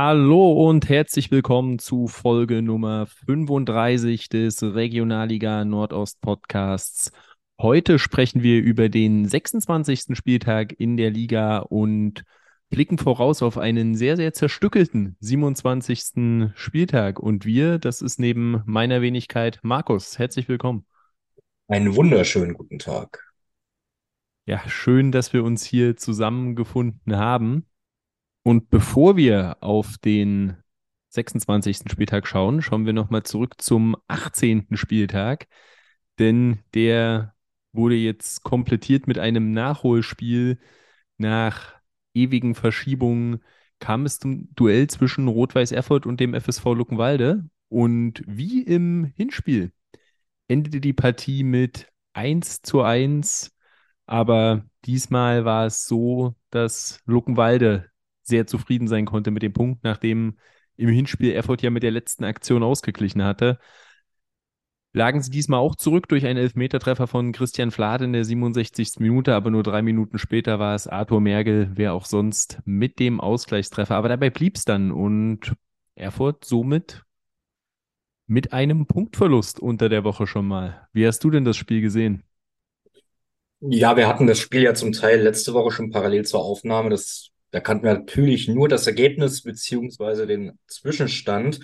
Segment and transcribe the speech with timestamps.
[0.00, 7.10] Hallo und herzlich willkommen zu Folge Nummer 35 des Regionalliga Nordost Podcasts.
[7.60, 10.16] Heute sprechen wir über den 26.
[10.16, 12.22] Spieltag in der Liga und
[12.70, 16.52] blicken voraus auf einen sehr, sehr zerstückelten 27.
[16.54, 17.18] Spieltag.
[17.18, 20.16] Und wir, das ist neben meiner Wenigkeit Markus.
[20.16, 20.86] Herzlich willkommen.
[21.66, 23.32] Einen wunderschönen guten Tag.
[24.46, 27.66] Ja, schön, dass wir uns hier zusammengefunden haben.
[28.48, 30.56] Und bevor wir auf den
[31.10, 31.80] 26.
[31.90, 34.68] Spieltag schauen, schauen wir nochmal zurück zum 18.
[34.72, 35.48] Spieltag,
[36.18, 37.34] denn der
[37.72, 40.58] wurde jetzt komplettiert mit einem Nachholspiel.
[41.18, 41.74] Nach
[42.14, 43.44] ewigen Verschiebungen
[43.80, 47.44] kam es zum Duell zwischen Rot-Weiß Erfurt und dem FSV Luckenwalde.
[47.68, 49.72] Und wie im Hinspiel
[50.48, 53.54] endete die Partie mit 1 zu 1.
[54.06, 57.90] Aber diesmal war es so, dass Luckenwalde
[58.28, 60.38] sehr zufrieden sein konnte mit dem Punkt, nachdem
[60.76, 63.58] im Hinspiel Erfurt ja mit der letzten Aktion ausgeglichen hatte.
[64.92, 69.00] Lagen sie diesmal auch zurück durch einen Elfmetertreffer von Christian Flade in der 67.
[69.00, 73.20] Minute, aber nur drei Minuten später war es Arthur Mergel, wer auch sonst, mit dem
[73.20, 73.94] Ausgleichstreffer.
[73.94, 75.54] Aber dabei blieb es dann und
[75.94, 77.04] Erfurt somit
[78.26, 80.86] mit einem Punktverlust unter der Woche schon mal.
[80.92, 82.22] Wie hast du denn das Spiel gesehen?
[83.60, 86.90] Ja, wir hatten das Spiel ja zum Teil letzte Woche schon parallel zur Aufnahme.
[86.90, 91.60] Das da kannten wir natürlich nur das Ergebnis beziehungsweise den Zwischenstand.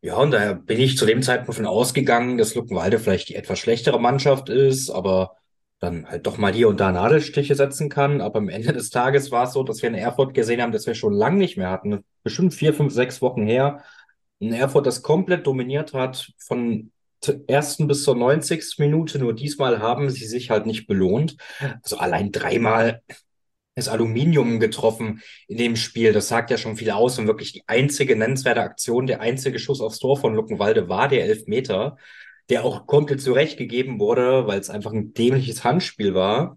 [0.00, 3.58] Ja, und daher bin ich zu dem Zeitpunkt von ausgegangen, dass Luckenwalde vielleicht die etwas
[3.58, 5.36] schlechtere Mannschaft ist, aber
[5.78, 8.20] dann halt doch mal hier und da Nadelstiche setzen kann.
[8.20, 10.86] Aber am Ende des Tages war es so, dass wir in Erfurt gesehen haben, dass
[10.86, 12.04] wir schon lange nicht mehr hatten.
[12.22, 13.82] Bestimmt vier, fünf, sechs Wochen her.
[14.38, 16.90] In Erfurt das komplett dominiert hat, von
[17.46, 18.78] ersten bis zur 90.
[18.78, 19.18] Minute.
[19.18, 21.36] Nur diesmal haben sie sich halt nicht belohnt.
[21.82, 23.02] Also allein dreimal
[23.74, 26.12] ist Aluminium getroffen in dem Spiel.
[26.12, 29.80] Das sagt ja schon viel aus und wirklich die einzige nennenswerte Aktion, der einzige Schuss
[29.80, 31.96] aufs Tor von Luckenwalde war der Elfmeter,
[32.50, 36.56] der auch komplett zurechtgegeben wurde, weil es einfach ein dämliches Handspiel war.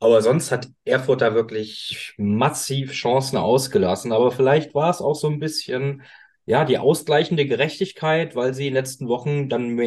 [0.00, 4.12] Aber sonst hat Erfurt da wirklich massiv Chancen ausgelassen.
[4.12, 6.02] Aber vielleicht war es auch so ein bisschen,
[6.46, 9.78] ja, die ausgleichende Gerechtigkeit, weil sie in den letzten Wochen dann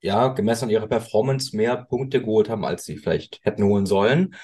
[0.00, 4.34] ja, gemessen an ihrer Performance mehr Punkte geholt haben, als sie vielleicht hätten holen sollen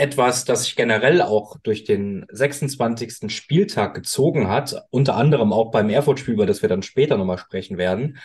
[0.00, 3.30] etwas, das sich generell auch durch den 26.
[3.30, 7.76] Spieltag gezogen hat, unter anderem auch beim Erfurt-Spiel, über das wir dann später nochmal sprechen
[7.76, 8.18] werden.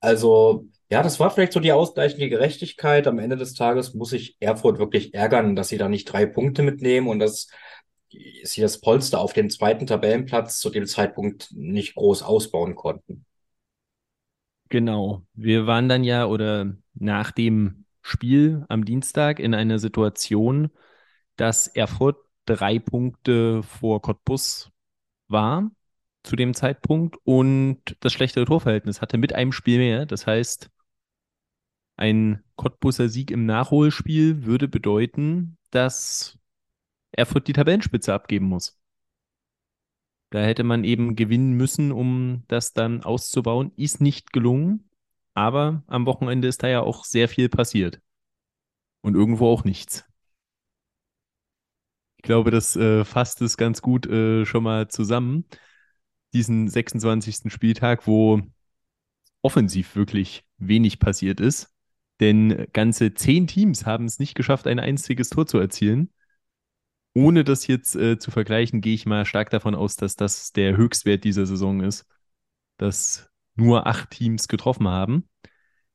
[0.00, 3.06] Also, ja, das war vielleicht so die ausgleichende Gerechtigkeit.
[3.06, 6.62] Am Ende des Tages muss sich Erfurt wirklich ärgern, dass sie da nicht drei Punkte
[6.62, 7.48] mitnehmen und dass
[8.42, 13.24] sie das Polster auf den zweiten Tabellenplatz zu dem Zeitpunkt nicht groß ausbauen konnten.
[14.70, 15.22] Genau.
[15.34, 20.70] Wir waren dann ja oder nach dem Spiel am Dienstag in einer Situation,
[21.36, 22.16] dass Erfurt
[22.46, 24.70] drei Punkte vor Cottbus
[25.28, 25.70] war
[26.22, 30.06] zu dem Zeitpunkt und das schlechtere Torverhältnis hatte mit einem Spiel mehr.
[30.06, 30.70] Das heißt,
[31.96, 36.38] ein Cottbuser Sieg im Nachholspiel würde bedeuten, dass
[37.12, 38.78] Erfurt die Tabellenspitze abgeben muss.
[40.30, 43.72] Da hätte man eben gewinnen müssen, um das dann auszubauen.
[43.76, 44.90] Ist nicht gelungen,
[45.34, 48.00] aber am Wochenende ist da ja auch sehr viel passiert.
[49.02, 50.04] Und irgendwo auch nichts
[52.26, 55.46] glaube, das äh, fasst es ganz gut äh, schon mal zusammen.
[56.34, 57.50] Diesen 26.
[57.50, 58.42] Spieltag, wo
[59.42, 61.72] offensiv wirklich wenig passiert ist.
[62.20, 66.10] Denn ganze zehn Teams haben es nicht geschafft, ein einziges Tor zu erzielen.
[67.14, 70.76] Ohne das jetzt äh, zu vergleichen, gehe ich mal stark davon aus, dass das der
[70.76, 72.06] Höchstwert dieser Saison ist,
[72.76, 75.28] dass nur acht Teams getroffen haben.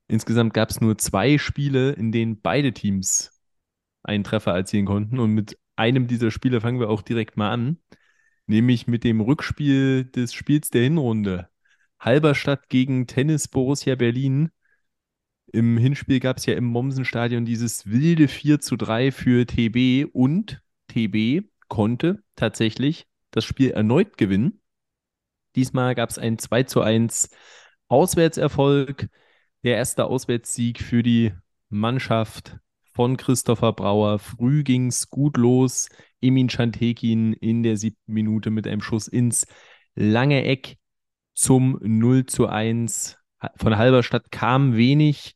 [0.07, 3.39] Insgesamt gab es nur zwei Spiele, in denen beide Teams
[4.03, 5.19] einen Treffer erzielen konnten.
[5.19, 7.77] Und mit einem dieser Spiele fangen wir auch direkt mal an,
[8.45, 11.49] nämlich mit dem Rückspiel des Spiels der Hinrunde.
[11.99, 14.49] Halberstadt gegen Tennis Borussia Berlin.
[15.53, 20.61] Im Hinspiel gab es ja im Mommsenstadion dieses wilde 4 zu 3 für TB und
[20.87, 24.61] TB konnte tatsächlich das Spiel erneut gewinnen.
[25.55, 27.29] Diesmal gab es einen 2 zu 1
[27.87, 29.09] Auswärtserfolg.
[29.63, 31.33] Der erste Auswärtssieg für die
[31.69, 32.57] Mannschaft
[32.93, 34.19] von Christopher Brauer.
[34.19, 35.89] Früh ging es gut los.
[36.21, 39.47] Emin Schantekin in der siebten Minute mit einem Schuss ins
[39.95, 40.77] lange Eck
[41.33, 43.17] zum 0 zu 1.
[43.55, 45.35] Von Halberstadt kam wenig,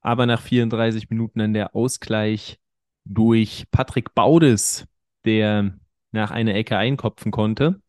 [0.00, 2.58] aber nach 34 Minuten dann der Ausgleich
[3.04, 4.86] durch Patrick Baudes,
[5.24, 5.78] der
[6.12, 7.80] nach einer Ecke einkopfen konnte.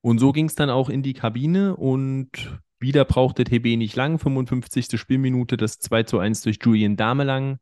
[0.00, 4.18] Und so ging es dann auch in die Kabine und wieder brauchte TB nicht lang.
[4.18, 4.98] 55.
[4.98, 7.60] Spielminute, das 2 zu 1 durch Julian Damelang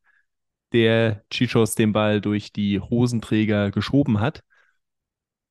[0.72, 4.42] der Chichos den Ball durch die Hosenträger geschoben hat.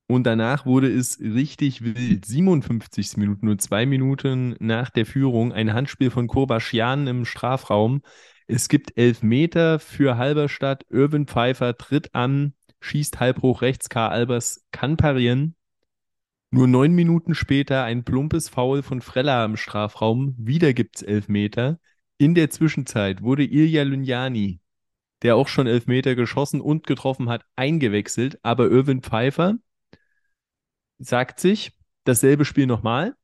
[0.07, 2.25] Und danach wurde es richtig wild.
[2.25, 3.18] 57.
[3.18, 8.01] Minuten, nur zwei Minuten nach der Führung, ein Handspiel von Kurbaschian im Strafraum.
[8.48, 10.83] Es gibt Elfmeter für Halberstadt.
[10.89, 13.89] Irvin Pfeiffer tritt an, schießt halb hoch rechts.
[13.89, 15.56] Karl Albers kann parieren.
[16.50, 20.33] Nur neun Minuten später ein plumpes Foul von Frella im Strafraum.
[20.39, 21.80] Wieder gibt's Elfmeter.
[22.18, 24.60] In der Zwischenzeit wurde Ilja Lugnani,
[25.21, 28.39] der auch schon Elfmeter geschossen und getroffen hat, eingewechselt.
[28.44, 29.56] Aber Irvin Pfeiffer
[30.98, 31.74] sagt sich,
[32.04, 33.16] dasselbe Spiel nochmal,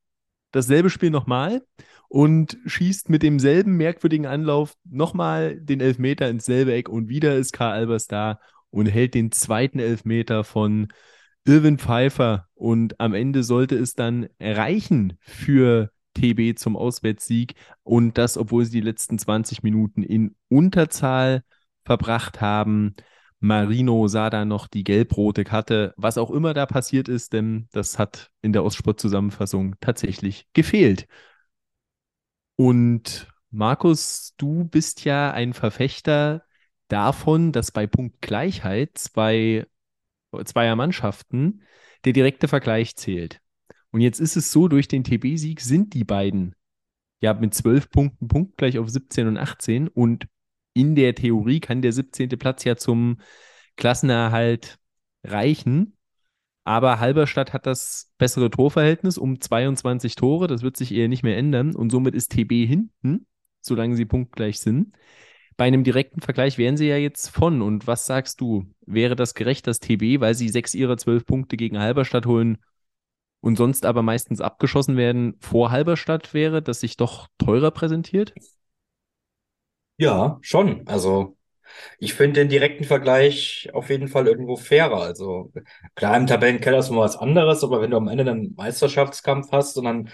[0.51, 1.63] dasselbe Spiel nochmal
[2.07, 7.51] und schießt mit demselben merkwürdigen Anlauf nochmal den Elfmeter ins selbe Eck und wieder ist
[7.51, 8.39] Karl Albers da
[8.69, 10.89] und hält den zweiten Elfmeter von
[11.45, 18.37] Irvin Pfeiffer und am Ende sollte es dann reichen für TB zum Auswärtssieg und das,
[18.37, 21.43] obwohl sie die letzten 20 Minuten in Unterzahl
[21.85, 22.95] verbracht haben.
[23.39, 27.99] Marino sah da noch die gelb-rote Karte, was auch immer da passiert ist, denn das
[27.99, 31.07] hat in der Ostsport-Zusammenfassung tatsächlich gefehlt.
[32.55, 36.43] Und Markus, du bist ja ein Verfechter
[36.87, 39.65] davon, dass bei Punktgleichheit zwei,
[40.45, 41.61] zweier Mannschaften
[42.05, 43.41] der direkte Vergleich zählt.
[43.91, 46.55] Und jetzt ist es so, durch den TB-Sieg sind die beiden
[47.21, 50.27] ja mit zwölf Punkten punktgleich auf 17 und 18 und
[50.75, 52.29] in der Theorie kann der 17.
[52.37, 53.17] Platz ja zum
[53.77, 54.77] Klassenerhalt
[55.23, 55.97] reichen.
[56.63, 60.47] Aber Halberstadt hat das bessere Torverhältnis um 22 Tore.
[60.47, 61.75] Das wird sich eher nicht mehr ändern.
[61.75, 63.25] Und somit ist TB hinten,
[63.61, 64.95] solange sie punktgleich sind.
[65.57, 67.61] Bei einem direkten Vergleich wären sie ja jetzt von.
[67.61, 68.65] Und was sagst du?
[68.85, 72.57] Wäre das gerecht, dass TB, weil sie sechs ihrer zwölf Punkte gegen Halberstadt holen
[73.39, 78.33] und sonst aber meistens abgeschossen werden, vor Halberstadt wäre, dass sich doch teurer präsentiert?
[79.97, 80.85] Ja, schon.
[80.87, 81.37] Also
[81.99, 85.01] ich finde den direkten Vergleich auf jeden Fall irgendwo fairer.
[85.01, 85.51] Also
[85.95, 89.77] klar, im Tabellenkeller ist mal was anderes, aber wenn du am Ende einen Meisterschaftskampf hast
[89.77, 90.09] und dann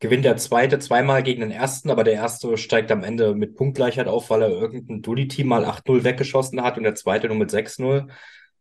[0.00, 4.08] gewinnt der Zweite zweimal gegen den Ersten, aber der Erste steigt am Ende mit Punktgleichheit
[4.08, 8.08] auf, weil er irgendein Dulli-Team mal 8-0 weggeschossen hat und der Zweite nur mit 6-0,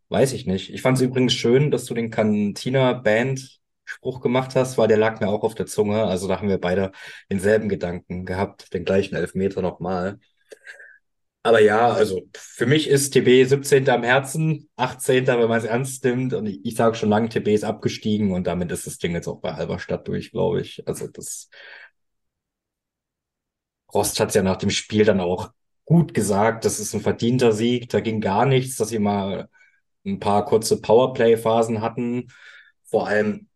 [0.10, 0.74] weiß ich nicht.
[0.74, 5.30] Ich fand es übrigens schön, dass du den Cantina-Band-Spruch gemacht hast, weil der lag mir
[5.30, 6.04] auch auf der Zunge.
[6.06, 6.92] Also da haben wir beide
[7.32, 10.20] denselben Gedanken gehabt, den gleichen Elfmeter nochmal.
[11.42, 13.94] Aber ja, also für mich ist TB 17.
[13.94, 15.40] am Herzen, 18.
[15.40, 16.34] wenn man es ernst nimmt.
[16.34, 19.28] Und ich, ich sage schon lange, TB ist abgestiegen und damit ist das Ding jetzt
[19.28, 20.86] auch bei Halberstadt durch, glaube ich.
[20.88, 21.50] Also das
[23.94, 25.52] Rost hat es ja nach dem Spiel dann auch
[25.86, 29.50] gut gesagt, das ist ein verdienter Sieg, da ging gar nichts, dass sie mal
[30.06, 32.30] ein paar kurze Powerplay-Phasen hatten.
[32.86, 33.49] Vor allem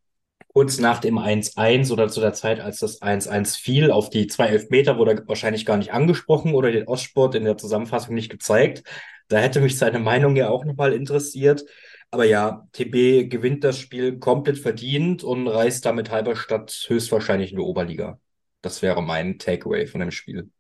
[0.54, 4.48] kurz nach dem 1-1 oder zu der Zeit, als das 1-1 fiel, auf die zwei
[4.48, 8.84] Elfmeter wurde wahrscheinlich gar nicht angesprochen oder den Ostsport in der Zusammenfassung nicht gezeigt.
[9.30, 11.66] Da hätte mich seine Meinung ja auch nochmal interessiert.
[12.12, 17.64] Aber ja, TB gewinnt das Spiel komplett verdient und reist damit Halberstadt höchstwahrscheinlich in die
[17.64, 18.20] Oberliga.
[18.62, 20.52] Das wäre mein Takeaway von dem Spiel.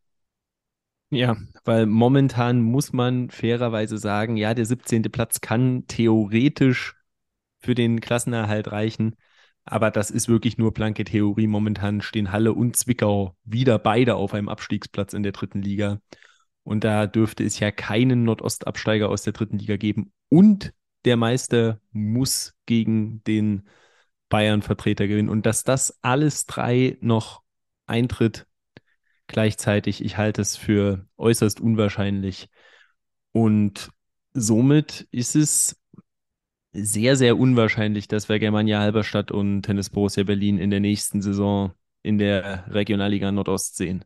[1.11, 5.03] Ja, weil momentan muss man fairerweise sagen, ja, der 17.
[5.03, 6.95] Platz kann theoretisch
[7.59, 9.15] für den Klassenerhalt reichen.
[9.65, 11.47] Aber das ist wirklich nur blanke Theorie.
[11.47, 15.99] Momentan stehen Halle und Zwickau wieder beide auf einem Abstiegsplatz in der dritten Liga.
[16.63, 20.11] Und da dürfte es ja keinen Nordostabsteiger aus der dritten Liga geben.
[20.29, 20.73] Und
[21.05, 23.67] der Meister muss gegen den
[24.29, 25.29] Bayern-Vertreter gewinnen.
[25.29, 27.41] Und dass das alles drei noch
[27.85, 28.47] eintritt
[29.27, 32.49] gleichzeitig, ich halte es für äußerst unwahrscheinlich.
[33.31, 33.89] Und
[34.33, 35.77] somit ist es
[36.73, 41.73] sehr, sehr unwahrscheinlich, dass wir Germania Halberstadt und Tennis Borussia Berlin in der nächsten Saison
[42.01, 44.03] in der Regionalliga Nordost sehen.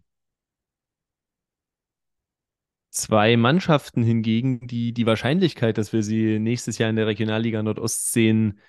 [2.89, 8.11] Zwei Mannschaften hingegen, die die Wahrscheinlichkeit, dass wir sie nächstes Jahr in der Regionalliga Nordost
[8.11, 8.59] sehen,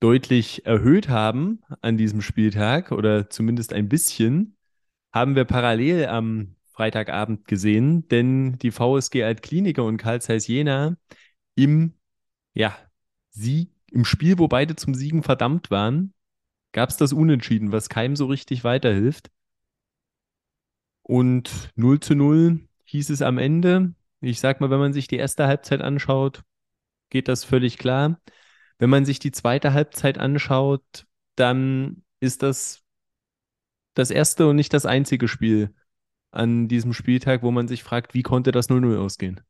[0.00, 4.56] deutlich erhöht haben an diesem Spieltag oder zumindest ein bisschen,
[5.12, 10.96] haben wir parallel am Freitagabend gesehen, denn die VSG Altkliniker und Karl Zeiss Jena
[11.54, 11.94] im
[12.54, 12.76] ja,
[13.36, 16.12] Sieg, im Spiel, wo beide zum Siegen verdammt waren,
[16.72, 19.30] gab es das Unentschieden, was keinem so richtig weiterhilft.
[21.02, 23.94] Und 0 zu 0 hieß es am Ende.
[24.20, 26.42] Ich sag mal, wenn man sich die erste Halbzeit anschaut,
[27.10, 28.20] geht das völlig klar.
[28.78, 32.82] Wenn man sich die zweite Halbzeit anschaut, dann ist das
[33.94, 35.74] das erste und nicht das einzige Spiel
[36.30, 39.40] an diesem Spieltag, wo man sich fragt, wie konnte das 0-0 ausgehen?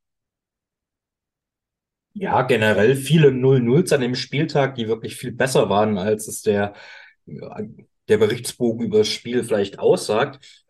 [2.18, 6.73] Ja, generell viele 0-0s an dem Spieltag, die wirklich viel besser waren, als es der,
[8.08, 10.64] der Berichtsbogen über das Spiel vielleicht aussagt.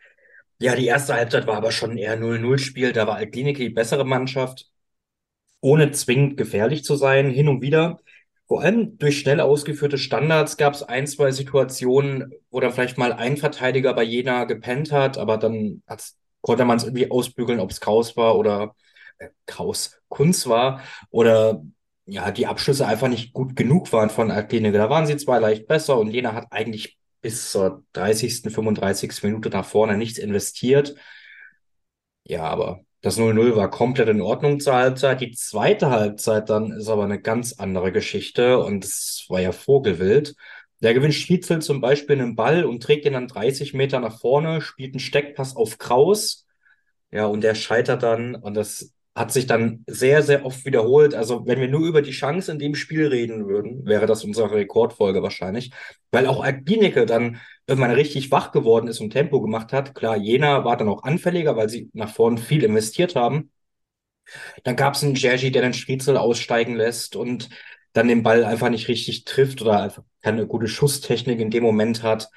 [0.59, 2.93] Ja, die erste Halbzeit war aber schon eher 0-0-Spiel.
[2.93, 4.71] Da war Altklinike die bessere Mannschaft,
[5.61, 7.99] ohne zwingend gefährlich zu sein, hin und wieder.
[8.49, 13.13] Vor allem durch schnell ausgeführte Standards gab es ein, zwei Situationen, wo dann vielleicht mal
[13.13, 15.83] ein Verteidiger bei Jena gepennt hat, aber dann
[16.43, 18.86] konnte man es irgendwie ausbügeln, ob es Kraus war oder äh,
[19.47, 21.63] Kraus Kunz war oder
[22.07, 24.79] ja, die Abschlüsse einfach nicht gut genug waren von Altklinike.
[24.79, 29.23] Da waren sie zwar leicht besser und Jena hat eigentlich bis zur 30., 35.
[29.25, 30.95] Minute nach vorne nichts investiert.
[32.25, 35.21] Ja, aber das 0-0 war komplett in Ordnung zur Halbzeit.
[35.21, 40.35] Die zweite Halbzeit dann ist aber eine ganz andere Geschichte und es war ja Vogelwild.
[40.81, 44.61] Der gewinnt Schwietzel zum Beispiel einen Ball und trägt ihn dann 30 Meter nach vorne,
[44.61, 46.47] spielt einen Steckpass auf Kraus.
[47.11, 51.15] Ja, und der scheitert dann und das hat sich dann sehr, sehr oft wiederholt.
[51.15, 54.53] Also wenn wir nur über die Chance in dem Spiel reden würden, wäre das unsere
[54.53, 55.73] Rekordfolge wahrscheinlich.
[56.11, 59.95] Weil auch Albinike dann irgendwann richtig wach geworden ist und Tempo gemacht hat.
[59.95, 63.51] Klar, Jena war dann auch anfälliger, weil sie nach vorn viel investiert haben.
[64.65, 67.49] Dann gab es einen Jerzy, der den Spitzel aussteigen lässt und
[67.95, 72.03] dann den Ball einfach nicht richtig trifft oder einfach keine gute Schusstechnik in dem Moment
[72.03, 72.29] hat.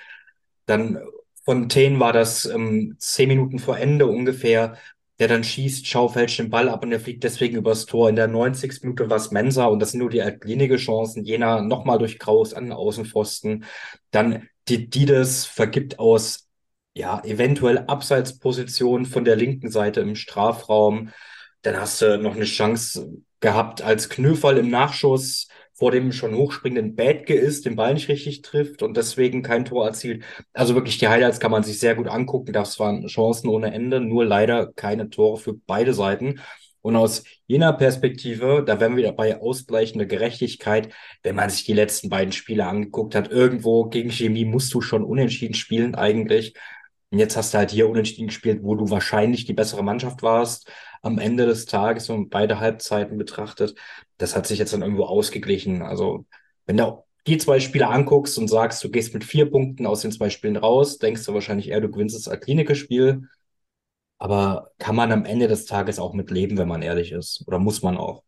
[0.65, 0.99] Dann
[1.43, 4.77] Fontaine war das ähm, zehn Minuten vor Ende ungefähr,
[5.19, 8.09] der dann schießt, Schau fälscht den Ball ab und der fliegt deswegen übers Tor.
[8.09, 8.83] In der 90.
[8.83, 11.25] Minute war es Mensa und das sind nur die wenige Chancen.
[11.25, 13.65] Jena nochmal durch Kraus an den Außenpfosten.
[14.11, 16.47] Dann die Dides vergibt aus,
[16.93, 21.09] ja, eventuell Abseitsposition von der linken Seite im Strafraum.
[21.63, 25.47] Dann hast du noch eine Chance gehabt als Knöferl im Nachschuss
[25.79, 29.85] vor dem schon hochspringenden Bädke ist, den Ball nicht richtig trifft und deswegen kein Tor
[29.87, 30.23] erzielt.
[30.51, 32.51] Also wirklich, die Highlights kann man sich sehr gut angucken.
[32.51, 36.41] Das waren Chancen ohne Ende, nur leider keine Tore für beide Seiten.
[36.81, 40.93] Und aus jener Perspektive, da wären wir wieder bei ausgleichender Gerechtigkeit,
[41.23, 45.03] wenn man sich die letzten beiden Spiele angeguckt hat, irgendwo gegen Chemie musst du schon
[45.05, 46.55] unentschieden spielen eigentlich.
[47.11, 50.69] Und jetzt hast du halt hier unentschieden gespielt, wo du wahrscheinlich die bessere Mannschaft warst
[51.01, 53.75] am Ende des Tages und beide Halbzeiten betrachtet,
[54.19, 55.81] das hat sich jetzt dann irgendwo ausgeglichen.
[55.81, 56.25] Also,
[56.65, 60.11] wenn du die zwei Spiele anguckst und sagst, du gehst mit vier Punkten aus den
[60.11, 63.23] zwei Spielen raus, denkst du wahrscheinlich eher, du gewinnst das Alklinike-Spiel.
[64.17, 67.43] Aber kann man am Ende des Tages auch mit leben, wenn man ehrlich ist?
[67.47, 68.23] Oder muss man auch?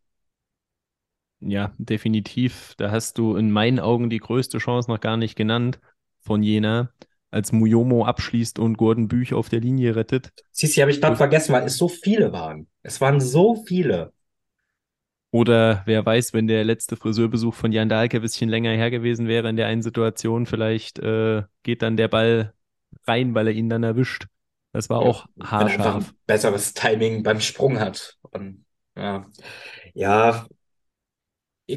[1.40, 2.74] Ja, definitiv.
[2.78, 5.80] Da hast du in meinen Augen die größte Chance noch gar nicht genannt
[6.20, 6.92] von Jena
[7.30, 10.32] als Muyomo abschließt und Gordon Büch auf der Linie rettet.
[10.52, 12.68] Siehst du, habe ich gerade vergessen, weil es so viele waren.
[12.82, 14.12] Es waren so viele.
[15.32, 19.28] Oder wer weiß, wenn der letzte Friseurbesuch von Jan Dahlke ein bisschen länger her gewesen
[19.28, 22.52] wäre in der einen Situation, vielleicht äh, geht dann der Ball
[23.06, 24.26] rein, weil er ihn dann erwischt.
[24.72, 26.12] Das war ja, auch haarscharf.
[26.26, 28.18] besseres Timing beim Sprung hat.
[28.30, 29.24] Und, ja.
[29.94, 30.46] ja,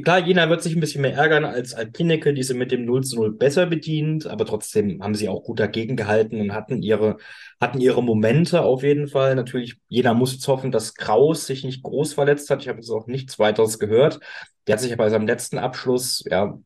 [0.03, 3.03] Klar, Jena wird sich ein bisschen mehr ärgern als Alpinecke, die sie mit dem 0
[3.03, 7.17] zu 0 besser bedient, aber trotzdem haben sie auch gut dagegen gehalten und hatten ihre,
[7.59, 9.35] hatten ihre Momente auf jeden Fall.
[9.35, 12.61] Natürlich, Jena muss jetzt hoffen, dass Kraus sich nicht groß verletzt hat.
[12.61, 14.19] Ich habe jetzt auch nichts weiteres gehört.
[14.67, 16.57] Der hat sich aber bei seinem letzten Abschluss, ja,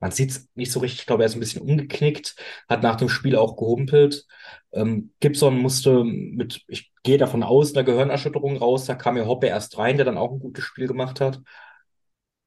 [0.00, 2.36] man sieht es nicht so richtig, ich glaube, er ist ein bisschen umgeknickt,
[2.68, 4.26] hat nach dem Spiel auch gehumpelt.
[4.72, 8.84] Ähm, Gibson musste mit, ich gehe davon aus, einer Gehirnerschütterung raus.
[8.84, 11.40] Da kam ja Hoppe erst rein, der dann auch ein gutes Spiel gemacht hat.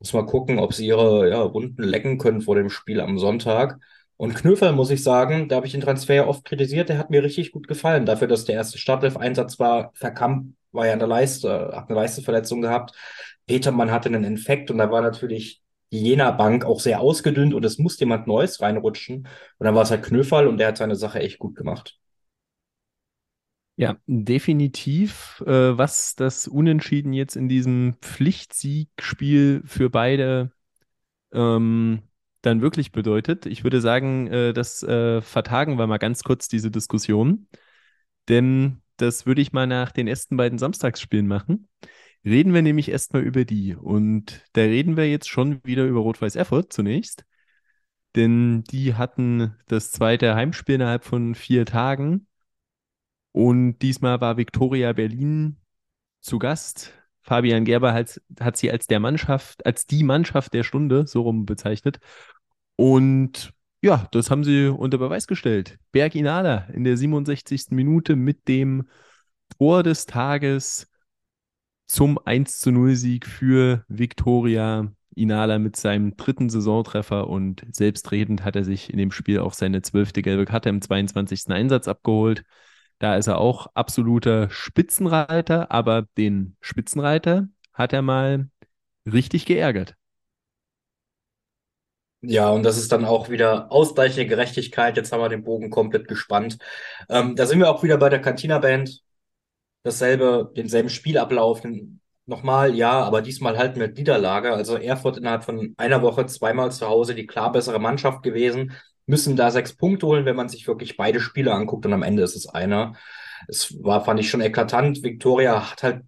[0.01, 3.79] Muss mal gucken, ob sie ihre ja, Wunden lecken können vor dem Spiel am Sonntag.
[4.17, 7.11] Und Knöferl, muss ich sagen, da habe ich den Transfer ja oft kritisiert, der hat
[7.11, 8.07] mir richtig gut gefallen.
[8.07, 12.61] Dafür, dass der erste Startelf-Einsatz war, Verkamp war ja an der Leiste, hat eine Leisteverletzung
[12.61, 12.95] gehabt.
[13.45, 17.77] Petermann hatte einen Infekt und da war natürlich die Jena-Bank auch sehr ausgedünnt und es
[17.77, 19.27] musste jemand Neues reinrutschen.
[19.57, 21.99] Und dann war es halt Knöferl und der hat seine Sache echt gut gemacht.
[23.81, 25.41] Ja, definitiv.
[25.47, 30.51] Äh, was das Unentschieden jetzt in diesem Pflichtsiegspiel für beide
[31.33, 32.03] ähm,
[32.43, 33.47] dann wirklich bedeutet.
[33.47, 37.47] Ich würde sagen, äh, das äh, vertagen wir mal ganz kurz diese Diskussion.
[38.29, 41.67] Denn das würde ich mal nach den ersten beiden Samstagsspielen machen.
[42.23, 43.75] Reden wir nämlich erstmal über die.
[43.75, 47.25] Und da reden wir jetzt schon wieder über Rot-Weiß Erfurt zunächst.
[48.15, 52.27] Denn die hatten das zweite Heimspiel innerhalb von vier Tagen
[53.31, 55.57] und diesmal war Viktoria Berlin
[56.21, 56.93] zu Gast.
[57.21, 61.45] Fabian Gerber hat, hat sie als der Mannschaft, als die Mannschaft der Stunde so rum
[61.45, 61.99] bezeichnet.
[62.75, 65.77] Und ja, das haben sie unter Beweis gestellt.
[65.91, 67.67] Berg Inala in der 67.
[67.71, 68.87] Minute mit dem
[69.57, 70.87] Tor des Tages
[71.87, 74.91] zum 1 zu 0 Sieg für Viktoria.
[75.13, 79.81] Inala mit seinem dritten Saisontreffer und selbstredend hat er sich in dem Spiel auch seine
[79.81, 81.49] zwölfte gelbe Karte im 22.
[81.49, 82.43] Einsatz abgeholt.
[83.01, 88.47] Da ist er auch absoluter Spitzenreiter, aber den Spitzenreiter hat er mal
[89.11, 89.95] richtig geärgert.
[92.23, 94.95] Ja, und das ist dann auch wieder ausgleichende Gerechtigkeit.
[94.95, 96.59] Jetzt haben wir den Bogen komplett gespannt.
[97.09, 99.01] Ähm, da sind wir auch wieder bei der Cantina Band.
[99.83, 101.63] Dasselbe, denselben Spielablauf,
[102.27, 104.53] nochmal, ja, aber diesmal halt mit Niederlage.
[104.53, 108.73] Also Erfurt innerhalb von einer Woche zweimal zu Hause die klar bessere Mannschaft gewesen,
[109.05, 112.23] müssen da sechs Punkte holen, wenn man sich wirklich beide Spiele anguckt und am Ende
[112.23, 112.93] ist es einer.
[113.47, 115.03] Es war, fand ich schon eklatant.
[115.03, 116.03] Viktoria hat halt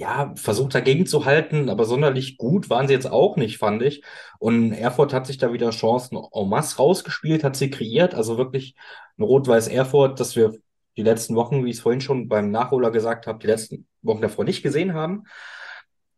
[0.00, 4.02] ja, versucht dagegen zu halten, aber sonderlich gut waren sie jetzt auch nicht, fand ich.
[4.38, 8.14] Und Erfurt hat sich da wieder Chancen en masse rausgespielt, hat sie kreiert.
[8.14, 8.74] Also wirklich
[9.18, 10.54] ein Rot-Weiß Erfurt, das wir
[10.96, 14.22] die letzten Wochen, wie ich es vorhin schon beim Nachholer gesagt habe, die letzten Wochen
[14.22, 15.24] davor nicht gesehen haben.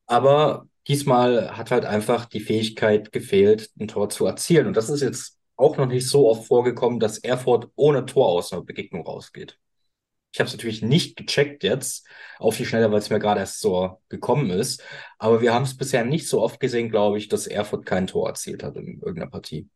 [0.07, 4.69] Aber diesmal hat halt einfach die Fähigkeit gefehlt, ein Tor zu erzielen.
[4.69, 8.53] Und das ist jetzt auch noch nicht so oft vorgekommen, dass Erfurt ohne Tor aus
[8.53, 9.59] einer Begegnung rausgeht.
[10.33, 12.07] Ich habe es natürlich nicht gecheckt jetzt
[12.39, 14.83] auf die Schnelle, weil es mir gerade erst so gekommen ist.
[15.19, 18.29] Aber wir haben es bisher nicht so oft gesehen, glaube ich, dass Erfurt kein Tor
[18.29, 19.69] erzielt hat in irgendeiner Partie.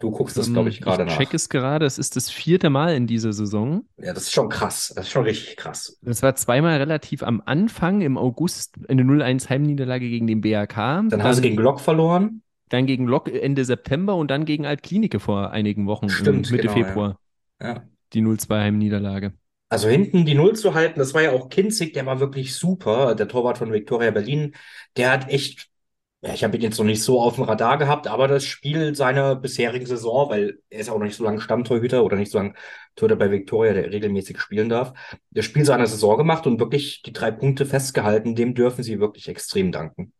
[0.00, 1.12] Du guckst das, glaube ich, gerade nach.
[1.12, 1.84] Ich check es gerade.
[1.84, 3.84] Es ist das vierte Mal in dieser Saison.
[3.96, 4.92] Ja, das ist schon krass.
[4.94, 5.98] Das ist schon richtig krass.
[6.02, 10.76] Das war zweimal relativ am Anfang im August eine 0-1 Heimniederlage gegen den BRK.
[10.76, 12.42] Dann, dann haben sie gegen Lok verloren.
[12.68, 16.74] Dann gegen Lok Ende September und dann gegen Altklinike vor einigen Wochen Stimmt, Mitte genau,
[16.74, 17.20] Februar.
[17.60, 17.68] Ja.
[17.68, 17.82] ja
[18.12, 19.32] die 0-2 Heimniederlage.
[19.70, 23.14] Also hinten die Null zu halten, das war ja auch Kinzig, der war wirklich super,
[23.14, 24.54] der Torwart von Viktoria Berlin.
[24.96, 25.68] Der hat echt,
[26.22, 28.94] ja, ich habe ihn jetzt noch nicht so auf dem Radar gehabt, aber das Spiel
[28.94, 32.38] seiner bisherigen Saison, weil er ist auch noch nicht so lange Stammtorhüter oder nicht so
[32.38, 32.54] lange
[32.96, 34.94] Torhüter bei Viktoria, der regelmäßig spielen darf.
[35.30, 39.28] Der Spiel seiner Saison gemacht und wirklich die drei Punkte festgehalten, dem dürfen sie wirklich
[39.28, 40.14] extrem danken.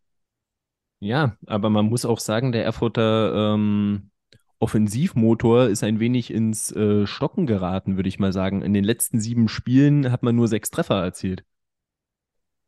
[1.00, 4.10] Ja, aber man muss auch sagen, der Erfurter ähm,
[4.58, 8.62] Offensivmotor ist ein wenig ins äh, Stocken geraten, würde ich mal sagen.
[8.62, 11.44] In den letzten sieben Spielen hat man nur sechs Treffer erzielt.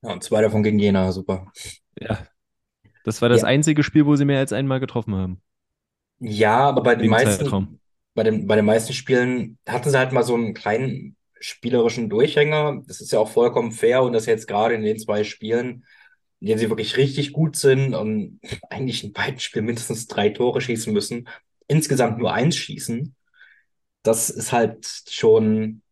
[0.03, 1.51] Ja, und zwei davon gegen Jena, super.
[2.01, 2.27] Ja.
[3.05, 3.45] Das war das Ja.
[3.45, 5.43] einzige Spiel, wo sie mehr als einmal getroffen haben.
[6.19, 7.81] Ja, aber bei den meisten, Zeitraum.
[8.15, 12.83] bei den, bei den meisten Spielen hatten sie halt mal so einen kleinen spielerischen Durchhänger.
[12.87, 15.85] Das ist ja auch vollkommen fair und das jetzt gerade in den zwei Spielen,
[16.41, 20.61] in denen sie wirklich richtig gut sind und eigentlich in beiden Spielen mindestens drei Tore
[20.61, 21.29] schießen müssen,
[21.69, 23.15] insgesamt nur eins schießen,
[24.03, 25.83] das ist halt schon,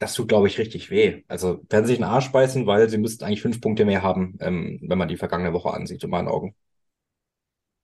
[0.00, 1.24] das tut, glaube ich, richtig weh.
[1.28, 4.80] Also werden sich den Arsch beißen, weil sie müssten eigentlich fünf Punkte mehr haben, ähm,
[4.82, 6.54] wenn man die vergangene Woche ansieht, in meinen Augen.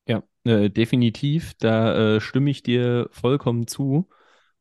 [0.09, 1.55] Ja, äh, definitiv.
[1.59, 4.09] Da äh, stimme ich dir vollkommen zu.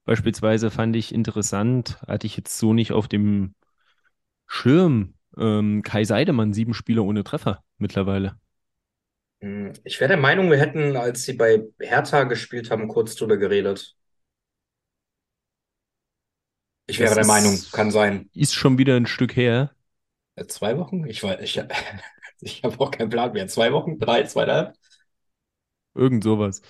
[0.06, 3.56] Beispielsweise fand ich interessant, hatte ich jetzt so nicht auf dem
[4.48, 8.38] Schirm, ähm, Kai Seidemann, sieben Spiele ohne Treffer mittlerweile.
[9.42, 13.38] Hm, Ich wäre der Meinung, wir hätten, als sie bei Hertha gespielt haben, kurz drüber
[13.38, 13.96] geredet.
[16.88, 18.30] Ich wäre Das der Meinung, kann sein.
[18.34, 19.72] ist schon wieder ein Stück her.
[20.36, 21.06] Äh, Zwei Wochen?
[21.08, 21.62] Ich weiß, ich,
[22.42, 23.48] ich habe auch keinen Plan mehr.
[23.48, 24.00] Zwei Wochen?
[24.00, 24.76] Drei, zweieinhalb?
[25.96, 26.62] Irgend sowas.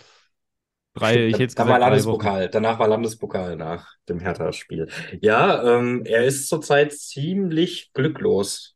[0.99, 1.79] Drei, ich hätte da war.
[1.79, 2.49] Landespokal.
[2.49, 4.87] Danach war Landespokal nach dem Hertha-Spiel.
[5.21, 8.75] Ja, ähm, er ist zurzeit ziemlich glücklos.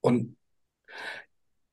[0.00, 0.36] Und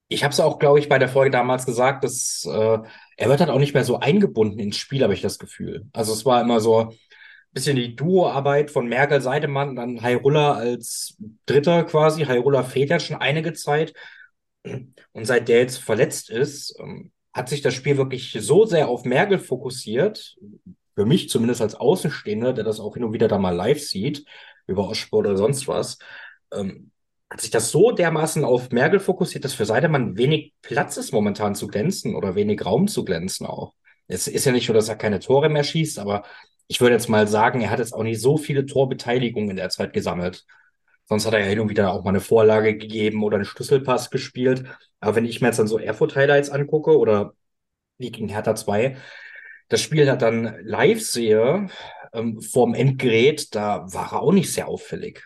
[0.08, 2.80] ich habe es auch, glaube ich, bei der Folge damals gesagt, dass äh,
[3.18, 5.86] er wird halt auch nicht mehr so eingebunden ins Spiel, habe ich das Gefühl.
[5.94, 6.98] Also es war immer so ein
[7.52, 12.24] bisschen die Duoarbeit von Merkel Seidemann, dann Hairulla als Dritter quasi.
[12.26, 13.94] Hairulla fehlt ja schon einige Zeit.
[14.64, 19.06] Und seit der jetzt verletzt ist, ähm, hat sich das Spiel wirklich so sehr auf
[19.06, 20.36] Merkel fokussiert,
[20.96, 24.26] für mich zumindest als Außenstehender, der das auch hin und wieder da mal live sieht,
[24.66, 26.00] über Ostsport oder sonst was,
[26.52, 26.92] ähm,
[27.30, 31.56] hat sich das so dermaßen auf Merkel fokussiert, dass für Seidemann wenig Platz ist, momentan
[31.56, 33.74] zu glänzen oder wenig Raum zu glänzen auch.
[34.08, 36.24] Es ist ja nicht nur, dass er keine Tore mehr schießt, aber
[36.68, 39.70] ich würde jetzt mal sagen, er hat jetzt auch nicht so viele Torbeteiligungen in der
[39.70, 40.46] Zeit gesammelt.
[41.08, 44.10] Sonst hat er ja hin und wieder auch mal eine Vorlage gegeben oder einen Schlüsselpass
[44.10, 44.66] gespielt.
[45.00, 47.34] Aber wenn ich mir jetzt dann so Erfurt-Highlights angucke oder
[47.98, 48.98] wie gegen Hertha 2,
[49.70, 51.70] das Spiel hat dann live sehe,
[52.14, 55.24] ähm, vorm Endgerät, da war er auch nicht sehr auffällig.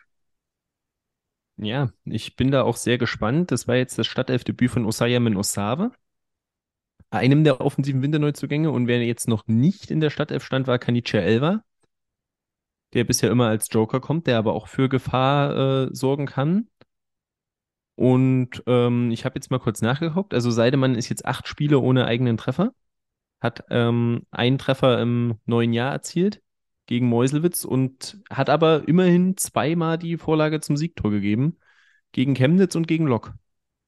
[1.57, 3.51] Ja, ich bin da auch sehr gespannt.
[3.51, 5.91] Das war jetzt das Startelfdebüt von Osayamin Osawe,
[7.11, 8.71] einem der offensiven Winterneuzugänge.
[8.71, 11.63] Und wer jetzt noch nicht in der Startelf stand, war Kanicha Elva,
[12.93, 16.67] der bisher immer als Joker kommt, der aber auch für Gefahr äh, sorgen kann.
[17.95, 20.33] Und ähm, ich habe jetzt mal kurz nachgeguckt.
[20.33, 22.73] Also Seidemann ist jetzt acht Spiele ohne eigenen Treffer,
[23.39, 26.41] hat ähm, einen Treffer im neuen Jahr erzielt
[26.87, 31.57] gegen Meuselwitz und hat aber immerhin zweimal die Vorlage zum Siegtor gegeben,
[32.11, 33.33] gegen Chemnitz und gegen Lok.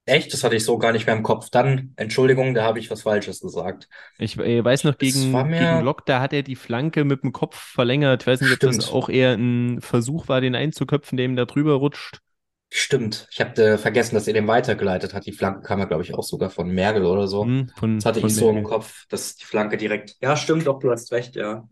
[0.06, 0.34] Echt?
[0.34, 1.50] Das hatte ich so gar nicht mehr im Kopf.
[1.50, 3.88] Dann, Entschuldigung, da habe ich was Falsches gesagt.
[4.18, 7.32] Ich äh, weiß noch, gegen, mir- gegen Lok, da hat er die Flanke mit dem
[7.32, 8.24] Kopf verlängert.
[8.24, 8.88] Ich weiß nicht, ob das Stimmt.
[8.88, 12.22] auch eher ein Versuch war, den einzuköpfen, der ihm da drüber rutscht.
[12.76, 13.28] Stimmt.
[13.32, 15.26] Ich habe äh, vergessen, dass er den weitergeleitet hat.
[15.28, 17.44] Die Flanke kam ja, glaube ich, auch sogar von Merkel oder so.
[17.44, 18.64] Hm, von, Das hatte ich so im Merkel.
[18.64, 20.16] Kopf, dass die Flanke direkt.
[20.22, 21.68] Ja, stimmt, doch, du hast recht, ja.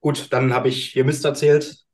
[0.00, 1.84] Gut, dann habe ich hier Mist erzählt.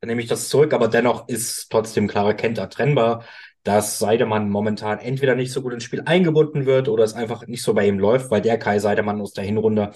[0.00, 0.74] dann nehme ich das zurück.
[0.74, 3.24] Aber dennoch ist trotzdem klarer Kenter trennbar,
[3.66, 7.62] dass Seidemann momentan entweder nicht so gut ins Spiel eingebunden wird oder es einfach nicht
[7.62, 9.90] so bei ihm läuft, weil der Kai Seidemann aus der Hinrunde,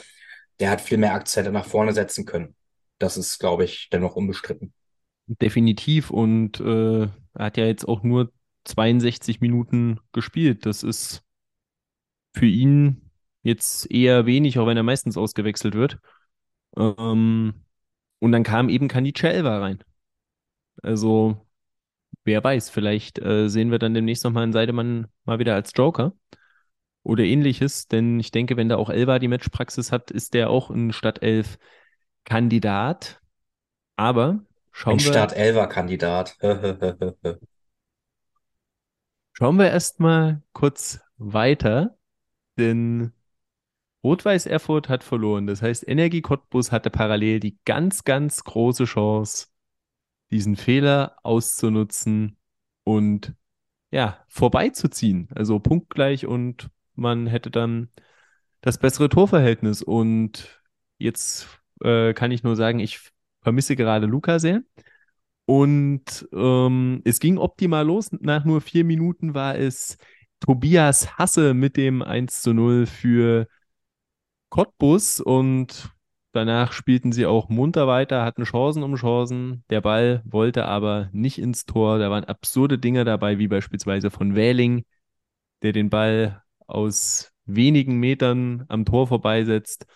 [0.59, 2.57] der hat viel mehr Akzente nach vorne setzen können.
[2.99, 4.73] Das ist, glaube ich, dennoch unbestritten.
[5.29, 6.11] Definitiv.
[6.11, 8.33] Und äh, er hat ja jetzt auch nur
[8.65, 10.67] 62 Minuten gespielt.
[10.67, 11.23] Das ist
[12.35, 13.13] für ihn
[13.45, 16.01] jetzt eher wenig, auch wenn er meistens ausgewechselt wird.
[16.77, 17.55] Ähm,
[18.19, 19.85] und dann kam eben Kanice Elva rein.
[20.83, 21.47] Also,
[22.31, 26.13] wer weiß, vielleicht äh, sehen wir dann demnächst nochmal einen Seidemann mal wieder als Joker
[27.03, 30.71] oder ähnliches, denn ich denke, wenn da auch Elva die Matchpraxis hat, ist der auch
[30.71, 33.21] ein Startelf-Kandidat.
[33.97, 35.07] Aber schauen ein wir.
[35.07, 36.37] Startelver-Kandidat.
[39.33, 41.99] schauen wir erstmal kurz weiter,
[42.57, 43.13] denn
[44.05, 45.49] Rot-Weiß Erfurt hat verloren.
[45.49, 49.49] Das heißt, Energie Cottbus hatte parallel die ganz, ganz große Chance,
[50.31, 52.37] diesen Fehler auszunutzen
[52.85, 53.35] und
[53.91, 55.29] ja, vorbeizuziehen.
[55.35, 57.89] Also punktgleich und man hätte dann
[58.61, 59.83] das bessere Torverhältnis.
[59.83, 60.63] Und
[60.99, 61.49] jetzt
[61.83, 63.01] äh, kann ich nur sagen, ich
[63.43, 64.63] vermisse gerade Luca sehr.
[65.47, 68.11] Und ähm, es ging optimal los.
[68.13, 69.97] Nach nur vier Minuten war es
[70.39, 73.49] Tobias Hasse mit dem 1 zu 0 für
[74.49, 75.91] Cottbus und
[76.33, 79.65] danach spielten sie auch munter weiter, hatten Chancen um Chancen.
[79.71, 81.99] Der Ball wollte aber nicht ins Tor.
[81.99, 84.85] Da waren absurde Dinge dabei, wie beispielsweise von Wähling,
[85.63, 89.87] der den Ball aus wenigen Metern am Tor vorbeisetzt.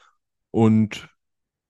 [0.51, 1.09] Und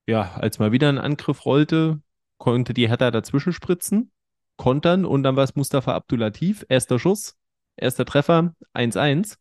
[0.07, 2.01] ja, als mal wieder ein Angriff rollte,
[2.37, 4.11] konnte die Hertha dazwischen spritzen,
[4.57, 6.65] kontern und dann war es Mustafa Abdulatif.
[6.69, 7.37] Erster Schuss,
[7.75, 9.37] erster Treffer, 1-1.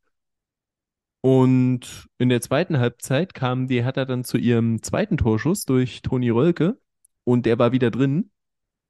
[1.24, 6.28] Und in der zweiten Halbzeit kam die Hertha dann zu ihrem zweiten Torschuss durch Toni
[6.28, 6.78] Rölke
[7.24, 8.30] und der war wieder drin.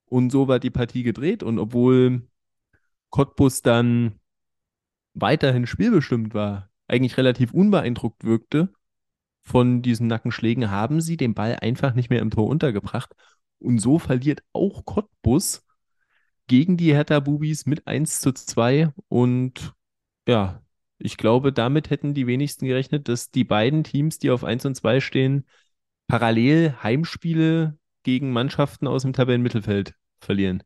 [0.07, 1.45] Und so war die Partie gedreht.
[1.45, 2.27] Und obwohl
[3.11, 4.19] Cottbus dann
[5.13, 8.75] weiterhin spielbestimmt war, eigentlich relativ unbeeindruckt wirkte
[9.43, 13.15] von diesen Nackenschlägen, haben sie den Ball einfach nicht mehr im Tor untergebracht.
[13.61, 15.65] Und so verliert auch Cottbus
[16.49, 18.93] gegen die Hertha Bubis mit 1 zu 2.
[19.07, 19.73] Und
[20.27, 20.64] ja,
[21.05, 24.75] ich glaube, damit hätten die wenigsten gerechnet, dass die beiden Teams, die auf 1 und
[24.75, 25.47] 2 stehen,
[26.09, 30.63] parallel Heimspiele gegen Mannschaften aus dem Tabellenmittelfeld verlieren.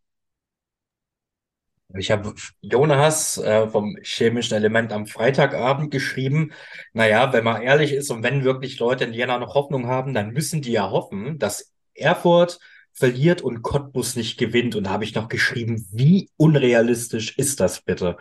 [1.96, 6.52] Ich habe Jonas äh, vom chemischen Element am Freitagabend geschrieben.
[6.92, 10.32] Naja, wenn man ehrlich ist und wenn wirklich Leute in Jena noch Hoffnung haben, dann
[10.32, 12.60] müssen die ja hoffen, dass Erfurt
[12.92, 14.76] verliert und Cottbus nicht gewinnt.
[14.76, 18.16] Und da habe ich noch geschrieben, wie unrealistisch ist das bitte?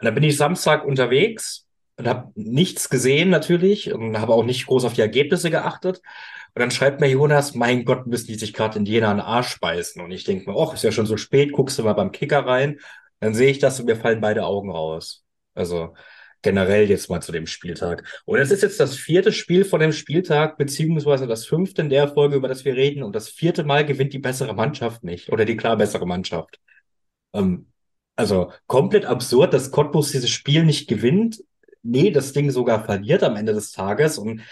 [0.00, 4.66] Und dann bin ich Samstag unterwegs und habe nichts gesehen natürlich und habe auch nicht
[4.66, 6.00] groß auf die Ergebnisse geachtet.
[6.54, 9.58] Und dann schreibt mir Jonas, mein Gott, müssen die sich gerade in Jena einen Arsch
[9.60, 10.00] beißen.
[10.02, 12.46] Und ich denke mir, ach, ist ja schon so spät, guckst du mal beim Kicker
[12.46, 12.78] rein.
[13.20, 15.24] Dann sehe ich das und mir fallen beide Augen raus.
[15.54, 15.94] Also
[16.42, 18.04] generell jetzt mal zu dem Spieltag.
[18.24, 22.08] Und es ist jetzt das vierte Spiel von dem Spieltag, beziehungsweise das fünfte in der
[22.08, 23.02] Folge, über das wir reden.
[23.02, 26.60] Und das vierte Mal gewinnt die bessere Mannschaft nicht oder die klar bessere Mannschaft.
[27.32, 27.66] Ähm,
[28.18, 31.42] also komplett absurd, dass Cottbus dieses Spiel nicht gewinnt.
[31.82, 34.18] Nee, das Ding sogar verliert am Ende des Tages.
[34.18, 34.42] Und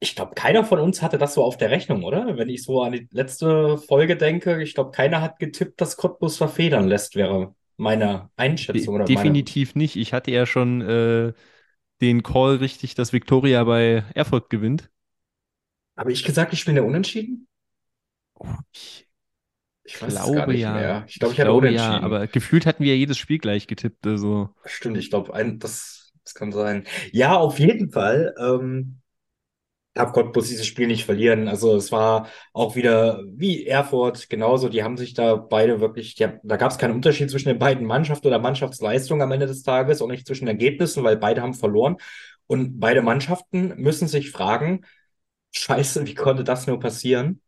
[0.00, 2.38] ich glaube, keiner von uns hatte das so auf der Rechnung, oder?
[2.38, 6.38] Wenn ich so an die letzte Folge denke, ich glaube, keiner hat getippt, dass Cottbus
[6.38, 8.94] verfedern lässt, wäre meine Einschätzung.
[8.94, 9.82] Oder Definitiv meine...
[9.82, 9.96] nicht.
[9.96, 11.34] Ich hatte ja schon äh,
[12.00, 14.90] den Call richtig, dass Victoria bei Erfurt gewinnt.
[15.98, 17.46] Habe ich gesagt, ich bin ja unentschieden?
[18.38, 19.05] Oh, ich
[19.86, 20.74] ich glaube ja.
[20.74, 21.04] Mehr.
[21.06, 24.06] Ich glaube, ich, ich glaube ja, aber gefühlt hatten wir ja jedes Spiel gleich getippt.
[24.06, 24.50] Also.
[24.64, 26.84] Stimmt, ich glaube, das, das kann sein.
[27.12, 28.34] Ja, auf jeden Fall.
[28.38, 29.00] Ähm,
[29.96, 31.48] darf Cottbus dieses Spiel nicht verlieren.
[31.48, 34.68] Also es war auch wieder wie Erfurt genauso.
[34.68, 37.86] Die haben sich da beide wirklich, die, da gab es keinen Unterschied zwischen den beiden
[37.86, 41.96] Mannschaften oder Mannschaftsleistung am Ende des Tages und nicht zwischen Ergebnissen, weil beide haben verloren.
[42.46, 44.82] Und beide Mannschaften müssen sich fragen,
[45.52, 47.40] scheiße, wie konnte das nur passieren?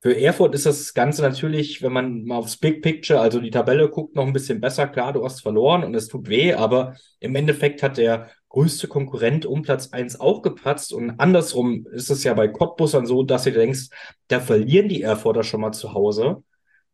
[0.00, 3.88] Für Erfurt ist das Ganze natürlich, wenn man mal aufs Big Picture, also die Tabelle
[3.88, 4.86] guckt, noch ein bisschen besser.
[4.86, 9.44] Klar, du hast verloren und es tut weh, aber im Endeffekt hat der größte Konkurrent
[9.44, 10.92] um Platz 1 auch gepatzt.
[10.92, 13.88] Und andersrum ist es ja bei Cottbusern so, dass du denkst,
[14.28, 16.44] da verlieren die Erfurter schon mal zu Hause.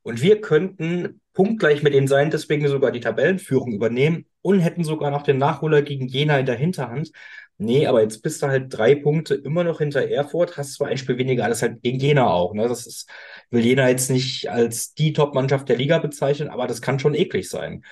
[0.02, 5.10] Und wir könnten punktgleich mit denen sein, deswegen sogar die Tabellenführung übernehmen und hätten sogar
[5.10, 7.10] noch den Nachholer gegen Jena in der Hinterhand.
[7.58, 10.98] Nee, aber jetzt bist du halt drei Punkte immer noch hinter Erfurt, hast zwar ein
[10.98, 12.54] Spiel weniger, alles halt gegen Jena auch.
[12.54, 12.68] Ne?
[12.68, 13.08] Das ist,
[13.50, 17.48] will Jena jetzt nicht als die Top-Mannschaft der Liga bezeichnen, aber das kann schon eklig
[17.48, 17.84] sein.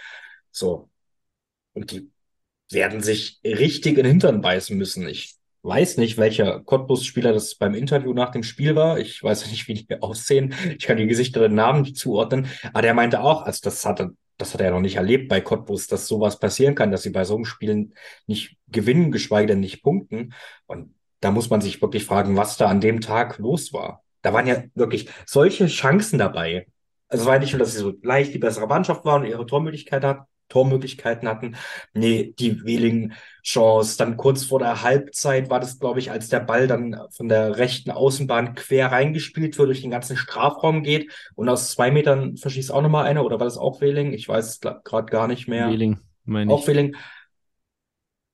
[0.50, 0.90] So.
[1.74, 2.11] Und die
[2.70, 5.09] werden sich richtig in den Hintern beißen müssen.
[5.09, 8.98] Ich weiß nicht, welcher Cottbus-Spieler das beim Interview nach dem Spiel war.
[8.98, 10.55] Ich weiß nicht, wie die aussehen.
[10.77, 12.46] Ich kann die Gesichter und Namen nicht zuordnen.
[12.72, 14.05] Aber der meinte auch, also das hat,
[14.38, 17.25] das hat er noch nicht erlebt bei Cottbus, dass sowas passieren kann, dass sie bei
[17.25, 17.92] so einem Spiel
[18.27, 20.35] nicht gewinnen, geschweige denn nicht punkten.
[20.66, 24.03] Und da muss man sich wirklich fragen, was da an dem Tag los war.
[24.22, 26.66] Da waren ja wirklich solche Chancen dabei.
[27.09, 29.46] Also es war nicht nur, dass sie so leicht die bessere Mannschaft waren und ihre
[29.46, 31.57] Tormöglichkeit hat, Tormöglichkeiten hatten.
[31.94, 33.98] Nee, die Wheeling-Chance.
[33.98, 37.57] Dann kurz vor der Halbzeit war das, glaube ich, als der Ball dann von der
[37.57, 42.72] rechten Außenbahn quer reingespielt wird, durch den ganzen Strafraum geht und aus zwei Metern verschießt
[42.72, 43.24] auch nochmal einer.
[43.24, 44.12] Oder war das auch Wheeling?
[44.12, 45.68] Ich weiß es gerade gar nicht mehr.
[45.68, 46.59] Wheeling, meine ich.
[46.59, 46.96] Auch Wheeling.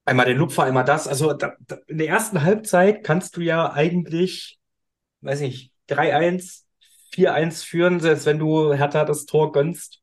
[0.05, 1.07] Einmal den Lupfer, einmal das.
[1.07, 4.59] Also da, da, in der ersten Halbzeit kannst du ja eigentlich,
[5.21, 6.65] weiß nicht, 3-1,
[7.15, 9.98] 4-1 führen, selbst wenn du Hertha das Tor gönnst.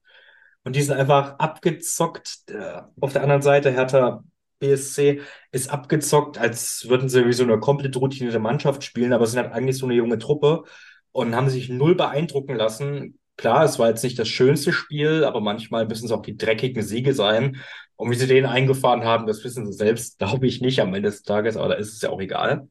[0.66, 2.40] Und die sind einfach abgezockt.
[2.50, 4.24] Äh, auf der anderen Seite, Hertha
[4.60, 9.40] BSC ist abgezockt, als würden sie wie so eine komplett routinierte Mannschaft spielen, aber sind
[9.44, 10.64] halt eigentlich so eine junge Truppe
[11.12, 13.20] und haben sich null beeindrucken lassen.
[13.38, 16.84] Klar, es war jetzt nicht das schönste Spiel, aber manchmal müssen es auch die dreckigen
[16.84, 17.62] Siege sein.
[17.98, 21.10] Und wie sie den eingefahren haben, das wissen sie selbst, glaube ich nicht am Ende
[21.10, 22.70] des Tages, aber da ist es ja auch egal.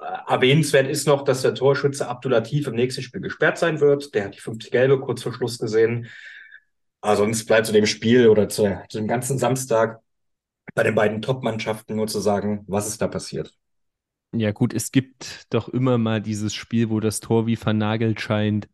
[0.00, 4.14] Äh, erwähnenswert ist noch, dass der Torschütze Abdulatif im nächsten Spiel gesperrt sein wird.
[4.14, 6.08] Der hat die fünfte Gelbe kurz vor Schluss gesehen.
[7.02, 10.00] Aber sonst bleibt zu dem Spiel oder zu, zu dem ganzen Samstag
[10.74, 13.52] bei den beiden Top-Mannschaften nur zu sagen, was ist da passiert.
[14.34, 18.68] Ja, gut, es gibt doch immer mal dieses Spiel, wo das Tor wie vernagelt scheint.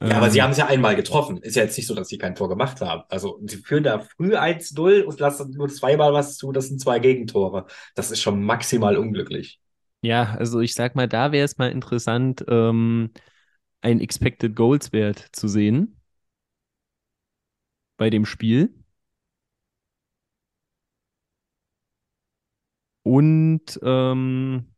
[0.00, 1.36] Ja, aber sie ähm, haben es ja einmal getroffen.
[1.38, 3.02] Ist ja jetzt nicht so, dass sie kein Tor gemacht haben.
[3.08, 6.50] Also sie führen da früh 1-0 und lassen nur zweimal was zu.
[6.50, 7.66] Das sind zwei Gegentore.
[7.94, 9.60] Das ist schon maximal unglücklich.
[10.00, 13.10] Ja, also ich sag mal, da wäre es mal interessant, ähm,
[13.80, 15.97] einen Expected Goals Wert zu sehen
[17.98, 18.72] bei dem Spiel.
[23.02, 24.74] Und ähm,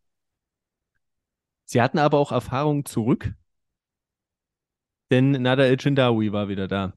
[1.65, 3.35] sie hatten aber auch Erfahrung zurück,
[5.11, 6.95] denn Nada El Jindawi war wieder da.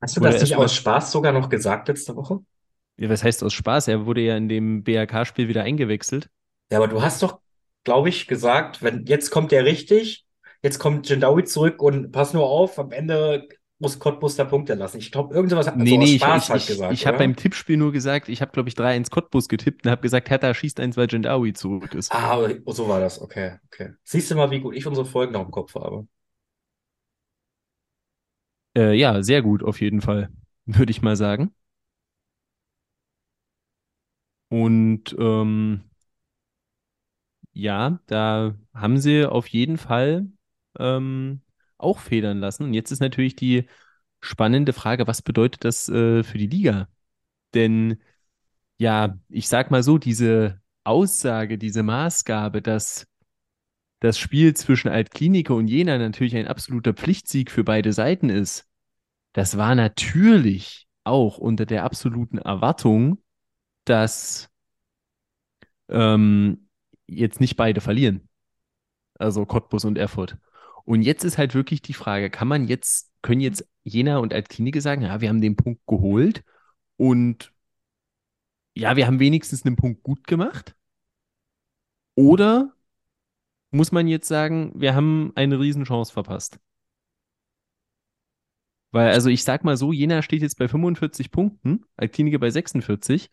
[0.00, 2.40] Hast du das nicht aus Spaß sogar noch gesagt letzte Woche?
[2.96, 3.88] Ja, was heißt aus Spaß?
[3.88, 6.30] Er wurde ja in dem BRK-Spiel wieder eingewechselt.
[6.70, 7.40] Ja, aber du hast doch,
[7.84, 10.26] glaube ich, gesagt, wenn jetzt kommt der richtig,
[10.62, 13.48] jetzt kommt Jindawi zurück und pass nur auf, am Ende
[13.80, 14.98] muss Cottbus da Punkte lassen.
[14.98, 16.92] Ich glaube, irgendwas hat nee, so nee, Spaß ich, halt ich, gesagt.
[16.92, 20.02] Ich habe beim Tippspiel nur gesagt, ich habe, glaube ich, 3-1 Cottbus getippt und habe
[20.02, 22.12] gesagt, Hertha schießt eins, weil Gendawi zurück ist.
[22.12, 23.20] Ah, so war das.
[23.20, 23.94] Okay, okay.
[24.04, 26.06] Siehst du mal, wie gut ich unsere Folgen noch im Kopf habe.
[28.76, 30.28] Äh, ja, sehr gut, auf jeden Fall,
[30.66, 31.52] würde ich mal sagen.
[34.50, 35.84] Und ähm,
[37.52, 40.26] ja, da haben sie auf jeden Fall
[40.78, 41.40] ähm,
[41.82, 42.64] auch federn lassen.
[42.64, 43.68] Und jetzt ist natürlich die
[44.20, 46.88] spannende Frage, was bedeutet das äh, für die Liga?
[47.54, 48.00] Denn
[48.78, 53.06] ja, ich sag mal so, diese Aussage, diese Maßgabe, dass
[54.00, 58.66] das Spiel zwischen Altklinike und Jena natürlich ein absoluter Pflichtsieg für beide Seiten ist,
[59.32, 63.22] das war natürlich auch unter der absoluten Erwartung,
[63.84, 64.50] dass
[65.88, 66.68] ähm,
[67.06, 68.28] jetzt nicht beide verlieren.
[69.18, 70.38] Also Cottbus und Erfurt.
[70.84, 74.80] Und jetzt ist halt wirklich die Frage, kann man jetzt, können jetzt Jena und Altklinike
[74.80, 76.44] sagen, ja, wir haben den Punkt geholt
[76.96, 77.52] und
[78.74, 80.74] ja, wir haben wenigstens einen Punkt gut gemacht?
[82.14, 82.74] Oder
[83.70, 86.60] muss man jetzt sagen, wir haben eine Riesenchance verpasst?
[88.92, 93.30] Weil, also ich sag mal so, Jena steht jetzt bei 45 Punkten, Altklinike bei 46.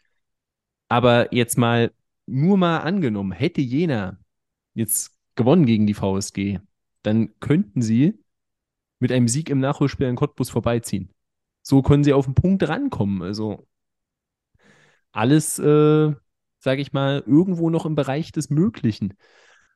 [0.90, 1.94] Aber jetzt mal,
[2.28, 4.20] nur mal angenommen, hätte Jena
[4.74, 6.60] jetzt gewonnen gegen die VSG,
[7.04, 8.24] dann könnten sie
[9.00, 11.14] mit einem Sieg im Nachholspiel an Cottbus vorbeiziehen.
[11.62, 13.22] So können sie auf den Punkt rankommen.
[13.22, 13.68] Also
[15.12, 16.14] alles, äh,
[16.60, 19.18] sage ich mal, irgendwo noch im Bereich des Möglichen.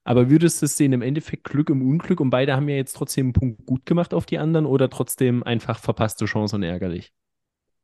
[0.04, 2.94] Aber würdest du es sehen, im Endeffekt Glück im Unglück und beide haben ja jetzt
[2.94, 7.14] trotzdem einen Punkt gut gemacht auf die anderen oder trotzdem einfach verpasste Chance und ärgerlich?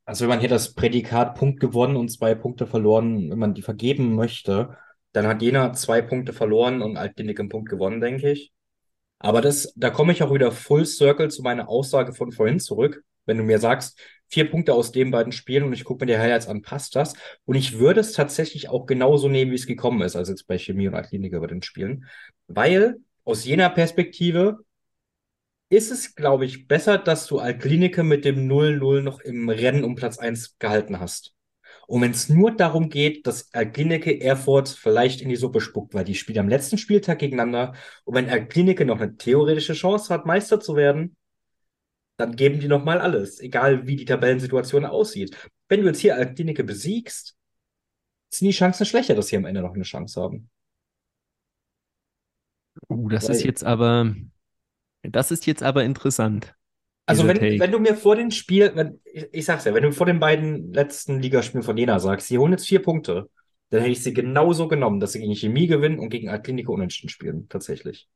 [0.06, 3.62] Also wenn man hier das Prädikat Punkt gewonnen und zwei Punkte verloren, wenn man die
[3.62, 4.78] vergeben möchte,
[5.12, 8.54] dann hat jener zwei Punkte verloren und einen Punkt gewonnen, denke ich.
[9.20, 13.04] Aber das, da komme ich auch wieder full circle zu meiner Aussage von vorhin zurück.
[13.26, 14.00] Wenn du mir sagst,
[14.30, 17.14] vier Punkte aus den beiden Spielen und ich gucke mir die Highlights an, passt das?
[17.46, 20.58] Und ich würde es tatsächlich auch genauso nehmen, wie es gekommen ist, also jetzt bei
[20.58, 22.06] Chemie und Athletik bei den Spielen.
[22.48, 24.60] Weil aus jener Perspektive
[25.70, 29.96] ist es, glaube ich, besser, dass du Altklinike mit dem 0-0 noch im Rennen um
[29.96, 31.37] Platz 1 gehalten hast.
[31.88, 36.04] Und wenn es nur darum geht, dass Erklinike Erfurt vielleicht in die Suppe spuckt, weil
[36.04, 37.74] die spielen am letzten Spieltag gegeneinander
[38.04, 41.16] und wenn Erklinike noch eine theoretische Chance hat, Meister zu werden,
[42.18, 45.38] dann geben die nochmal alles, egal wie die Tabellensituation aussieht.
[45.70, 47.38] Wenn du jetzt hier Erklinike besiegst,
[48.30, 50.50] sind die Chancen schlechter, dass sie am Ende noch eine Chance haben.
[52.90, 54.14] Uh, das ist Weil, jetzt aber,
[55.04, 56.54] das ist jetzt aber interessant,
[57.08, 59.94] also wenn, wenn du mir vor den Spiel, wenn, ich, ich sag's ja, wenn du
[59.94, 63.30] vor den beiden letzten Ligaspielen von Jena sagst, sie holen jetzt vier Punkte,
[63.70, 67.10] dann hätte ich sie genauso genommen, dass sie gegen Chemie gewinnen und gegen Altkliniker unentschieden
[67.10, 68.10] spielen, tatsächlich.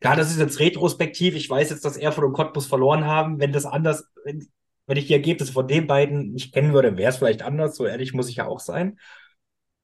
[0.00, 1.34] Klar, das ist jetzt retrospektiv.
[1.34, 3.38] Ich weiß jetzt, dass Erfurt und Cottbus verloren haben.
[3.38, 4.48] Wenn das anders, wenn,
[4.86, 7.76] wenn ich die Ergebnisse von den beiden nicht kennen würde, wäre es vielleicht anders.
[7.76, 8.98] So ehrlich muss ich ja auch sein.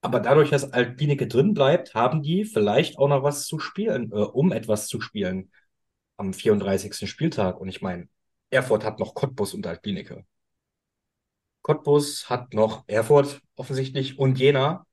[0.01, 4.17] Aber dadurch, dass Altklinike drin bleibt, haben die vielleicht auch noch was zu spielen, äh,
[4.17, 5.51] um etwas zu spielen
[6.17, 7.09] am 34.
[7.09, 7.61] Spieltag.
[7.61, 8.09] Und ich meine,
[8.51, 10.25] Erfurt hat noch Cottbus und Altklinike.
[11.63, 14.87] Cottbus hat noch Erfurt offensichtlich und Jena.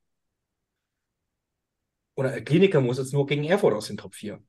[2.14, 4.42] Und Altklinike muss jetzt nur gegen Erfurt aus den Top 4.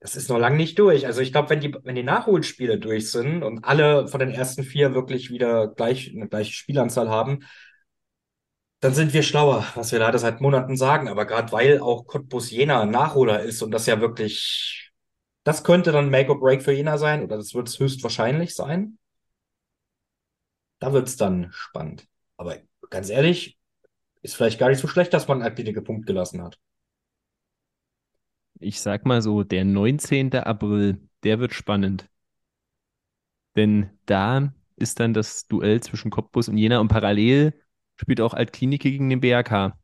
[0.00, 1.06] Das ist noch lange nicht durch.
[1.06, 4.64] Also ich glaube, wenn die, wenn die Nachholspiele durch sind und alle von den ersten
[4.64, 7.40] vier wirklich wieder gleich, eine gleiche Spielanzahl haben,
[8.80, 11.08] dann sind wir schlauer, was wir leider seit Monaten sagen.
[11.08, 14.92] Aber gerade weil auch Cottbus Jena Nachholer ist und das ja wirklich,
[15.44, 18.98] das könnte dann Make or Break für Jena sein oder das wird es höchstwahrscheinlich sein.
[20.78, 22.08] Da wird es dann spannend.
[22.38, 22.56] Aber
[22.88, 23.58] ganz ehrlich,
[24.22, 26.58] ist vielleicht gar nicht so schlecht, dass man Punkt Punkt gelassen hat.
[28.60, 30.34] Ich sag mal so, der 19.
[30.34, 32.08] April, der wird spannend.
[33.56, 37.54] Denn da ist dann das Duell zwischen Cottbus und Jena und parallel
[38.00, 39.78] spielt auch Altklinike gegen den BRK.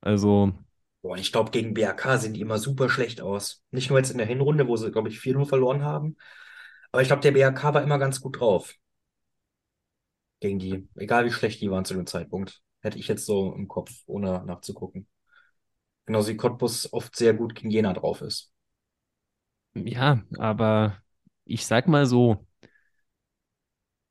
[0.00, 0.52] Also,
[1.02, 3.62] Boah, ich glaube, gegen BRK sehen die immer super schlecht aus.
[3.70, 6.16] Nicht nur jetzt in der Hinrunde, wo sie, glaube ich, 4-0 verloren haben.
[6.92, 8.74] Aber ich glaube, der BRK war immer ganz gut drauf.
[10.40, 10.88] Gegen die.
[10.96, 12.62] Egal wie schlecht die waren zu dem Zeitpunkt.
[12.80, 15.08] Hätte ich jetzt so im Kopf, ohne nachzugucken.
[16.06, 18.52] Genauso wie Cottbus oft sehr gut gegen Jena drauf ist.
[19.74, 21.02] ja, aber
[21.44, 22.46] ich sag mal so,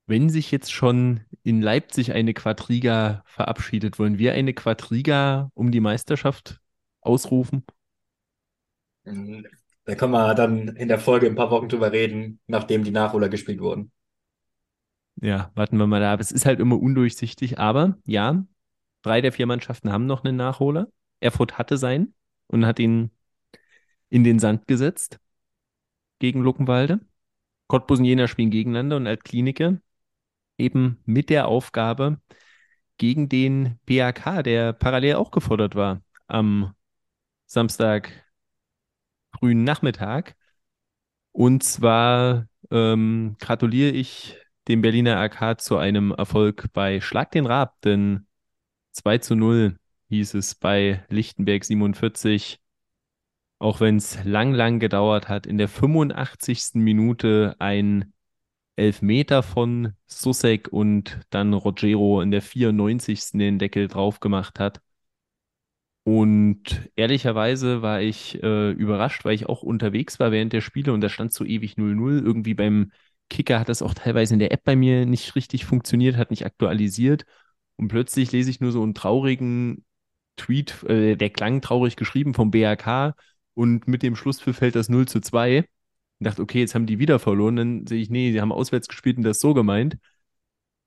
[0.08, 5.82] wenn sich jetzt schon in Leipzig eine Quadriga verabschiedet, wollen wir eine Quadriga um die
[5.82, 6.60] Meisterschaft
[7.02, 7.64] ausrufen?
[9.04, 9.46] Mhm.
[9.86, 12.92] Da können wir dann in der Folge in ein paar Wochen drüber reden, nachdem die
[12.92, 13.92] Nachholer gespielt wurden.
[15.22, 16.16] Ja, warten wir mal da.
[16.16, 18.46] Es ist halt immer undurchsichtig, aber ja,
[19.02, 20.92] drei der vier Mannschaften haben noch einen Nachholer.
[21.22, 22.14] Erfurt hatte seinen
[22.48, 23.12] und hat ihn
[24.10, 25.20] in den Sand gesetzt
[26.20, 27.00] gegen Luckenwalde.
[27.68, 29.82] Cottbus und Jena spielen gegeneinander und Altklinike
[30.58, 32.20] eben mit der Aufgabe
[32.98, 36.74] gegen den BAK, der parallel auch gefordert war am
[37.46, 38.12] Samstag
[39.38, 40.36] frühen Nachmittag.
[41.32, 47.80] Und zwar ähm, gratuliere ich dem Berliner AK zu einem Erfolg bei Schlag den Raab,
[47.82, 48.28] denn
[48.92, 49.78] 2 zu 0
[50.10, 52.60] hieß es bei Lichtenberg 47.
[53.60, 56.76] Auch wenn es lang, lang gedauert hat, in der 85.
[56.76, 58.14] Minute ein
[58.78, 63.38] Elfmeter von Susek und dann Rogero in der 94.
[63.40, 64.82] den Deckel drauf gemacht hat.
[66.04, 71.02] Und ehrlicherweise war ich äh, überrascht, weil ich auch unterwegs war während der Spiele und
[71.02, 72.24] da stand so ewig 0-0.
[72.24, 72.92] Irgendwie beim
[73.30, 76.46] Kicker hat das auch teilweise in der App bei mir nicht richtig funktioniert, hat nicht
[76.46, 77.26] aktualisiert.
[77.76, 79.84] Und plötzlich lese ich nur so einen traurigen
[80.38, 83.16] Tweet, äh, der klang traurig geschrieben vom BAK
[83.54, 85.66] und mit dem Schlusspfiff fällt das 0 zu 2.
[86.20, 87.56] Und dachte, okay, jetzt haben die wieder verloren.
[87.56, 89.98] Dann sehe ich, nee, sie haben auswärts gespielt und das so gemeint.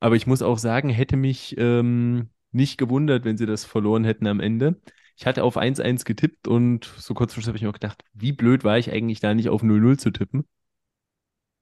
[0.01, 4.27] Aber ich muss auch sagen, hätte mich ähm, nicht gewundert, wenn sie das verloren hätten
[4.27, 4.81] am Ende.
[5.17, 8.79] Ich hatte auf 1-1 getippt und so kurz habe ich mir gedacht, wie blöd war
[8.79, 10.47] ich eigentlich da nicht auf 0-0 zu tippen.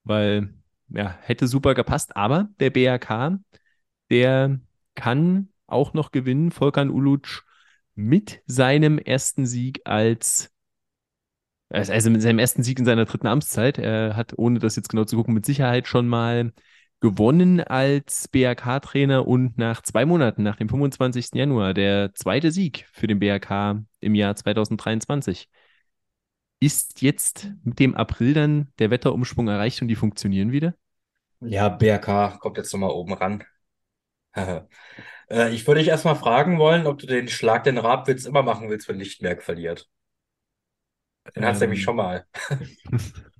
[0.04, 0.54] Weil,
[0.88, 2.16] ja, hätte super gepasst.
[2.16, 3.38] Aber der BRK,
[4.11, 4.61] der
[4.94, 6.50] kann auch noch gewinnen.
[6.50, 7.44] Volkan Uluc
[7.94, 10.54] mit seinem ersten Sieg als,
[11.70, 13.78] also mit seinem ersten Sieg in seiner dritten Amtszeit.
[13.78, 16.52] Er hat, ohne das jetzt genau zu gucken, mit Sicherheit schon mal
[17.00, 21.31] gewonnen als BRK-Trainer und nach zwei Monaten, nach dem 25.
[21.35, 25.48] Januar, der zweite Sieg für den BRK im Jahr 2023.
[26.61, 30.74] Ist jetzt mit dem April dann der Wetterumschwung erreicht und die funktionieren wieder?
[31.40, 33.44] Ja, BRK kommt jetzt nochmal oben ran.
[35.31, 38.70] Äh, ich würde dich erstmal fragen wollen, ob du den Schlag den Rabwitz immer machen
[38.70, 39.87] willst, wenn Lichtenberg verliert.
[41.37, 42.27] Den hat's nämlich Ähm, schon mal.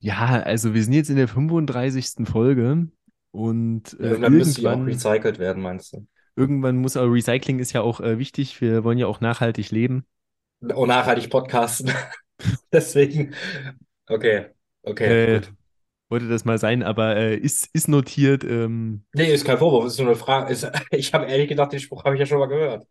[0.00, 2.26] ja, also wir sind jetzt in der 35.
[2.26, 2.88] Folge
[3.32, 6.06] und äh, Und dann müsste die auch irgendwann, recycelt werden, meinst du?
[6.36, 8.60] irgendwann muss auch Recycling ist ja auch äh, wichtig.
[8.62, 10.06] Wir wollen ja auch nachhaltig leben.
[10.74, 11.92] Oh, nachhaltig podcasten.
[12.72, 13.34] Deswegen.
[14.08, 14.50] Okay,
[14.82, 15.52] okay, Äh, gut.
[16.10, 18.44] wollte das mal sein, aber äh, ist, ist notiert.
[18.44, 20.52] Ähm, Nee, ist kein Vorwurf, ist nur eine Frage.
[20.52, 22.86] Ist, ich habe ehrlich gedacht, den Spruch habe ich ja schon mal gehört.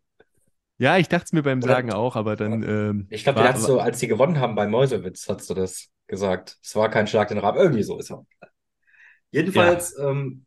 [0.78, 3.78] Ja, ich dachte es mir beim Oder Sagen auch, aber dann ähm, ich glaube, du,
[3.78, 6.58] als die gewonnen haben bei Mäusewitz, hast du das gesagt.
[6.62, 8.26] Es war kein Schlag den Rab, irgendwie so ist er.
[8.42, 8.48] ja,
[9.32, 10.46] Jedenfalls, ähm,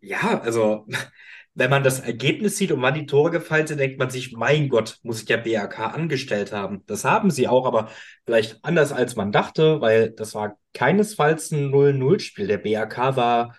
[0.00, 0.86] Ja, also
[1.54, 4.68] wenn man das Ergebnis sieht und wann die Tore gefallen sind, denkt man sich, mein
[4.68, 6.82] Gott, muss sich der BAK angestellt haben.
[6.86, 7.90] Das haben sie auch, aber
[8.26, 12.46] vielleicht anders als man dachte, weil das war keinesfalls ein 0-0-Spiel.
[12.46, 13.56] Der BAK war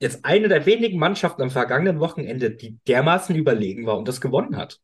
[0.00, 4.56] jetzt eine der wenigen Mannschaften am vergangenen Wochenende, die dermaßen überlegen war und das gewonnen
[4.56, 4.80] hat.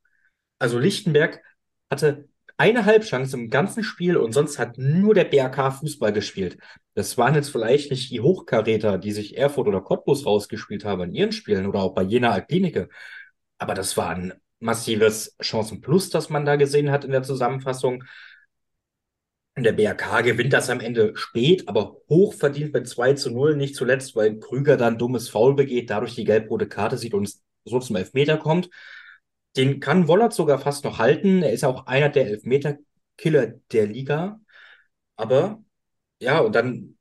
[0.58, 1.42] Also Lichtenberg
[1.90, 6.58] hatte eine Halbchance im ganzen Spiel und sonst hat nur der BRK Fußball gespielt.
[6.94, 11.14] Das waren jetzt vielleicht nicht die Hochkaräter, die sich Erfurt oder Cottbus rausgespielt haben in
[11.14, 12.88] ihren Spielen oder auch bei Jena Altklinike.
[13.58, 18.04] Aber das war ein massives Chancenplus, das man da gesehen hat in der Zusammenfassung.
[19.56, 23.56] Und der BRK gewinnt das am Ende spät, aber hoch verdient mit 2 zu 0.
[23.56, 27.32] Nicht zuletzt, weil Krüger dann dummes Foul begeht, dadurch die gelb-rote Karte sieht und
[27.64, 28.68] so zum Elfmeter kommt.
[29.56, 31.42] Den kann Wollert sogar fast noch halten.
[31.42, 34.40] Er ist auch einer der Elfmeter-Killer der Liga.
[35.16, 35.62] Aber
[36.20, 36.98] ja, und dann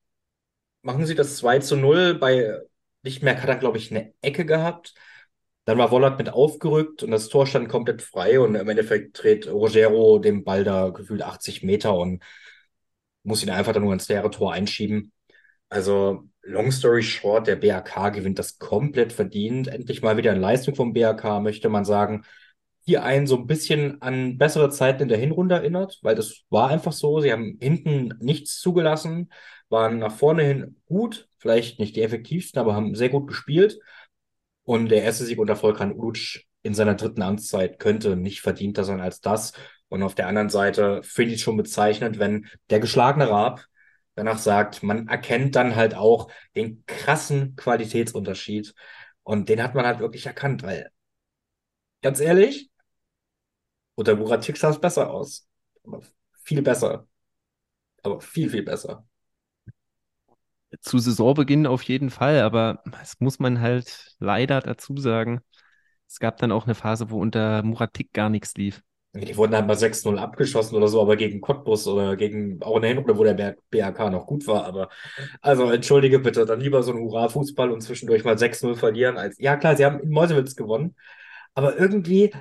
[0.82, 2.16] machen sie das 2 zu 0.
[2.16, 2.62] Bei
[3.04, 4.94] Lichtmerk hat er, glaube ich, eine Ecke gehabt.
[5.66, 8.40] Dann war Wollert mit aufgerückt und das Tor stand komplett frei.
[8.40, 12.24] Und im Endeffekt dreht Rogero den Ball da gefühlt 80 Meter und
[13.26, 15.12] muss ihn einfach dann nur ins leere Tor einschieben.
[15.70, 19.68] Also, long story short, der BAK gewinnt das komplett verdient.
[19.68, 22.24] Endlich mal wieder eine Leistung vom BAK, möchte man sagen
[22.88, 26.70] die einen so ein bisschen an bessere Zeiten in der Hinrunde erinnert, weil das war
[26.70, 27.20] einfach so.
[27.20, 29.32] Sie haben hinten nichts zugelassen,
[29.70, 33.80] waren nach vorne hin gut, vielleicht nicht die effektivsten, aber haben sehr gut gespielt.
[34.64, 39.02] Und der erste Sieg unter Volkan Uluc in seiner dritten Amtszeit könnte nicht verdienter sein
[39.02, 39.54] als das.
[39.90, 43.66] Und auf der anderen Seite finde ich es schon bezeichnend, wenn der geschlagene Raab
[44.16, 48.74] danach sagt, man erkennt dann halt auch den krassen Qualitätsunterschied.
[49.24, 50.90] Und den hat man halt wirklich erkannt, weil
[52.02, 52.70] ganz ehrlich,
[53.96, 55.48] unter Muratix sah es besser aus.
[55.84, 56.02] Aber
[56.44, 57.08] viel besser.
[58.04, 59.06] Aber viel, viel besser.
[60.82, 65.42] Zu Saisonbeginn auf jeden Fall, aber das muss man halt leider dazu sagen.
[66.08, 68.82] Es gab dann auch eine Phase, wo unter Muratik gar nichts lief.
[69.16, 72.82] Die wurden halt mal 6-0 abgeschossen oder so, aber gegen Cottbus oder gegen auch in
[72.82, 74.66] der Hinrunde, wo der BRK noch gut war.
[74.66, 74.90] Aber
[75.42, 79.38] also entschuldige bitte, dann lieber so ein Hurra-Fußball und zwischendurch mal 6-0 verlieren als.
[79.40, 80.96] Ja, klar, sie haben in Meuselwitz gewonnen.
[81.54, 82.34] Aber irgendwie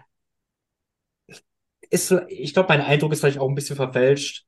[1.91, 4.45] ist, ich glaube, mein Eindruck ist vielleicht auch ein bisschen verfälscht,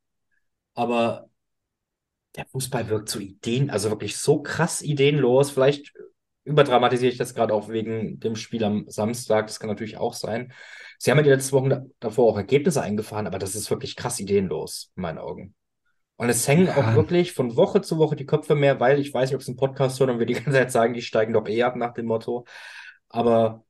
[0.75, 1.29] aber
[2.37, 5.51] der Fußball wirkt so ideen, also wirklich so krass ideenlos.
[5.51, 5.93] Vielleicht
[6.47, 9.49] überdramatisiere ich das gerade auch wegen dem Spiel am Samstag.
[9.49, 10.53] Das kann natürlich auch sein.
[10.99, 14.21] Sie haben ja die letzten Wochen davor auch Ergebnisse eingefahren, aber das ist wirklich krass
[14.21, 15.55] ideenlos, in meinen Augen.
[16.17, 16.77] Und es hängen ja.
[16.77, 19.49] auch wirklich von Woche zu Woche die Köpfe mehr, weil ich weiß nicht, ob es
[19.49, 21.93] ein Podcast hören und wir die ganze Zeit sagen, die steigen doch eh ab nach
[21.93, 22.47] dem Motto.
[23.09, 23.65] Aber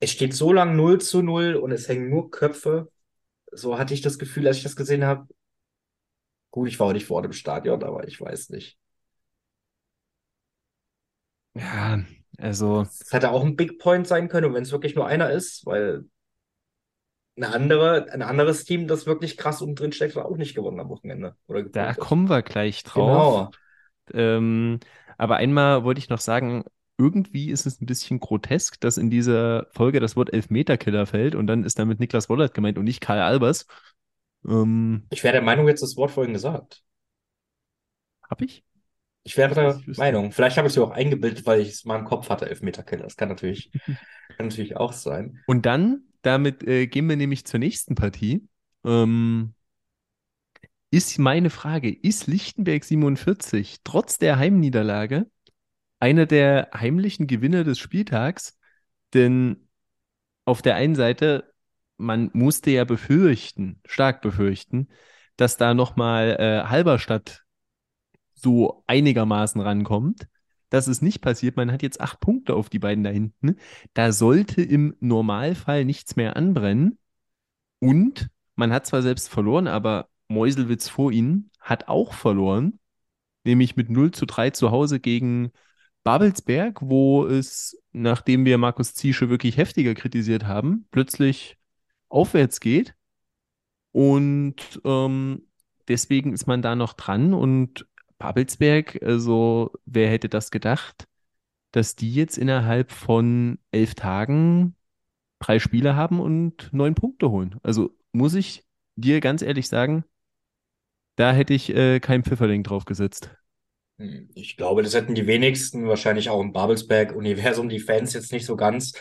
[0.00, 2.90] es steht so lang 0 zu 0 und es hängen nur Köpfe.
[3.52, 5.28] So hatte ich das Gefühl, als ich das gesehen habe.
[6.50, 8.76] Gut, ich war auch nicht vor dem Stadion, aber ich weiß nicht.
[11.54, 12.00] Ja,
[12.38, 12.82] also.
[12.82, 16.04] Es hätte auch ein Big Point sein können, wenn es wirklich nur einer ist, weil
[17.36, 20.80] eine andere, ein anderes Team, das wirklich krass unten drin steckt, war auch nicht gewonnen
[20.80, 21.34] am Wochenende.
[21.46, 23.50] Oder da kommen wir gleich drauf.
[24.08, 24.28] Genau.
[24.36, 24.80] Ähm,
[25.16, 26.64] aber einmal wollte ich noch sagen,
[26.98, 31.46] irgendwie ist es ein bisschen grotesk, dass in dieser Folge das Wort Elfmeterkiller fällt und
[31.46, 33.66] dann ist damit Niklas Wollert gemeint und nicht Karl Albers.
[34.46, 36.82] Ähm, ich wäre der Meinung, jetzt das Wort vorhin gesagt.
[38.28, 38.64] Hab ich?
[39.24, 40.32] Ich wäre der Meinung.
[40.32, 43.04] Vielleicht habe ich es auch eingebildet, weil ich es mal im Kopf hatte, Elfmeterkiller.
[43.04, 43.70] Das kann natürlich,
[44.36, 45.40] kann natürlich auch sein.
[45.46, 48.48] Und dann, damit äh, gehen wir nämlich zur nächsten Partie.
[48.84, 49.54] Ähm,
[50.90, 55.26] ist meine Frage, ist Lichtenberg 47 trotz der Heimniederlage
[56.02, 58.58] einer der heimlichen Gewinner des Spieltags,
[59.14, 59.68] denn
[60.44, 61.54] auf der einen Seite,
[61.96, 64.88] man musste ja befürchten, stark befürchten,
[65.36, 67.44] dass da nochmal äh, Halberstadt
[68.42, 70.28] so einigermaßen rankommt.
[70.68, 71.56] Das ist nicht passiert.
[71.56, 73.56] Man hat jetzt acht Punkte auf die beiden da hinten.
[73.94, 76.98] Da sollte im Normalfall nichts mehr anbrennen.
[77.78, 82.78] Und man hat zwar selbst verloren, aber Meuselwitz vor ihnen hat auch verloren.
[83.44, 85.52] Nämlich mit 0 zu 3 zu Hause gegen
[86.04, 91.58] Babelsberg, wo es, nachdem wir Markus Ziesche wirklich heftiger kritisiert haben, plötzlich
[92.08, 92.94] aufwärts geht.
[93.92, 95.46] Und ähm,
[95.88, 97.34] deswegen ist man da noch dran.
[97.34, 97.86] Und
[98.22, 101.08] Babelsberg, also wer hätte das gedacht,
[101.72, 104.76] dass die jetzt innerhalb von elf Tagen
[105.40, 107.58] drei Spiele haben und neun Punkte holen.
[107.64, 108.64] Also muss ich
[108.94, 110.04] dir ganz ehrlich sagen,
[111.16, 113.30] da hätte ich äh, kein Pfifferling drauf gesetzt.
[113.98, 118.46] Hm, ich glaube, das hätten die wenigsten, wahrscheinlich auch im Babelsberg-Universum, die Fans jetzt nicht
[118.46, 118.92] so ganz.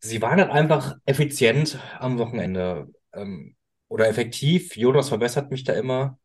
[0.00, 3.54] Sie waren halt einfach effizient am Wochenende ähm,
[3.88, 4.76] oder effektiv.
[4.76, 6.18] Jonas verbessert mich da immer.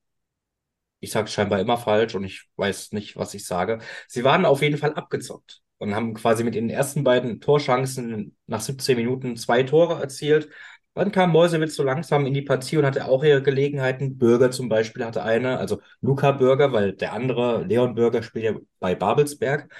[0.99, 3.79] Ich sage scheinbar immer falsch und ich weiß nicht, was ich sage.
[4.07, 5.61] Sie waren auf jeden Fall abgezockt.
[5.77, 10.49] und haben quasi mit den ersten beiden Torchancen nach 17 Minuten zwei Tore erzielt.
[10.93, 14.17] Dann kam Mäusewitz so langsam in die Partie und hatte auch ihre Gelegenheiten.
[14.17, 18.53] Bürger zum Beispiel hatte eine, also Luca Bürger, weil der andere, Leon Bürger, spielt ja
[18.79, 19.73] bei Babelsberg.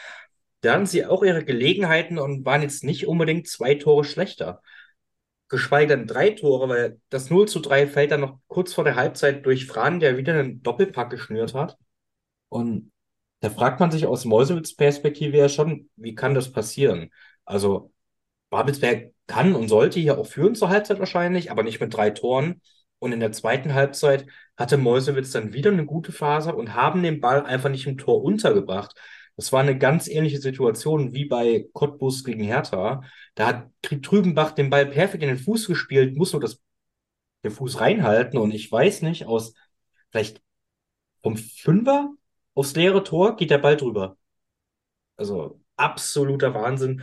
[0.62, 4.62] Da hatten sie auch ihre Gelegenheiten und waren jetzt nicht unbedingt zwei Tore schlechter.
[5.50, 8.96] Geschweige denn drei Tore, weil das 0 zu 3 fällt dann noch kurz vor der
[8.96, 11.78] Halbzeit durch Fran, der wieder einen Doppelpack geschnürt hat.
[12.50, 12.92] Und
[13.42, 17.10] da fragt man sich aus Mäusewitz Perspektive ja schon, wie kann das passieren?
[17.46, 17.92] Also
[18.50, 22.62] Babelsberg kann und sollte hier auch führen zur Halbzeit wahrscheinlich, aber nicht mit drei Toren.
[23.00, 24.26] Und in der zweiten Halbzeit
[24.58, 28.24] hatte Mäusewitz dann wieder eine gute Phase und haben den Ball einfach nicht im Tor
[28.24, 28.94] untergebracht.
[29.38, 33.04] Das war eine ganz ähnliche Situation wie bei Cottbus gegen Hertha.
[33.40, 36.62] Da hat Trübenbach den Ball perfekt in den Fuß gespielt, muss nur das,
[37.46, 39.54] den Fuß reinhalten und ich weiß nicht, aus
[40.12, 40.42] vielleicht
[41.24, 42.14] vom Fünfer
[42.54, 44.18] aufs leere Tor geht der Ball drüber.
[45.16, 47.02] Also absoluter Wahnsinn.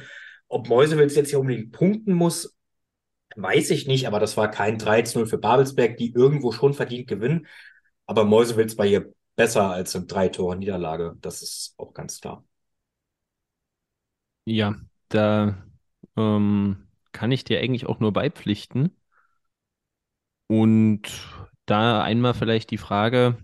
[0.49, 2.55] Ob Mäusewitz jetzt hier unbedingt punkten muss,
[3.37, 7.47] weiß ich nicht, aber das war kein 3-0 für Babelsberg, die irgendwo schon verdient gewinnen.
[8.05, 11.16] Aber Mäusewitz war hier besser als eine drei Tore Niederlage.
[11.22, 12.45] Das ist auch ganz klar.
[14.45, 14.76] Ja,
[15.09, 15.65] da
[16.16, 18.90] ähm, kann ich dir eigentlich auch nur beipflichten.
[20.48, 21.02] Und
[21.66, 23.36] da einmal vielleicht die Frage,